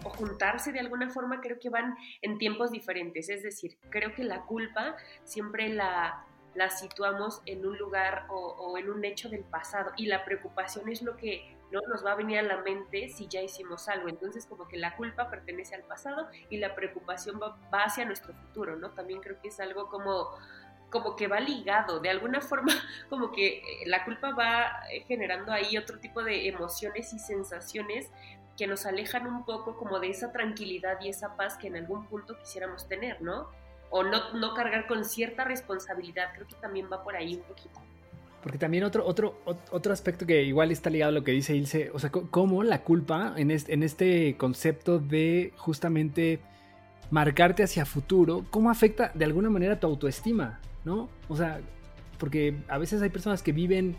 o, 0.03 0.09
juntarse 0.09 0.71
de 0.71 0.79
alguna 0.79 1.09
forma, 1.09 1.41
creo 1.41 1.59
que 1.59 1.69
van 1.69 1.95
en 2.21 2.37
tiempos 2.37 2.71
diferentes. 2.71 3.29
Es 3.29 3.43
decir, 3.43 3.77
creo 3.89 4.13
que 4.13 4.23
la 4.23 4.41
culpa 4.41 4.95
siempre 5.23 5.69
la, 5.69 6.25
la 6.55 6.69
situamos 6.69 7.41
en 7.45 7.65
un 7.65 7.77
lugar 7.77 8.25
o, 8.29 8.35
o 8.35 8.77
en 8.77 8.89
un 8.89 9.05
hecho 9.05 9.29
del 9.29 9.43
pasado 9.43 9.91
y 9.97 10.07
la 10.07 10.25
preocupación 10.25 10.89
es 10.89 11.01
lo 11.01 11.15
que 11.15 11.55
¿no? 11.73 11.81
Nos 11.89 12.05
va 12.05 12.11
a 12.11 12.15
venir 12.15 12.37
a 12.37 12.43
la 12.43 12.57
mente 12.61 13.09
si 13.09 13.27
ya 13.27 13.41
hicimos 13.41 13.89
algo. 13.89 14.07
Entonces, 14.07 14.45
como 14.45 14.67
que 14.67 14.77
la 14.77 14.95
culpa 14.95 15.29
pertenece 15.29 15.75
al 15.75 15.83
pasado 15.83 16.29
y 16.49 16.57
la 16.57 16.75
preocupación 16.75 17.39
va, 17.41 17.57
hacia 17.83 18.05
nuestro 18.05 18.33
futuro, 18.33 18.77
¿no? 18.77 18.91
También 18.91 19.19
creo 19.21 19.41
que 19.41 19.47
es 19.47 19.59
algo 19.59 19.89
como 19.89 20.29
como 20.93 21.15
que 21.15 21.27
va 21.27 21.39
ligado, 21.39 21.99
de 21.99 22.11
alguna 22.11 22.39
forma 22.39 22.71
como 23.09 23.31
que 23.31 23.57
eh, 23.57 23.61
la 23.87 24.05
culpa 24.05 24.31
va 24.31 24.83
eh, 24.91 25.03
generando 25.07 25.51
ahí 25.51 25.75
otro 25.75 25.97
tipo 25.97 26.23
de 26.23 26.47
emociones 26.47 27.11
y 27.13 27.19
sensaciones 27.19 28.11
que 28.55 28.67
nos 28.67 28.85
alejan 28.85 29.25
un 29.25 29.43
poco 29.43 29.75
como 29.75 29.99
de 29.99 30.09
esa 30.09 30.31
tranquilidad 30.31 30.99
y 31.01 31.09
esa 31.09 31.35
paz 31.35 31.57
que 31.57 31.65
en 31.65 31.77
algún 31.77 32.05
punto 32.05 32.37
quisiéramos 32.37 32.87
tener, 32.87 33.19
¿no? 33.23 33.49
O 33.89 34.03
no, 34.03 34.33
no 34.33 34.53
cargar 34.53 34.85
con 34.85 35.03
cierta 35.03 35.43
responsabilidad, 35.43 36.31
creo 36.35 36.47
que 36.47 36.55
también 36.61 36.87
va 36.91 37.03
por 37.03 37.15
ahí 37.15 37.35
un 37.35 37.41
poquito. 37.41 37.81
Porque 38.43 38.59
también 38.59 38.83
otro, 38.83 39.03
otro, 39.05 39.39
otro 39.71 39.93
aspecto 39.93 40.27
que 40.27 40.43
igual 40.43 40.69
está 40.69 40.91
ligado 40.91 41.09
a 41.09 41.13
lo 41.13 41.23
que 41.23 41.31
dice 41.31 41.55
Ilse, 41.55 41.89
o 41.91 41.97
sea, 41.97 42.11
cómo 42.11 42.61
la 42.61 42.83
culpa 42.83 43.33
en 43.37 43.49
este, 43.49 43.73
en 43.73 43.81
este 43.81 44.35
concepto 44.37 44.99
de 44.99 45.53
justamente 45.57 46.39
marcarte 47.09 47.63
hacia 47.63 47.85
futuro, 47.85 48.45
cómo 48.51 48.69
afecta 48.69 49.11
de 49.15 49.25
alguna 49.25 49.49
manera 49.49 49.79
tu 49.79 49.87
autoestima, 49.87 50.59
¿no? 50.85 51.09
O 51.29 51.35
sea, 51.35 51.61
porque 52.17 52.57
a 52.67 52.77
veces 52.77 53.01
hay 53.01 53.09
personas 53.09 53.43
que 53.43 53.51
viven 53.51 53.95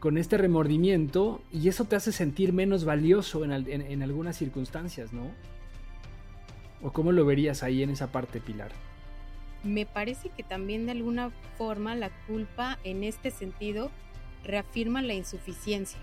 con 0.00 0.18
este 0.18 0.36
remordimiento 0.36 1.42
y 1.50 1.68
eso 1.68 1.84
te 1.84 1.96
hace 1.96 2.12
sentir 2.12 2.52
menos 2.52 2.84
valioso 2.84 3.44
en, 3.44 3.52
en 3.52 4.02
algunas 4.02 4.36
circunstancias, 4.36 5.12
¿no? 5.12 5.30
¿O 6.82 6.92
cómo 6.92 7.12
lo 7.12 7.24
verías 7.24 7.62
ahí 7.62 7.82
en 7.82 7.90
esa 7.90 8.12
parte, 8.12 8.40
Pilar? 8.40 8.70
me 9.64 9.86
parece 9.86 10.28
que 10.28 10.42
también 10.42 10.86
de 10.86 10.92
alguna 10.92 11.30
forma 11.56 11.94
la 11.94 12.10
culpa 12.26 12.78
en 12.84 13.02
este 13.02 13.30
sentido 13.30 13.90
reafirma 14.44 15.02
la 15.02 15.14
insuficiencia. 15.14 15.98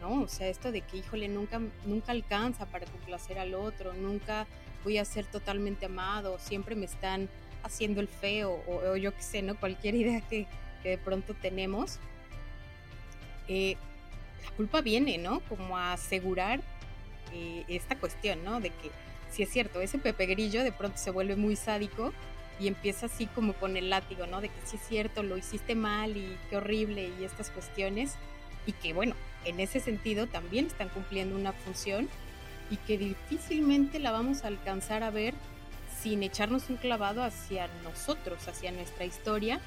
¿No? 0.00 0.22
O 0.22 0.28
sea, 0.28 0.48
esto 0.48 0.72
de 0.72 0.80
que, 0.80 0.96
híjole, 0.96 1.28
nunca, 1.28 1.60
nunca 1.86 2.10
alcanza 2.10 2.66
para 2.66 2.86
complacer 2.86 3.38
al 3.38 3.54
otro, 3.54 3.94
nunca 3.94 4.48
voy 4.82 4.98
a 4.98 5.04
ser 5.04 5.24
totalmente 5.26 5.86
amado, 5.86 6.40
siempre 6.40 6.74
me 6.74 6.86
están 6.86 7.28
haciendo 7.62 8.00
el 8.00 8.08
feo, 8.08 8.62
o, 8.66 8.96
yo 8.96 9.14
qué 9.14 9.22
sé, 9.22 9.42
¿no? 9.42 9.56
Cualquier 9.56 9.94
idea 9.94 10.20
que, 10.22 10.46
de 10.84 10.98
pronto 10.98 11.34
tenemos. 11.34 11.98
Eh, 13.48 13.76
la 14.44 14.50
culpa 14.56 14.80
viene, 14.80 15.18
¿no? 15.18 15.40
Como 15.48 15.76
a 15.76 15.92
asegurar 15.92 16.60
eh, 17.32 17.64
esta 17.68 17.96
cuestión, 17.96 18.44
¿no? 18.44 18.60
De 18.60 18.70
que 18.70 18.90
si 19.30 19.42
es 19.42 19.50
cierto, 19.50 19.80
ese 19.80 19.98
Pepe 19.98 20.26
Grillo 20.26 20.62
de 20.62 20.72
pronto 20.72 20.98
se 20.98 21.10
vuelve 21.10 21.36
muy 21.36 21.56
sádico 21.56 22.12
y 22.60 22.68
empieza 22.68 23.06
así 23.06 23.26
como 23.26 23.54
con 23.54 23.76
el 23.76 23.90
látigo, 23.90 24.26
¿no? 24.26 24.40
De 24.40 24.48
que 24.48 24.60
sí 24.66 24.76
es 24.76 24.86
cierto, 24.86 25.22
lo 25.22 25.36
hiciste 25.36 25.74
mal 25.74 26.16
y 26.16 26.36
qué 26.50 26.56
horrible 26.58 27.10
y 27.18 27.24
estas 27.24 27.50
cuestiones. 27.50 28.16
Y 28.66 28.72
que 28.72 28.92
bueno, 28.92 29.14
en 29.44 29.60
ese 29.60 29.80
sentido 29.80 30.26
también 30.26 30.66
están 30.66 30.88
cumpliendo 30.90 31.34
una 31.34 31.52
función 31.52 32.08
y 32.70 32.76
que 32.76 32.98
difícilmente 32.98 33.98
la 33.98 34.12
vamos 34.12 34.44
a 34.44 34.48
alcanzar 34.48 35.02
a 35.02 35.10
ver 35.10 35.34
sin 36.02 36.22
echarnos 36.22 36.68
un 36.68 36.76
clavado 36.76 37.22
hacia 37.22 37.68
nosotros, 37.84 38.48
hacia 38.48 38.72
nuestra 38.72 39.04
historia 39.04 39.60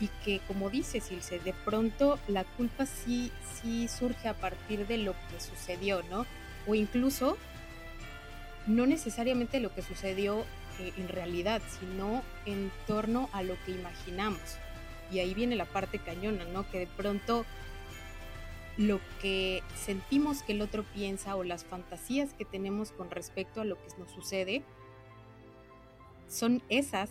y 0.00 0.08
que 0.24 0.40
como 0.48 0.70
dice 0.70 1.00
Silce, 1.00 1.38
de 1.38 1.52
pronto 1.52 2.18
la 2.26 2.44
culpa 2.44 2.86
sí, 2.86 3.30
sí 3.54 3.86
surge 3.86 4.28
a 4.28 4.34
partir 4.34 4.86
de 4.86 4.98
lo 4.98 5.12
que 5.12 5.40
sucedió, 5.40 6.02
¿no? 6.10 6.26
O 6.66 6.74
incluso 6.74 7.36
no 8.66 8.86
necesariamente 8.86 9.60
lo 9.60 9.74
que 9.74 9.82
sucedió 9.82 10.44
eh, 10.78 10.92
en 10.96 11.08
realidad, 11.08 11.60
sino 11.78 12.22
en 12.46 12.72
torno 12.86 13.28
a 13.32 13.42
lo 13.42 13.54
que 13.64 13.72
imaginamos. 13.72 14.40
Y 15.12 15.18
ahí 15.18 15.34
viene 15.34 15.56
la 15.56 15.66
parte 15.66 15.98
cañona, 15.98 16.44
¿no? 16.46 16.68
Que 16.70 16.80
de 16.80 16.86
pronto 16.86 17.44
lo 18.76 19.00
que 19.20 19.62
sentimos 19.76 20.42
que 20.42 20.52
el 20.52 20.62
otro 20.62 20.84
piensa 20.94 21.36
o 21.36 21.44
las 21.44 21.64
fantasías 21.64 22.32
que 22.32 22.46
tenemos 22.46 22.92
con 22.92 23.10
respecto 23.10 23.60
a 23.60 23.64
lo 23.64 23.76
que 23.76 23.88
nos 23.98 24.10
sucede 24.12 24.62
son 26.30 26.62
esas 26.68 27.10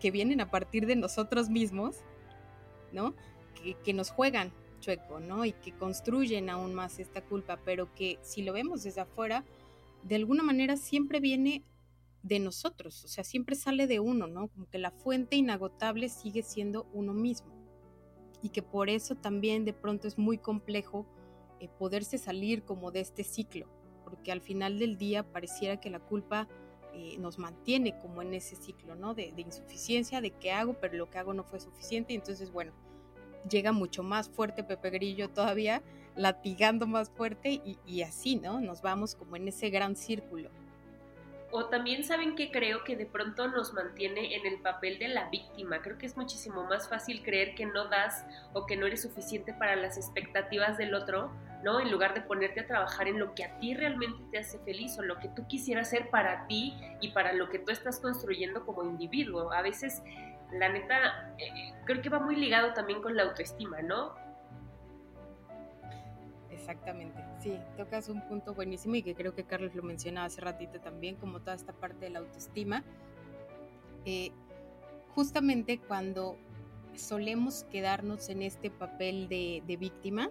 que 0.00 0.10
vienen 0.10 0.40
a 0.40 0.50
partir 0.50 0.86
de 0.86 0.96
nosotros 0.96 1.50
mismos, 1.50 1.96
¿no? 2.92 3.14
Que, 3.84 3.92
nos 3.92 4.10
juegan 4.10 4.52
chueco, 4.80 5.20
¿no? 5.20 5.44
Y 5.44 5.52
que 5.52 5.72
construyen 5.72 6.48
aún 6.48 6.74
más 6.74 7.00
esta 7.00 7.22
culpa, 7.22 7.58
pero 7.64 7.92
que 7.94 8.18
si 8.22 8.42
lo 8.42 8.52
vemos 8.52 8.84
desde 8.84 9.00
afuera, 9.00 9.44
de 10.04 10.14
alguna 10.14 10.42
manera 10.42 10.76
siempre 10.76 11.20
viene 11.20 11.64
de 12.22 12.38
nosotros, 12.38 13.04
o 13.04 13.08
sea, 13.08 13.24
siempre 13.24 13.56
sale 13.56 13.86
de 13.86 14.00
uno, 14.00 14.26
¿no? 14.26 14.48
Como 14.48 14.68
que 14.70 14.78
la 14.78 14.90
fuente 14.90 15.36
inagotable 15.36 16.08
sigue 16.08 16.42
siendo 16.42 16.86
uno 16.92 17.12
mismo. 17.12 17.52
Y 18.40 18.50
que 18.50 18.62
por 18.62 18.88
eso 18.88 19.16
también 19.16 19.64
de 19.64 19.72
pronto 19.72 20.06
es 20.06 20.16
muy 20.16 20.38
complejo 20.38 21.06
eh, 21.58 21.68
poderse 21.78 22.18
salir 22.18 22.62
como 22.62 22.92
de 22.92 23.00
este 23.00 23.24
ciclo, 23.24 23.66
porque 24.04 24.30
al 24.30 24.40
final 24.40 24.78
del 24.78 24.96
día 24.96 25.24
pareciera 25.24 25.80
que 25.80 25.90
la 25.90 25.98
culpa 25.98 26.48
eh, 26.98 27.16
nos 27.16 27.38
mantiene 27.38 27.96
como 28.00 28.22
en 28.22 28.34
ese 28.34 28.56
ciclo, 28.56 28.96
¿no? 28.96 29.14
De, 29.14 29.32
insuficiencia, 29.36 30.20
de 30.20 30.32
qué 30.32 30.50
hago, 30.50 30.74
pero 30.74 30.96
lo 30.96 31.08
que 31.08 31.18
hago 31.18 31.32
no 31.32 31.44
fue 31.44 31.60
suficiente, 31.60 32.12
y 32.12 32.16
entonces, 32.16 32.50
bueno, 32.50 32.72
llega 33.48 33.70
mucho 33.70 34.02
más 34.02 34.28
fuerte 34.28 34.64
Pepe 34.64 34.90
Grillo 34.90 35.30
todavía, 35.30 35.80
latigando 36.16 36.88
más 36.88 37.08
fuerte 37.10 37.62
y, 37.86 38.02
así, 38.02 38.34
¿no? 38.34 38.60
Nos 38.60 38.82
vamos 38.82 39.14
como 39.14 39.36
en 39.36 39.46
ese 39.46 39.70
gran 39.70 39.94
círculo. 39.94 40.50
O 41.52 41.66
también 41.66 42.02
saben 42.02 42.34
que 42.34 42.50
creo 42.50 42.82
que 42.82 42.96
de 42.96 43.06
pronto 43.06 43.46
nos 43.46 43.72
mantiene 43.72 44.34
en 44.34 44.44
el 44.44 44.60
papel 44.60 44.98
de 44.98 45.06
la 45.06 45.30
víctima. 45.30 45.80
Creo 45.82 45.98
que 45.98 46.06
es 46.06 46.16
muchísimo 46.16 46.64
más 46.64 46.88
fácil 46.88 47.22
creer 47.22 47.54
que 47.54 47.64
no 47.64 47.86
das 47.88 48.24
o 48.54 48.66
que 48.66 48.76
no 48.76 48.86
eres 48.86 49.02
suficiente 49.02 49.54
para 49.54 49.76
las 49.76 49.96
expectativas 49.96 50.76
del 50.76 50.94
otro, 50.94 51.30
¿no? 51.62 51.80
En 51.80 51.90
lugar 51.90 52.14
de 52.14 52.20
ponerte 52.20 52.60
a 52.60 52.66
trabajar 52.66 53.08
en 53.08 53.18
lo 53.18 53.34
que 53.34 53.44
a 53.44 53.58
ti 53.58 53.74
realmente 53.74 54.22
te 54.30 54.38
hace 54.38 54.58
feliz 54.60 54.98
o 54.98 55.02
lo 55.02 55.18
que 55.18 55.28
tú 55.28 55.46
quisieras 55.46 55.88
hacer 55.88 56.10
para 56.10 56.46
ti 56.46 56.74
y 57.00 57.10
para 57.10 57.32
lo 57.32 57.48
que 57.48 57.58
tú 57.58 57.72
estás 57.72 58.00
construyendo 58.00 58.64
como 58.64 58.84
individuo. 58.84 59.52
A 59.52 59.62
veces 59.62 60.02
la 60.52 60.68
neta, 60.68 61.34
eh, 61.38 61.74
creo 61.84 62.00
que 62.00 62.08
va 62.08 62.20
muy 62.20 62.36
ligado 62.36 62.72
también 62.74 63.02
con 63.02 63.16
la 63.16 63.24
autoestima, 63.24 63.82
¿no? 63.82 64.14
Exactamente, 66.50 67.22
sí, 67.40 67.58
tocas 67.76 68.08
un 68.08 68.20
punto 68.28 68.52
buenísimo 68.52 68.96
y 68.96 69.02
que 69.02 69.14
creo 69.14 69.34
que 69.34 69.44
Carlos 69.44 69.74
lo 69.74 69.82
mencionaba 69.82 70.26
hace 70.26 70.40
ratito 70.40 70.80
también, 70.80 71.16
como 71.16 71.40
toda 71.40 71.54
esta 71.54 71.72
parte 71.72 72.06
de 72.06 72.10
la 72.10 72.18
autoestima. 72.18 72.82
Eh, 74.04 74.32
justamente 75.14 75.78
cuando 75.78 76.36
solemos 76.94 77.64
quedarnos 77.70 78.28
en 78.28 78.42
este 78.42 78.70
papel 78.70 79.28
de, 79.28 79.76
víctima, 79.78 80.30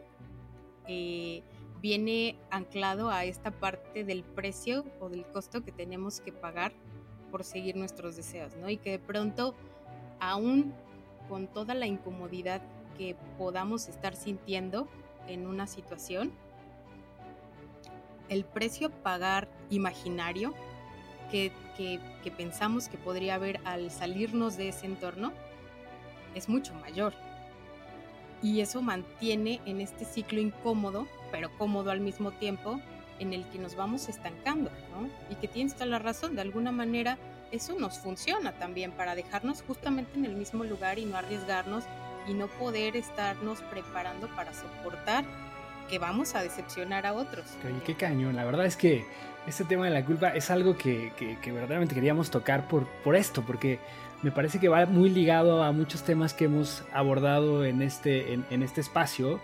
eh, 0.87 1.43
viene 1.81 2.37
anclado 2.49 3.09
a 3.09 3.25
esta 3.25 3.51
parte 3.51 4.03
del 4.03 4.23
precio 4.23 4.85
o 4.99 5.09
del 5.09 5.25
costo 5.25 5.63
que 5.63 5.71
tenemos 5.71 6.21
que 6.21 6.31
pagar 6.31 6.71
por 7.31 7.43
seguir 7.43 7.75
nuestros 7.75 8.15
deseos, 8.15 8.55
¿no? 8.55 8.69
Y 8.69 8.77
que 8.77 8.91
de 8.91 8.99
pronto 8.99 9.55
aún 10.19 10.73
con 11.29 11.47
toda 11.47 11.73
la 11.73 11.85
incomodidad 11.85 12.61
que 12.97 13.15
podamos 13.37 13.87
estar 13.87 14.15
sintiendo 14.15 14.87
en 15.27 15.45
una 15.45 15.67
situación, 15.67 16.31
el 18.29 18.43
precio 18.43 18.89
pagar 18.89 19.47
imaginario 19.69 20.53
que, 21.31 21.51
pensamos 22.37 22.87
que 22.87 22.97
podría 22.97 23.35
haber 23.35 23.59
al 23.63 23.91
salirnos 23.91 24.57
de 24.57 24.69
ese 24.69 24.85
entorno 24.85 25.31
es 26.35 26.49
mucho 26.49 26.73
mayor. 26.75 27.13
Y 28.41 28.61
eso 28.61 28.81
mantiene 28.81 29.61
en 29.65 29.81
este 29.81 30.05
ciclo 30.05 30.39
incómodo, 30.39 31.07
pero 31.31 31.49
cómodo 31.57 31.91
al 31.91 31.99
mismo 31.99 32.31
tiempo, 32.31 32.79
en 33.19 33.33
el 33.33 33.45
que 33.49 33.57
nos 33.57 33.75
vamos 33.75 34.09
estancando, 34.09 34.69
¿no? 34.91 35.09
Y 35.31 35.35
que 35.35 35.47
tienes 35.47 35.73
toda 35.73 35.87
la 35.87 35.99
razón, 35.99 36.35
de 36.35 36.41
alguna 36.41 36.71
manera 36.71 37.17
eso 37.51 37.73
nos 37.79 37.99
funciona 37.99 38.51
también 38.53 38.91
para 38.91 39.15
dejarnos 39.15 39.61
justamente 39.61 40.17
en 40.17 40.25
el 40.25 40.35
mismo 40.35 40.63
lugar 40.63 40.99
y 40.99 41.05
no 41.05 41.17
arriesgarnos 41.17 41.85
y 42.27 42.33
no 42.33 42.47
poder 42.47 42.97
estarnos 42.97 43.61
preparando 43.61 44.27
para 44.35 44.53
soportar 44.53 45.25
que 45.87 45.99
vamos 45.99 46.35
a 46.35 46.43
decepcionar 46.43 47.05
a 47.05 47.13
otros. 47.13 47.45
Oye, 47.65 47.81
qué 47.85 47.95
cañón. 47.95 48.35
La 48.35 48.45
verdad 48.45 48.65
es 48.65 48.75
que 48.75 49.05
este 49.47 49.63
tema 49.63 49.85
de 49.85 49.91
la 49.91 50.05
culpa 50.05 50.29
es 50.29 50.51
algo 50.51 50.77
que, 50.77 51.11
verdaderamente 51.45 51.95
queríamos 51.95 52.29
tocar 52.29 52.67
por, 52.67 52.87
por 53.03 53.15
esto, 53.15 53.43
porque 53.45 53.79
me 54.23 54.31
parece 54.31 54.59
que 54.59 54.67
va 54.67 54.85
muy 54.85 55.09
ligado 55.09 55.63
a 55.63 55.71
muchos 55.71 56.03
temas 56.03 56.33
que 56.33 56.45
hemos 56.45 56.83
abordado 56.91 57.65
en 57.65 57.81
este, 57.81 58.33
en, 58.33 58.63
este 58.63 58.81
espacio 58.81 59.39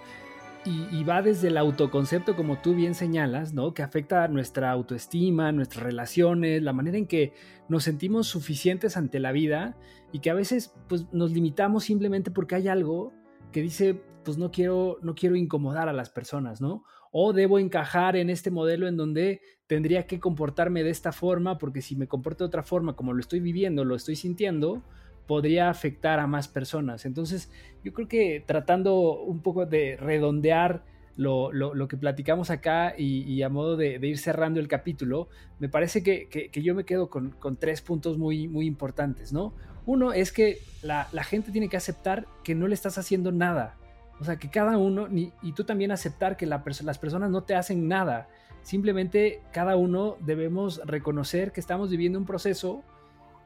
y, 0.66 1.04
va 1.04 1.22
desde 1.22 1.50
el 1.50 1.58
autoconcepto, 1.58 2.38
como 2.38 2.58
tú 2.58 2.74
bien 2.74 2.96
señalas, 2.96 3.54
¿no? 3.54 3.74
Que 3.74 3.84
afecta 3.84 4.24
a 4.24 4.28
nuestra 4.30 4.72
autoestima, 4.72 5.52
nuestras 5.52 5.84
relaciones, 5.84 6.64
la 6.64 6.72
manera 6.72 6.98
en 6.98 7.06
que 7.06 7.34
nos 7.68 7.84
sentimos 7.84 8.28
suficientes 8.28 8.96
ante 8.96 9.20
la 9.20 9.34
vida 9.34 9.76
y 10.14 10.20
que 10.20 10.30
a 10.30 10.34
veces 10.34 10.74
pues, 10.88 11.06
nos 11.12 11.32
limitamos 11.32 11.84
simplemente 11.84 12.32
porque 12.32 12.56
hay 12.56 12.70
algo 12.70 13.12
que 13.52 13.62
dice, 13.62 14.02
pues 14.24 14.38
no 14.38 14.52
quiero, 14.52 14.98
no 15.02 15.16
quiero 15.16 15.36
incomodar 15.36 15.90
a 15.90 15.94
las 15.94 16.10
personas, 16.10 16.62
¿no? 16.62 16.84
O 17.12 17.34
debo 17.34 17.60
encajar 17.60 18.16
en 18.16 18.30
este 18.30 18.52
modelo 18.52 18.88
en 18.88 18.98
donde 18.98 19.42
tendría 19.68 20.08
que 20.08 20.20
comportarme 20.20 20.84
de 20.84 20.90
esta 20.90 21.12
forma, 21.12 21.58
porque 21.58 21.82
si 21.82 21.96
me 21.96 22.08
comporto 22.08 22.44
de 22.44 22.48
otra 22.48 22.64
forma, 22.64 22.96
como 22.96 23.14
lo 23.14 23.20
estoy 23.20 23.40
viviendo, 23.40 23.86
lo 23.86 23.96
estoy 23.96 24.16
sintiendo, 24.16 24.84
podría 25.28 25.70
afectar 25.70 26.20
a 26.20 26.28
más 26.28 26.48
personas. 26.48 27.06
Entonces, 27.06 27.52
yo 27.84 27.94
creo 27.94 28.08
que 28.08 28.44
tratando 28.46 29.22
un 29.22 29.42
poco 29.42 29.66
de 29.66 29.98
redondear 29.98 30.84
lo, 31.16 31.88
que 31.88 31.98
platicamos 31.98 32.50
acá 32.50 32.96
y, 32.98 33.42
a 33.42 33.50
modo 33.50 33.78
de, 33.78 34.00
ir 34.02 34.18
cerrando 34.18 34.60
el 34.60 34.68
capítulo, 34.68 35.30
me 35.60 35.70
parece 35.70 36.04
que, 36.04 36.50
yo 36.54 36.76
me 36.76 36.86
quedo 36.86 37.10
con, 37.10 37.58
tres 37.60 37.82
puntos 37.82 38.18
muy, 38.18 38.48
muy 38.48 38.66
importantes, 38.66 39.32
¿no? 39.32 39.54
Uno 39.86 40.14
es 40.14 40.32
que 40.32 40.60
la, 40.82 41.06
gente 41.24 41.52
tiene 41.52 41.70
que 41.70 41.78
aceptar 41.78 42.26
que 42.44 42.56
no 42.56 42.68
le 42.68 42.74
estás 42.74 42.98
haciendo 42.98 43.32
nada. 43.32 43.78
O 44.20 44.24
sea, 44.26 44.38
que 44.38 44.50
cada 44.50 44.78
uno, 44.78 45.08
y 45.12 45.52
tú 45.54 45.64
también 45.64 45.92
aceptar 45.92 46.38
que 46.38 46.46
las 46.46 46.62
personas 46.64 47.30
no 47.30 47.44
te 47.44 47.56
hacen 47.56 47.88
nada. 47.88 48.28
Simplemente 48.62 49.42
cada 49.52 49.76
uno 49.76 50.16
debemos 50.22 50.82
reconocer 50.86 51.52
que 51.52 51.60
estamos 51.60 51.90
viviendo 51.90 52.18
un 52.18 52.26
proceso 52.26 52.84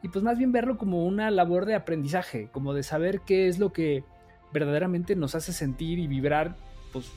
y 0.04 0.10
pues 0.10 0.24
más 0.24 0.38
bien 0.38 0.52
verlo 0.52 0.78
como 0.78 1.06
una 1.06 1.32
labor 1.32 1.66
de 1.66 1.76
aprendizaje, 1.76 2.50
como 2.52 2.74
de 2.74 2.84
saber 2.84 3.22
qué 3.22 3.48
es 3.48 3.58
lo 3.58 3.74
que 3.74 4.04
verdaderamente 4.54 5.16
nos 5.16 5.34
hace 5.34 5.54
sentir 5.54 5.98
y 6.00 6.08
vibrar, 6.08 6.56
pues 6.94 7.12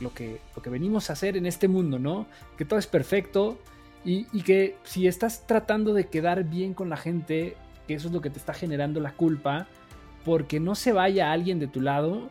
lo 0.00 0.12
que, 0.12 0.40
lo 0.56 0.62
que 0.62 0.70
venimos 0.70 1.08
a 1.08 1.12
hacer 1.12 1.36
en 1.36 1.46
este 1.46 1.68
mundo, 1.68 1.98
¿no? 1.98 2.26
Que 2.58 2.64
todo 2.64 2.78
es 2.78 2.88
perfecto 2.88 3.58
y, 4.04 4.26
y 4.32 4.42
que 4.42 4.76
si 4.82 5.06
estás 5.06 5.46
tratando 5.46 5.94
de 5.94 6.08
quedar 6.08 6.44
bien 6.44 6.74
con 6.74 6.90
la 6.90 6.96
gente, 6.96 7.56
que 7.86 7.94
eso 7.94 8.08
es 8.08 8.14
lo 8.14 8.20
que 8.20 8.30
te 8.30 8.38
está 8.38 8.52
generando 8.52 9.00
la 9.00 9.12
culpa, 9.12 9.68
porque 10.24 10.58
no 10.58 10.74
se 10.74 10.92
vaya 10.92 11.30
alguien 11.30 11.60
de 11.60 11.68
tu 11.68 11.80
lado, 11.80 12.30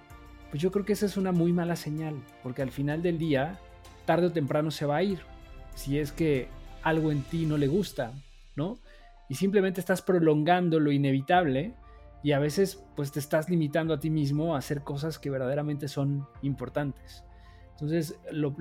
pues 0.54 0.62
yo 0.62 0.72
creo 0.72 0.86
que 0.86 0.93
esa 0.93 1.08
es 1.08 1.18
una 1.18 1.32
muy 1.32 1.51
mala 1.51 1.76
señal, 1.76 2.14
porque 2.43 2.62
al 2.62 2.70
final 2.70 3.01
del 3.01 3.18
día, 3.18 3.60
tarde 4.06 4.28
o 4.28 4.32
temprano 4.32 4.70
se 4.70 4.86
va 4.86 4.97
a 4.97 5.04
ir, 5.04 5.22
si 5.74 5.97
es 5.97 6.12
que 6.12 6.47
algo 6.84 7.12
en 7.12 7.24
ti 7.24 7.47
no 7.47 7.58
le 7.58 7.68
gusta, 7.68 8.14
¿no? 8.56 8.78
y 9.30 9.36
simplemente 9.36 9.80
estás 9.80 10.04
prolongando 10.04 10.80
lo 10.80 10.91
inevitable 10.91 11.74
y 12.22 12.34
a 12.34 12.39
veces 12.39 12.84
pues 12.95 13.12
te 13.12 13.20
estás 13.20 13.49
limitando 13.49 13.93
a 13.93 13.99
ti 13.99 14.12
mismo 14.12 14.54
a 14.54 14.60
hacer 14.60 14.84
cosas 14.84 15.18
que 15.18 15.32
verdaderamente 15.32 15.88
son 15.88 16.28
importantes. 16.43 17.24
Entonces 17.72 18.16
lo, 18.32 18.54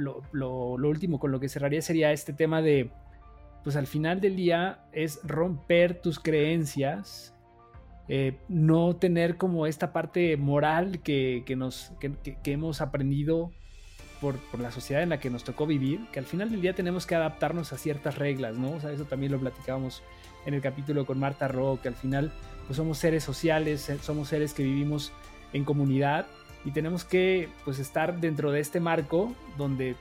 último 0.78 1.20
con 1.20 1.30
lo 1.30 1.40
que 1.40 1.50
cerraría 1.50 1.82
sería 1.82 2.12
este 2.12 2.32
tema 2.32 2.62
de 2.62 2.90
pues 3.62 3.76
al 3.76 3.86
final 3.86 4.20
del 4.22 4.34
día 4.34 4.86
es 4.92 5.20
romper 5.24 6.00
tus 6.00 6.18
creencias, 6.18 7.31
eh, 8.08 8.36
no 8.48 8.96
tener 8.96 9.36
como 9.36 9.66
esta 9.66 9.92
parte 9.92 10.36
moral 10.36 11.00
que, 11.00 11.44
nos, 11.56 11.92
que, 12.00 12.40
hemos 12.44 12.80
aprendido 12.80 13.52
por, 14.20 14.36
por, 14.50 14.60
la 14.60 14.70
sociedad 14.70 15.02
en 15.02 15.08
la 15.08 15.20
que 15.20 15.30
nos 15.30 15.44
tocó 15.44 15.66
vivir, 15.66 16.00
que 16.12 16.18
al 16.18 16.26
final 16.26 16.50
del 16.50 16.60
día 16.60 16.74
tenemos 16.74 17.06
que 17.06 17.14
adaptarnos 17.14 17.72
a 17.72 17.78
ciertas 17.78 18.18
reglas, 18.18 18.56
¿no? 18.56 18.72
O 18.72 18.80
sea, 18.80 18.92
eso 18.92 19.04
también 19.04 19.32
lo 19.32 19.38
platicábamos 19.38 20.02
en 20.46 20.54
el 20.54 20.60
capítulo 20.60 21.06
con 21.06 21.18
Marta 21.18 21.48
Ro, 21.48 21.78
que 21.80 21.88
al 21.88 21.94
final 21.94 22.32
pues 22.66 22.76
somos 22.76 22.98
seres 22.98 23.24
sociales, 23.24 23.90
somos 24.02 24.28
seres 24.28 24.54
que 24.54 24.62
vivimos 24.62 25.12
en 25.52 25.64
comunidad 25.64 26.26
y 26.64 26.70
tenemos 26.70 27.04
que 27.04 27.48
pues 27.64 27.78
estar 27.78 28.20
dentro 28.20 28.52
de 28.52 28.60
este 28.60 28.80
marco 28.80 29.34
donde 29.58 29.96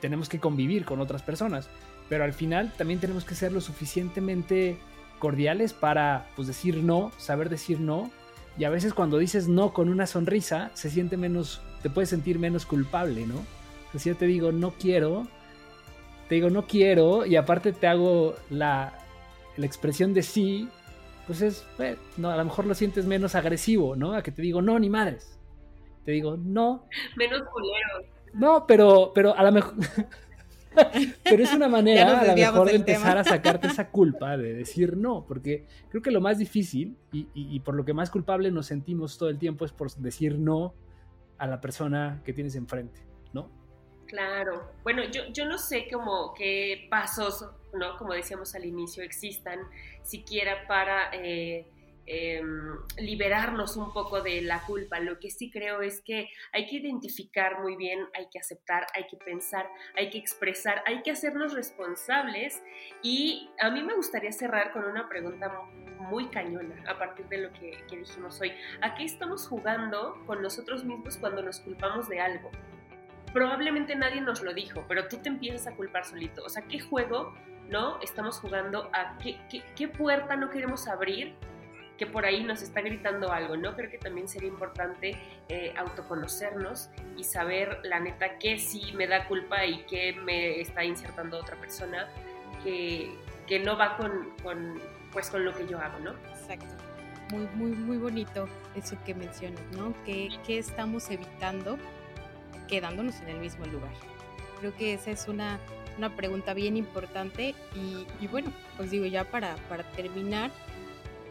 tenemos 0.00 0.28
que 0.28 0.40
convivir 0.40 0.84
con 0.84 1.00
otras 1.00 1.22
personas, 1.22 1.68
pero 2.08 2.24
al 2.24 2.32
final 2.32 2.72
también 2.76 3.00
tenemos 3.00 3.24
que 3.24 3.34
ser 3.34 3.52
lo 3.52 3.60
suficientemente 3.60 4.78
cordiales 5.20 5.72
para 5.72 6.26
pues 6.34 6.48
decir 6.48 6.78
no, 6.78 7.12
saber 7.16 7.48
decir 7.48 7.78
no 7.78 8.10
y 8.58 8.64
a 8.64 8.70
veces 8.70 8.92
cuando 8.92 9.18
dices 9.18 9.46
no 9.46 9.72
con 9.72 9.88
una 9.88 10.08
sonrisa 10.08 10.72
se 10.74 10.90
siente 10.90 11.16
menos, 11.16 11.62
te 11.82 11.90
puedes 11.90 12.08
sentir 12.10 12.40
menos 12.40 12.66
culpable, 12.66 13.26
¿no? 13.26 13.36
si 13.96 14.08
yo 14.08 14.16
te 14.16 14.26
digo 14.26 14.50
no 14.50 14.72
quiero, 14.72 15.28
te 16.28 16.34
digo 16.34 16.50
no 16.50 16.66
quiero 16.66 17.24
y 17.24 17.36
aparte 17.36 17.72
te 17.72 17.86
hago 17.86 18.34
la, 18.50 18.92
la 19.56 19.66
expresión 19.66 20.12
de 20.14 20.22
sí, 20.22 20.68
pues 21.26 21.42
es, 21.42 21.66
eh, 21.78 21.96
no, 22.16 22.30
a 22.30 22.36
lo 22.36 22.44
mejor 22.44 22.66
lo 22.66 22.74
sientes 22.74 23.06
menos 23.06 23.36
agresivo, 23.36 23.94
¿no? 23.94 24.14
A 24.14 24.22
que 24.22 24.32
te 24.32 24.42
digo, 24.42 24.62
no, 24.62 24.76
ni 24.80 24.90
madres. 24.90 25.38
Te 26.04 26.10
digo, 26.10 26.36
no. 26.36 26.88
Menos 27.16 27.42
culero. 27.52 28.10
No, 28.32 28.66
pero, 28.66 29.12
pero 29.14 29.36
a 29.36 29.44
lo 29.44 29.52
mejor... 29.52 29.74
pero 31.24 31.42
es 31.42 31.52
una 31.52 31.68
manera 31.68 32.20
a 32.20 32.24
lo 32.24 32.34
mejor 32.34 32.68
de 32.68 32.76
empezar 32.76 33.18
a 33.18 33.24
sacarte 33.24 33.66
esa 33.66 33.88
culpa 33.90 34.36
de 34.36 34.54
decir 34.54 34.96
no, 34.96 35.24
porque 35.26 35.66
creo 35.88 36.02
que 36.02 36.10
lo 36.10 36.20
más 36.20 36.38
difícil 36.38 36.96
y, 37.12 37.28
y, 37.34 37.60
por 37.60 37.74
lo 37.74 37.84
que 37.84 37.92
más 37.92 38.10
culpable 38.10 38.50
nos 38.50 38.66
sentimos 38.66 39.18
todo 39.18 39.28
el 39.28 39.38
tiempo 39.38 39.64
es 39.64 39.72
por 39.72 39.90
decir 39.96 40.38
no 40.38 40.74
a 41.38 41.46
la 41.46 41.60
persona 41.60 42.20
que 42.24 42.32
tienes 42.32 42.54
enfrente, 42.54 43.00
¿no? 43.32 43.50
Claro. 44.06 44.72
Bueno, 44.82 45.02
yo, 45.04 45.22
yo 45.32 45.46
no 45.46 45.56
sé 45.56 45.88
cómo 45.90 46.34
qué 46.34 46.86
pasos, 46.90 47.46
¿no? 47.72 47.96
Como 47.96 48.12
decíamos 48.12 48.54
al 48.54 48.64
inicio, 48.64 49.02
existan 49.02 49.60
siquiera 50.02 50.66
para 50.68 51.10
eh, 51.14 51.66
em, 52.06 52.78
liberarnos 52.98 53.76
un 53.76 53.92
poco 53.92 54.22
de 54.22 54.42
la 54.42 54.62
culpa. 54.62 55.00
Lo 55.00 55.18
que 55.18 55.30
sí 55.30 55.50
creo 55.50 55.82
es 55.82 56.00
que 56.00 56.28
hay 56.52 56.66
que 56.66 56.76
identificar 56.76 57.60
muy 57.60 57.76
bien, 57.76 58.06
hay 58.14 58.28
que 58.30 58.38
aceptar, 58.38 58.86
hay 58.94 59.06
que 59.06 59.16
pensar, 59.16 59.68
hay 59.96 60.10
que 60.10 60.18
expresar, 60.18 60.82
hay 60.86 61.02
que 61.02 61.10
hacernos 61.10 61.52
responsables. 61.52 62.62
Y 63.02 63.50
a 63.60 63.70
mí 63.70 63.82
me 63.82 63.94
gustaría 63.94 64.32
cerrar 64.32 64.72
con 64.72 64.84
una 64.84 65.08
pregunta 65.08 65.50
muy 65.98 66.28
cañona 66.28 66.82
a 66.88 66.98
partir 66.98 67.26
de 67.28 67.38
lo 67.38 67.52
que, 67.52 67.84
que 67.88 67.98
dijimos 67.98 68.40
hoy. 68.40 68.52
¿A 68.80 68.94
qué 68.94 69.04
estamos 69.04 69.46
jugando 69.46 70.22
con 70.26 70.42
nosotros 70.42 70.84
mismos 70.84 71.16
cuando 71.18 71.42
nos 71.42 71.60
culpamos 71.60 72.08
de 72.08 72.20
algo? 72.20 72.50
probablemente 73.32 73.94
nadie 73.94 74.20
nos 74.20 74.42
lo 74.42 74.52
dijo, 74.52 74.84
pero 74.88 75.08
tú 75.08 75.18
te 75.18 75.28
empiezas 75.28 75.66
a 75.66 75.76
culpar 75.76 76.04
solito. 76.04 76.42
O 76.44 76.48
sea, 76.48 76.62
¿qué 76.62 76.80
juego, 76.80 77.34
no? 77.68 78.00
Estamos 78.00 78.38
jugando 78.38 78.90
a 78.92 79.18
qué, 79.18 79.38
qué, 79.76 79.88
puerta 79.88 80.36
no 80.36 80.50
queremos 80.50 80.88
abrir 80.88 81.34
que 82.00 82.06
por 82.06 82.24
ahí 82.24 82.42
nos 82.42 82.62
está 82.62 82.80
gritando 82.80 83.30
algo, 83.30 83.58
¿no? 83.58 83.76
Creo 83.76 83.90
que 83.90 83.98
también 83.98 84.26
sería 84.26 84.48
importante 84.48 85.18
eh, 85.50 85.74
autoconocernos 85.76 86.88
y 87.18 87.24
saber 87.24 87.78
la 87.82 88.00
neta 88.00 88.38
qué 88.38 88.58
sí 88.58 88.94
me 88.94 89.06
da 89.06 89.28
culpa 89.28 89.66
y 89.66 89.82
qué 89.82 90.14
me 90.14 90.62
está 90.62 90.82
insertando 90.82 91.38
otra 91.38 91.56
persona 91.56 92.08
que, 92.64 93.14
que 93.46 93.58
no 93.58 93.76
va 93.76 93.98
con, 93.98 94.30
con, 94.42 94.80
pues, 95.12 95.28
con 95.28 95.44
lo 95.44 95.52
que 95.52 95.66
yo 95.66 95.78
hago, 95.78 95.98
¿no? 95.98 96.12
Exacto. 96.30 96.74
Muy, 97.32 97.46
muy, 97.54 97.72
muy 97.72 97.98
bonito 97.98 98.48
eso 98.74 98.96
que 99.04 99.14
mencionas, 99.14 99.60
¿no? 99.76 99.92
¿Qué, 100.06 100.30
qué 100.46 100.56
estamos 100.56 101.10
evitando 101.10 101.76
quedándonos 102.66 103.20
en 103.20 103.28
el 103.28 103.40
mismo 103.40 103.66
lugar? 103.66 103.92
Creo 104.58 104.74
que 104.74 104.94
esa 104.94 105.10
es 105.10 105.28
una, 105.28 105.60
una 105.98 106.16
pregunta 106.16 106.54
bien 106.54 106.78
importante 106.78 107.54
y, 107.74 108.26
bueno, 108.28 108.50
pues 108.78 108.90
digo 108.90 109.04
ya 109.04 109.24
para, 109.24 109.56
para 109.68 109.82
terminar, 109.92 110.50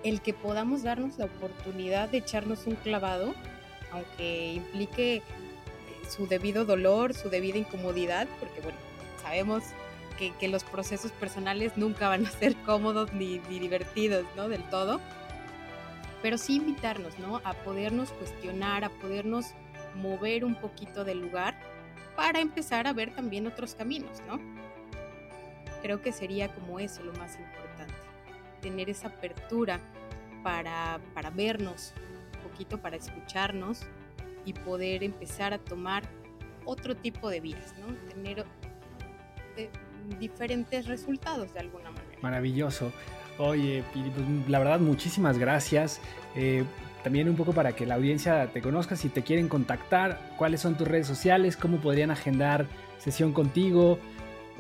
el 0.04 0.22
que 0.22 0.34
podamos 0.34 0.84
darnos 0.84 1.18
la 1.18 1.26
oportunidad 1.26 2.10
de 2.10 2.20
echarnos 2.20 2.66
un 2.68 2.76
clavado, 2.76 3.34
aunque 3.92 4.54
implique 4.54 5.18
eh, 5.18 5.24
su 6.10 6.28
debido 6.28 6.66
dolor, 6.66 7.14
su 7.14 7.30
debida 7.30 7.58
incomodidad, 7.58 8.28
porque 8.40 8.62
bueno, 8.62 8.78
sabemos 9.22 9.64
que, 10.18 10.32
que 10.38 10.48
los 10.48 10.64
procesos 10.64 11.12
personales 11.12 11.78
nunca 11.78 12.08
van 12.08 12.26
a 12.26 12.30
ser 12.30 12.56
cómodos 12.66 13.14
ni, 13.14 13.40
ni, 13.50 13.60
divertidos, 13.60 14.26
¿no? 14.36 14.50
Del 14.50 14.64
todo. 14.70 15.00
Pero 16.22 16.38
sí 16.38 16.58
invitarnos, 16.58 17.18
¿no? 17.20 17.42
A 17.44 17.54
podernos 17.54 18.12
cuestionar, 18.12 18.84
a 18.84 18.90
podernos 18.90 19.54
mover 19.96 20.44
un 20.44 20.56
poquito 20.56 21.04
del 21.04 21.22
lugar 21.22 21.58
para 22.16 22.42
empezar 22.42 22.88
a 22.88 22.94
ver 22.94 23.16
también 23.16 23.48
otros 23.48 23.76
caminos, 23.76 24.22
¿no? 24.28 24.40
Creo 25.82 26.02
que 26.02 26.12
sería 26.12 26.54
como 26.54 26.80
eso 26.80 27.02
lo 27.04 27.14
más 27.14 27.38
importante, 27.38 27.59
tener 28.62 28.90
esa 28.90 29.08
apertura 29.10 29.80
para, 30.44 31.00
para 31.14 31.30
vernos 31.30 31.94
un 32.36 32.50
poquito, 32.50 32.80
para 32.80 32.96
escucharnos 32.96 33.82
y 34.46 34.54
poder 34.54 35.04
empezar 35.04 35.54
a 35.54 35.58
tomar 35.58 36.04
otro 36.66 36.96
tipo 36.96 37.30
de 37.30 37.40
vías, 37.40 37.74
¿no? 37.80 37.94
Tener 38.10 38.46
eh, 39.58 39.70
diferentes 40.20 40.88
resultados 40.88 41.54
de 41.54 41.60
alguna 41.60 41.92
manera. 41.92 42.18
Maravilloso. 42.22 42.92
Oye, 43.38 43.84
pues, 43.94 44.50
la 44.50 44.60
verdad, 44.60 44.80
muchísimas 44.80 45.38
gracias. 45.38 46.02
Eh, 46.36 46.64
también 47.04 47.30
un 47.30 47.36
poco 47.36 47.54
para 47.54 47.74
que 47.74 47.86
la 47.86 47.96
audiencia 47.96 48.52
te 48.52 48.62
conozca, 48.62 48.96
si 48.96 49.10
te 49.10 49.24
quieren 49.24 49.48
contactar, 49.48 50.34
cuáles 50.38 50.62
son 50.62 50.76
tus 50.76 50.88
redes 50.88 51.08
sociales, 51.08 51.56
cómo 51.56 51.78
podrían 51.78 52.12
agendar 52.12 52.68
sesión 52.98 53.32
contigo, 53.32 54.00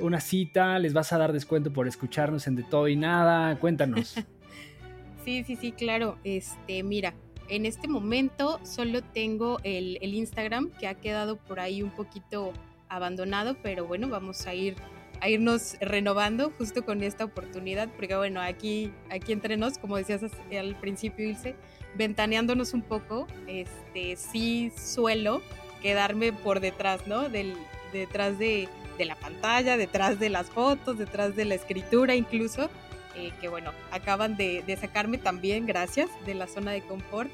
una 0.01 0.19
cita, 0.19 0.79
les 0.79 0.93
vas 0.93 1.13
a 1.13 1.17
dar 1.17 1.33
descuento 1.33 1.71
por 1.71 1.87
escucharnos 1.87 2.47
en 2.47 2.55
De 2.55 2.63
Todo 2.63 2.87
y 2.87 2.95
Nada, 2.95 3.57
cuéntanos. 3.59 4.15
sí, 5.25 5.43
sí, 5.43 5.55
sí, 5.55 5.71
claro. 5.71 6.17
Este, 6.23 6.83
mira, 6.83 7.13
en 7.47 7.65
este 7.65 7.87
momento 7.87 8.59
solo 8.63 9.01
tengo 9.01 9.59
el, 9.63 9.97
el 10.01 10.13
Instagram 10.13 10.71
que 10.79 10.87
ha 10.87 10.95
quedado 10.95 11.37
por 11.37 11.59
ahí 11.59 11.81
un 11.81 11.91
poquito 11.91 12.53
abandonado, 12.89 13.55
pero 13.61 13.85
bueno, 13.85 14.09
vamos 14.09 14.47
a 14.47 14.53
ir 14.53 14.75
a 15.21 15.29
irnos 15.29 15.77
renovando 15.81 16.51
justo 16.57 16.85
con 16.85 17.03
esta 17.03 17.25
oportunidad, 17.25 17.89
porque 17.89 18.15
bueno, 18.15 18.41
aquí, 18.41 18.91
aquí 19.09 19.33
entre 19.33 19.57
nos, 19.57 19.77
como 19.77 19.97
decías 19.97 20.21
al 20.57 20.75
principio, 20.75 21.27
Ilse, 21.27 21.55
ventaneándonos 21.95 22.73
un 22.73 22.81
poco, 22.81 23.27
este, 23.47 24.15
sí 24.15 24.71
suelo 24.77 25.41
quedarme 25.81 26.33
por 26.33 26.59
detrás, 26.59 27.07
¿no? 27.07 27.29
Del, 27.29 27.53
detrás 27.93 28.37
de, 28.39 28.69
de 28.99 29.05
la 29.05 29.15
pantalla, 29.15 29.77
detrás 29.77 30.19
de 30.19 30.29
las 30.29 30.51
fotos, 30.51 30.99
detrás 30.99 31.35
de 31.35 31.45
la 31.45 31.55
escritura 31.55 32.13
incluso, 32.13 32.69
eh, 33.15 33.31
que 33.41 33.47
bueno, 33.47 33.71
acaban 33.91 34.37
de, 34.37 34.77
sacarme 34.79 35.17
también, 35.17 35.65
gracias, 35.65 36.09
de 36.27 36.35
la 36.35 36.45
zona 36.45 36.71
de 36.71 36.81
confort. 36.81 37.31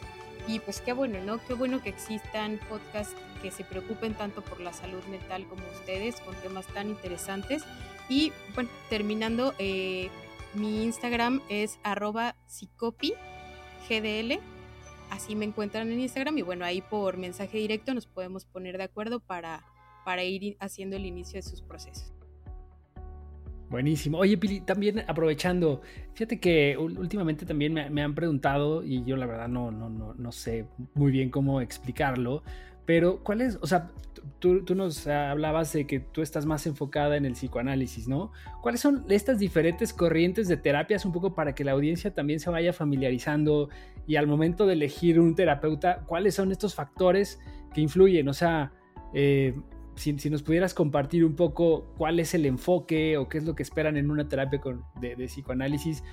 Y 0.47 0.59
pues 0.59 0.79
qué 0.79 0.93
bueno, 0.93 1.19
¿no? 1.25 1.43
Qué 1.45 1.55
bueno 1.55 1.81
que 1.81 1.89
existan 1.89 2.59
podcasts 2.69 3.15
que 3.41 3.49
se 3.49 3.63
preocupen 3.63 4.13
tanto 4.13 4.43
por 4.43 4.61
la 4.61 4.71
salud 4.73 5.03
mental 5.05 5.45
como 5.47 5.63
ustedes, 5.73 6.21
con 6.21 6.35
temas 6.35 6.67
tan 6.67 6.87
interesantes. 6.87 7.63
Y 8.07 8.31
bueno, 8.53 8.69
terminando, 8.89 9.55
eh, 9.57 10.09
mi 10.53 10.83
Instagram 10.83 11.41
es 11.49 11.79
arroba 11.83 12.35
gdl 13.89 14.39
así 15.09 15.35
me 15.35 15.45
encuentran 15.45 15.91
en 15.91 15.99
Instagram 15.99 16.37
y 16.37 16.41
bueno, 16.41 16.65
ahí 16.65 16.81
por 16.81 17.17
mensaje 17.17 17.57
directo 17.57 17.93
nos 17.93 18.05
podemos 18.05 18.45
poner 18.45 18.77
de 18.77 18.83
acuerdo 18.83 19.19
para, 19.19 19.63
para 20.05 20.23
ir 20.23 20.55
haciendo 20.59 20.95
el 20.95 21.05
inicio 21.05 21.37
de 21.39 21.41
sus 21.41 21.61
procesos. 21.61 22.13
Buenísimo. 23.69 24.19
Oye, 24.19 24.37
Pili, 24.37 24.61
también 24.61 25.03
aprovechando, 25.07 25.81
fíjate 26.13 26.39
que 26.39 26.77
últimamente 26.77 27.45
también 27.45 27.73
me, 27.73 28.03
han 28.03 28.13
preguntado 28.13 28.83
y 28.83 29.03
yo 29.03 29.17
la 29.17 29.25
verdad 29.25 29.47
no, 29.47 29.71
no, 29.71 29.89
no, 29.89 30.13
no 30.13 30.31
sé 30.31 30.67
muy 30.93 31.11
bien 31.11 31.31
cómo 31.31 31.59
explicarlo, 31.61 32.43
pero 32.85 33.23
¿cuál 33.23 33.41
es? 33.41 33.57
O 33.61 33.67
sea, 33.67 33.91
tú, 34.37 34.63
tú, 34.63 34.75
nos 34.75 35.07
hablabas 35.07 35.73
de 35.73 35.87
que 35.87 35.99
tú 35.99 36.21
estás 36.21 36.45
más 36.45 36.67
enfocada 36.67 37.17
en 37.17 37.25
el 37.25 37.33
psicoanálisis, 37.33 38.07
¿no? 38.07 38.31
¿Cuáles 38.61 38.81
son 38.81 39.03
estas 39.09 39.39
diferentes 39.39 39.91
corrientes 39.91 40.47
de 40.47 40.57
terapias 40.57 41.03
un 41.03 41.11
poco 41.11 41.33
para 41.33 41.55
que 41.55 41.63
la 41.63 41.71
audiencia 41.71 42.13
también 42.13 42.39
se 42.39 42.51
vaya 42.51 42.71
familiarizando 42.71 43.69
y 44.05 44.17
al 44.17 44.27
momento 44.27 44.67
de 44.67 44.73
elegir 44.73 45.19
un 45.19 45.33
terapeuta, 45.33 46.03
cuáles 46.05 46.35
son 46.35 46.51
estos 46.51 46.75
factores 46.75 47.39
que 47.73 47.81
influyen? 47.81 48.27
O 48.29 48.33
sea, 48.33 48.71
eh, 49.13 49.55
si, 49.95 50.29
nos 50.29 50.43
pudieras 50.43 50.73
compartir 50.73 51.25
un 51.25 51.35
poco 51.35 51.93
cuál 51.97 52.19
es 52.19 52.33
el 52.33 52.45
enfoque 52.45 53.17
o 53.17 53.27
qué 53.27 53.37
es 53.37 53.45
lo 53.45 53.55
que 53.55 53.63
esperan 53.63 53.97
en 53.97 54.11
una 54.11 54.27
terapia 54.27 54.61
de, 54.99 55.15
psicoanálisis 55.27 56.03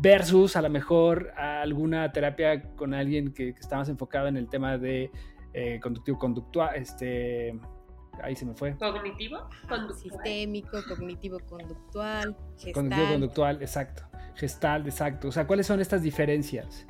versus 0.00 0.56
a 0.56 0.62
lo 0.62 0.70
mejor 0.70 1.32
alguna 1.36 2.10
terapia 2.12 2.74
con 2.74 2.94
alguien 2.94 3.32
que, 3.32 3.50
está 3.50 3.76
más 3.76 3.88
enfocado 3.88 4.28
en 4.28 4.36
el 4.36 4.48
tema 4.48 4.78
de 4.78 5.10
eh, 5.52 5.78
conductivo 5.80 6.18
conductual, 6.18 6.74
este, 6.74 7.58
ahí 8.22 8.34
se 8.34 8.46
me 8.46 8.54
fue. 8.54 8.76
Cognitivo, 8.76 9.38
conductual. 9.68 9.94
Sistémico, 9.94 10.78
cognitivo 10.88 11.38
conductual, 11.40 12.36
gestal. 12.56 12.72
Cognitivo 12.72 13.08
conductual, 13.08 13.56
exacto. 13.60 14.02
Gestal, 14.34 14.86
exacto. 14.86 15.28
O 15.28 15.32
sea, 15.32 15.46
¿cuáles 15.46 15.66
son 15.66 15.80
estas 15.80 16.02
diferencias? 16.02 16.86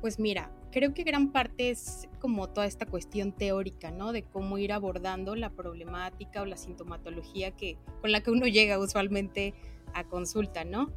Pues 0.00 0.18
mira, 0.18 0.50
creo 0.76 0.92
que 0.92 1.04
gran 1.04 1.32
parte 1.32 1.70
es 1.70 2.06
como 2.20 2.50
toda 2.50 2.66
esta 2.66 2.84
cuestión 2.84 3.32
teórica, 3.32 3.90
¿no? 3.90 4.12
De 4.12 4.24
cómo 4.24 4.58
ir 4.58 4.74
abordando 4.74 5.34
la 5.34 5.48
problemática 5.48 6.42
o 6.42 6.44
la 6.44 6.58
sintomatología 6.58 7.50
que, 7.52 7.78
con 8.02 8.12
la 8.12 8.20
que 8.20 8.30
uno 8.30 8.44
llega 8.46 8.78
usualmente 8.78 9.54
a 9.94 10.04
consulta, 10.04 10.66
¿no? 10.66 10.90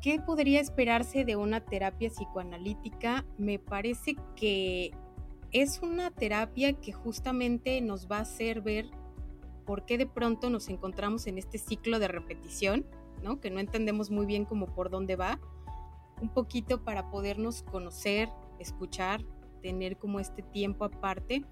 ¿Qué 0.00 0.20
podría 0.20 0.58
esperarse 0.58 1.26
de 1.26 1.36
una 1.36 1.60
terapia 1.66 2.08
psicoanalítica? 2.08 3.26
Me 3.36 3.58
parece 3.58 4.16
que 4.36 4.92
es 5.52 5.80
una 5.82 6.10
terapia 6.10 6.72
que 6.72 6.92
justamente 6.92 7.82
nos 7.82 8.10
va 8.10 8.16
a 8.16 8.22
hacer 8.22 8.62
ver 8.62 8.86
por 9.66 9.84
qué 9.84 9.98
de 9.98 10.06
pronto 10.06 10.48
nos 10.48 10.70
encontramos 10.70 11.26
en 11.26 11.36
este 11.36 11.58
ciclo 11.58 11.98
de 11.98 12.08
repetición, 12.08 12.86
¿no? 13.22 13.38
Que 13.38 13.50
no 13.50 13.60
entendemos 13.60 14.10
muy 14.10 14.24
bien 14.24 14.46
cómo 14.46 14.64
por 14.64 14.88
dónde 14.88 15.14
va, 15.14 15.38
un 16.22 16.30
poquito 16.30 16.82
para 16.82 17.10
podernos 17.10 17.62
conocer, 17.62 18.30
escuchar, 18.58 19.24
tener 19.62 19.96
como 19.96 20.20
este 20.20 20.42
tiempo 20.42 20.84
aparte. 20.84 21.44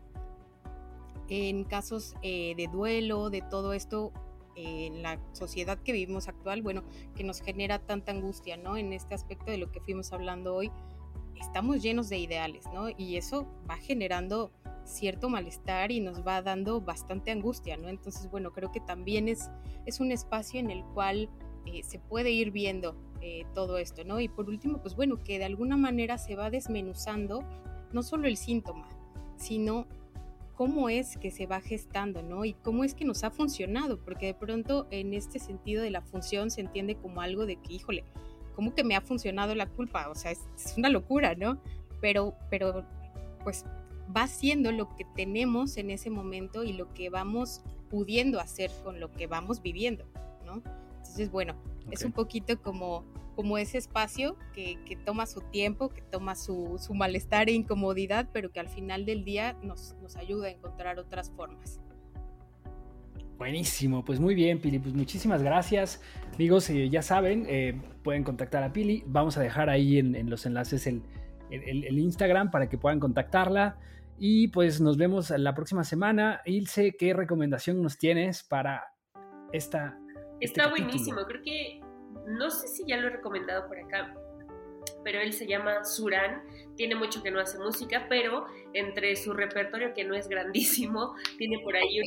En 1.28 1.64
casos 1.64 2.14
eh, 2.22 2.54
de 2.56 2.68
duelo, 2.68 3.30
de 3.30 3.40
todo 3.40 3.72
esto, 3.72 4.12
en 4.56 5.02
la 5.02 5.18
sociedad 5.32 5.78
que 5.78 5.92
vivimos 5.92 6.28
actual, 6.28 6.62
bueno, 6.62 6.82
que 7.16 7.24
nos 7.24 7.40
genera 7.40 7.78
tanta 7.78 8.12
angustia, 8.12 8.56
¿no? 8.56 8.76
En 8.76 8.92
este 8.92 9.14
aspecto 9.14 9.50
de 9.50 9.58
lo 9.58 9.70
que 9.70 9.80
fuimos 9.80 10.12
hablando 10.12 10.54
hoy, 10.54 10.70
estamos 11.40 11.82
llenos 11.82 12.08
de 12.08 12.18
ideales, 12.18 12.64
¿no? 12.72 12.88
Y 12.90 13.16
eso 13.16 13.46
va 13.68 13.76
generando 13.76 14.52
cierto 14.84 15.28
malestar 15.28 15.90
y 15.90 16.00
nos 16.00 16.26
va 16.26 16.42
dando 16.42 16.80
bastante 16.80 17.30
angustia, 17.30 17.76
¿no? 17.76 17.88
Entonces, 17.88 18.30
bueno, 18.30 18.52
creo 18.52 18.70
que 18.70 18.80
también 18.80 19.28
es, 19.28 19.50
es 19.86 20.00
un 20.00 20.12
espacio 20.12 20.60
en 20.60 20.70
el 20.70 20.84
cual 20.84 21.30
eh, 21.66 21.82
se 21.82 21.98
puede 21.98 22.30
ir 22.30 22.50
viendo 22.50 22.96
eh, 23.26 23.46
todo 23.54 23.78
esto, 23.78 24.04
¿no? 24.04 24.20
Y 24.20 24.28
por 24.28 24.50
último, 24.50 24.82
pues 24.82 24.94
bueno, 24.94 25.24
que 25.24 25.38
de 25.38 25.46
alguna 25.46 25.78
manera 25.78 26.18
se 26.18 26.36
va 26.36 26.50
desmenuzando 26.50 27.42
no 27.90 28.02
solo 28.02 28.28
el 28.28 28.36
síntoma, 28.36 28.86
sino 29.38 29.86
cómo 30.54 30.90
es 30.90 31.16
que 31.16 31.30
se 31.30 31.46
va 31.46 31.62
gestando, 31.62 32.22
¿no? 32.22 32.44
Y 32.44 32.52
cómo 32.52 32.84
es 32.84 32.94
que 32.94 33.06
nos 33.06 33.24
ha 33.24 33.30
funcionado, 33.30 33.98
porque 33.98 34.26
de 34.26 34.34
pronto 34.34 34.86
en 34.90 35.14
este 35.14 35.38
sentido 35.38 35.82
de 35.82 35.90
la 35.90 36.02
función 36.02 36.50
se 36.50 36.60
entiende 36.60 36.96
como 36.96 37.22
algo 37.22 37.46
de 37.46 37.56
que, 37.56 37.72
híjole, 37.72 38.04
¿cómo 38.54 38.74
que 38.74 38.84
me 38.84 38.94
ha 38.94 39.00
funcionado 39.00 39.54
la 39.54 39.70
culpa? 39.70 40.10
O 40.10 40.14
sea, 40.14 40.30
es, 40.30 40.40
es 40.54 40.76
una 40.76 40.90
locura, 40.90 41.34
¿no? 41.34 41.58
Pero, 42.02 42.34
pero, 42.50 42.84
pues 43.42 43.64
va 44.14 44.26
siendo 44.26 44.70
lo 44.70 44.94
que 44.96 45.06
tenemos 45.16 45.78
en 45.78 45.90
ese 45.90 46.10
momento 46.10 46.62
y 46.62 46.74
lo 46.74 46.92
que 46.92 47.08
vamos 47.08 47.62
pudiendo 47.88 48.38
hacer 48.38 48.70
con 48.82 49.00
lo 49.00 49.10
que 49.10 49.26
vamos 49.26 49.62
viviendo, 49.62 50.04
¿no? 50.44 50.62
Entonces, 51.14 51.30
bueno, 51.30 51.54
es 51.92 52.04
un 52.04 52.10
poquito 52.10 52.60
como, 52.60 53.04
como 53.36 53.56
ese 53.56 53.78
espacio 53.78 54.36
que, 54.52 54.80
que 54.84 54.96
toma 54.96 55.26
su 55.26 55.42
tiempo, 55.42 55.90
que 55.90 56.02
toma 56.02 56.34
su, 56.34 56.76
su, 56.80 56.92
malestar 56.92 57.48
e 57.48 57.52
incomodidad, 57.52 58.28
pero 58.32 58.50
que 58.50 58.58
al 58.58 58.68
final 58.68 59.06
del 59.06 59.24
día 59.24 59.56
nos, 59.62 59.94
nos 60.02 60.16
ayuda 60.16 60.48
a 60.48 60.50
encontrar 60.50 60.98
otras 60.98 61.30
formas. 61.30 61.80
Buenísimo, 63.38 64.04
pues 64.04 64.18
muy 64.18 64.34
bien, 64.34 64.58
Pili. 64.58 64.80
Pues 64.80 64.92
muchísimas 64.92 65.40
gracias. 65.40 66.02
Amigos, 66.34 66.68
eh, 66.70 66.90
ya 66.90 67.00
saben, 67.00 67.46
eh, 67.48 67.80
pueden 68.02 68.24
contactar 68.24 68.64
a 68.64 68.72
Pili. 68.72 69.04
Vamos 69.06 69.36
a 69.36 69.40
dejar 69.40 69.70
ahí 69.70 70.00
en, 70.00 70.16
en 70.16 70.28
los 70.28 70.46
enlaces 70.46 70.88
el, 70.88 71.04
el, 71.48 71.84
el, 71.84 71.98
Instagram 72.00 72.50
para 72.50 72.68
que 72.68 72.76
puedan 72.76 72.98
contactarla. 72.98 73.78
Y 74.18 74.48
pues 74.48 74.80
nos 74.80 74.96
vemos 74.96 75.30
la 75.30 75.54
próxima 75.54 75.84
semana. 75.84 76.40
Ilse, 76.44 76.96
¿qué 76.98 77.14
recomendación 77.14 77.80
nos 77.82 77.98
tienes 77.98 78.42
para 78.42 78.82
esta 79.52 80.00
este 80.40 80.60
Está 80.60 80.68
buenísimo, 80.68 81.22
creo 81.26 81.42
que, 81.42 81.80
no 82.26 82.50
sé 82.50 82.68
si 82.68 82.84
ya 82.86 82.96
lo 82.96 83.08
he 83.08 83.10
recomendado 83.10 83.66
por 83.66 83.78
acá, 83.78 84.14
pero 85.02 85.20
él 85.20 85.32
se 85.32 85.46
llama 85.46 85.84
Suran, 85.84 86.42
tiene 86.76 86.94
mucho 86.94 87.22
que 87.22 87.30
no 87.30 87.40
hace 87.40 87.58
música, 87.58 88.06
pero 88.08 88.46
entre 88.72 89.14
su 89.16 89.32
repertorio 89.32 89.94
que 89.94 90.04
no 90.04 90.14
es 90.14 90.28
grandísimo, 90.28 91.14
tiene 91.38 91.58
por 91.60 91.76
ahí 91.76 92.00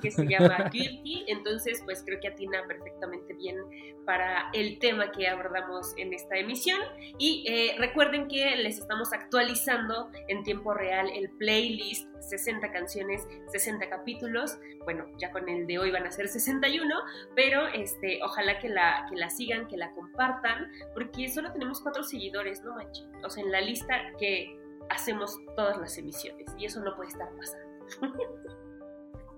que 0.00 0.10
se 0.10 0.26
llama 0.26 0.68
Guilty, 0.72 1.24
entonces 1.28 1.82
pues 1.84 2.02
creo 2.04 2.20
que 2.20 2.28
atina 2.28 2.62
perfectamente 2.66 3.34
bien 3.34 3.56
para 4.04 4.50
el 4.52 4.78
tema 4.78 5.10
que 5.12 5.28
abordamos 5.28 5.94
en 5.96 6.12
esta 6.12 6.36
emisión 6.36 6.80
y 7.18 7.44
eh, 7.48 7.74
recuerden 7.78 8.28
que 8.28 8.56
les 8.56 8.78
estamos 8.78 9.12
actualizando 9.12 10.10
en 10.28 10.42
tiempo 10.44 10.74
real 10.74 11.10
el 11.14 11.30
playlist 11.30 12.08
60 12.20 12.72
canciones, 12.72 13.26
60 13.52 13.88
capítulos, 13.88 14.58
bueno 14.84 15.06
ya 15.18 15.30
con 15.30 15.48
el 15.48 15.66
de 15.66 15.78
hoy 15.78 15.90
van 15.90 16.06
a 16.06 16.10
ser 16.10 16.28
61, 16.28 16.94
pero 17.34 17.68
este, 17.68 18.20
ojalá 18.22 18.58
que 18.58 18.68
la, 18.68 19.06
que 19.10 19.16
la 19.16 19.30
sigan, 19.30 19.68
que 19.68 19.76
la 19.76 19.92
compartan, 19.92 20.70
porque 20.94 21.28
solo 21.28 21.52
tenemos 21.52 21.80
cuatro 21.80 22.02
seguidores, 22.02 22.62
¿no 22.62 22.74
manches? 22.74 23.06
O 23.24 23.30
sea, 23.30 23.42
en 23.44 23.52
la 23.52 23.60
lista 23.60 24.12
que 24.18 24.58
hacemos 24.90 25.38
todas 25.56 25.78
las 25.78 25.96
emisiones 25.98 26.46
y 26.58 26.66
eso 26.66 26.80
no 26.80 26.94
puede 26.96 27.10
estar 27.10 27.28
pasando. 27.36 28.56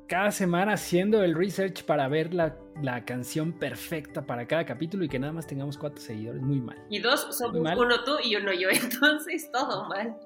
cada 0.09 0.33
semana 0.33 0.73
haciendo 0.73 1.23
el 1.23 1.35
research 1.35 1.85
para 1.85 2.09
ver 2.09 2.33
la, 2.33 2.57
canción 3.05 3.53
perfecta 3.53 4.27
para 4.27 4.47
cada 4.47 4.65
capítulo 4.65 5.05
y 5.05 5.09
que 5.09 5.19
nada 5.19 5.33
más 5.33 5.47
tengamos 5.47 5.77
cuatro 5.77 6.01
seguidores. 6.01 6.43
Muy 6.43 6.61
mal. 6.61 6.77
Y 6.89 6.99
dos 6.99 7.29
somos 7.37 7.77
uno 7.77 8.03
tú 8.05 8.17
y 8.25 8.35
uno 8.35 8.53
yo, 8.53 8.69
entonces 8.73 9.51
todo 9.53 9.89
mal. 9.89 10.17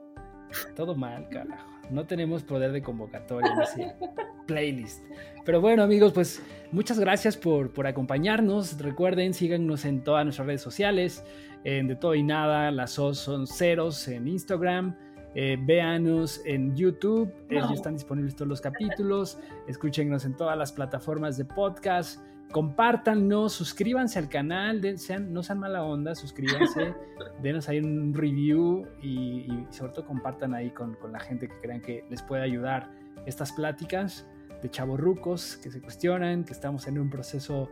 Todo 0.77 0.95
mal, 0.95 1.29
carajo. 1.29 1.69
No 1.91 2.07
tenemos 2.07 2.43
poder 2.43 2.73
de 2.73 2.83
convocatoria 2.83 3.53
en 3.53 3.61
ese 3.61 3.97
playlist. 4.47 5.03
Pero 5.45 5.61
bueno, 5.61 5.83
amigos, 5.83 6.13
pues 6.13 6.43
muchas 6.71 6.99
gracias 7.01 7.37
por, 7.37 7.73
por 7.73 7.87
acompañarnos. 7.87 8.79
Recuerden, 8.79 9.35
síganos 9.35 9.85
en 9.85 10.05
todas 10.05 10.25
nuestras 10.25 10.47
redes 10.47 10.63
sociales. 10.63 11.25
En 11.65 11.89
De 11.89 11.97
Todo 11.97 12.15
y 12.15 12.23
Nada, 12.23 12.71
las 12.71 12.99
O 12.99 13.15
son 13.15 13.47
ceros 13.47 14.07
en 14.09 14.29
Instagram. 14.29 14.97
Eh, 15.35 15.57
véanos 15.59 16.43
en 16.45 16.77
YouTube, 16.77 17.33
ya 17.49 17.61
están 17.73 17.95
disponibles 17.95 18.37
todos 18.37 18.49
los 18.49 18.61
capítulos. 18.61 19.39
Escúchenos 19.67 20.25
en 20.25 20.37
todas 20.37 20.59
las 20.59 20.73
plataformas 20.73 21.37
de 21.37 21.45
podcast. 21.45 22.21
compártanos, 22.51 23.55
suscríbanse 23.55 24.19
al 24.19 24.29
canal, 24.29 24.83
sean, 24.99 25.33
no 25.33 25.43
sean 25.43 25.59
mala 25.59 25.85
onda, 25.85 26.15
suscríbanse, 26.15 26.95
denos 27.43 27.67
ahí 27.71 27.79
un 27.79 28.13
review 28.13 28.87
y, 29.01 29.49
sobre 29.71 29.93
todo 29.93 30.05
compartan 30.05 30.53
ahí 30.53 30.71
con, 30.71 30.95
con, 30.97 31.13
la 31.13 31.21
gente 31.21 31.49
que 31.49 31.59
crean 31.63 31.81
que 31.81 32.05
les 32.11 32.21
puede 32.21 32.43
ayudar 32.43 32.91
estas 33.25 33.53
pláticas 33.53 34.27
de 34.61 34.69
chavorrucos 34.69 35.57
que 35.57 35.71
se 35.71 35.81
cuestionan, 35.81 36.45
que 36.45 36.53
estamos 36.53 36.87
en 36.89 36.99
un 36.99 37.09
proceso 37.09 37.71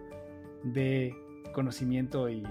de 0.65 1.15
conocimiento 1.53 2.31
y 2.31 2.43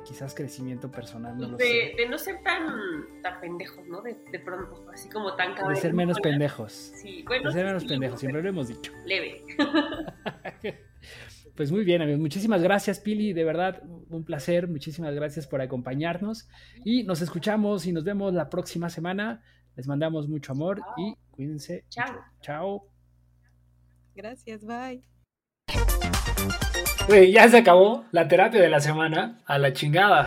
quizás 0.00 0.34
crecimiento 0.34 0.90
personal. 0.90 1.36
No 1.36 1.56
de, 1.56 1.94
de, 1.96 2.08
no 2.08 2.18
ser 2.18 2.42
tan, 2.42 3.22
tan 3.22 3.40
pendejos, 3.40 3.86
¿no? 3.86 4.00
De, 4.02 4.16
de 4.30 4.38
pronto, 4.38 4.86
así 4.92 5.08
como 5.08 5.34
tan 5.34 5.54
De 5.54 5.76
ser 5.76 5.92
menos 5.92 6.20
pendejos. 6.20 6.72
Sí, 6.72 7.24
bueno. 7.26 7.48
De 7.48 7.52
ser 7.52 7.66
menos 7.66 7.84
pendejos, 7.84 8.20
siempre 8.20 8.42
lo 8.42 8.48
hemos 8.48 8.68
dicho. 8.68 8.92
Leve. 9.04 9.44
Pues 11.56 11.70
muy 11.70 11.84
bien, 11.84 12.00
amigos. 12.00 12.20
Muchísimas 12.20 12.62
gracias, 12.62 12.98
Pili. 12.98 13.34
De 13.34 13.44
verdad, 13.44 13.82
un 14.08 14.24
placer. 14.24 14.68
Muchísimas 14.68 15.14
gracias 15.14 15.46
por 15.46 15.60
acompañarnos. 15.60 16.48
Y 16.84 17.04
nos 17.04 17.20
escuchamos 17.20 17.86
y 17.86 17.92
nos 17.92 18.04
vemos 18.04 18.32
la 18.32 18.48
próxima 18.48 18.88
semana. 18.88 19.42
Les 19.76 19.86
mandamos 19.86 20.28
mucho 20.28 20.52
amor 20.52 20.80
y 20.96 21.14
cuídense. 21.30 21.84
Chao. 21.88 22.20
Chao. 22.40 22.88
Gracias, 24.14 24.64
bye. 24.64 25.02
Ya 27.08 27.48
se 27.48 27.58
acabó 27.58 28.04
la 28.12 28.28
terapia 28.28 28.60
de 28.60 28.68
la 28.68 28.80
semana. 28.80 29.38
A 29.46 29.58
la 29.58 29.72
chingada. 29.72 30.26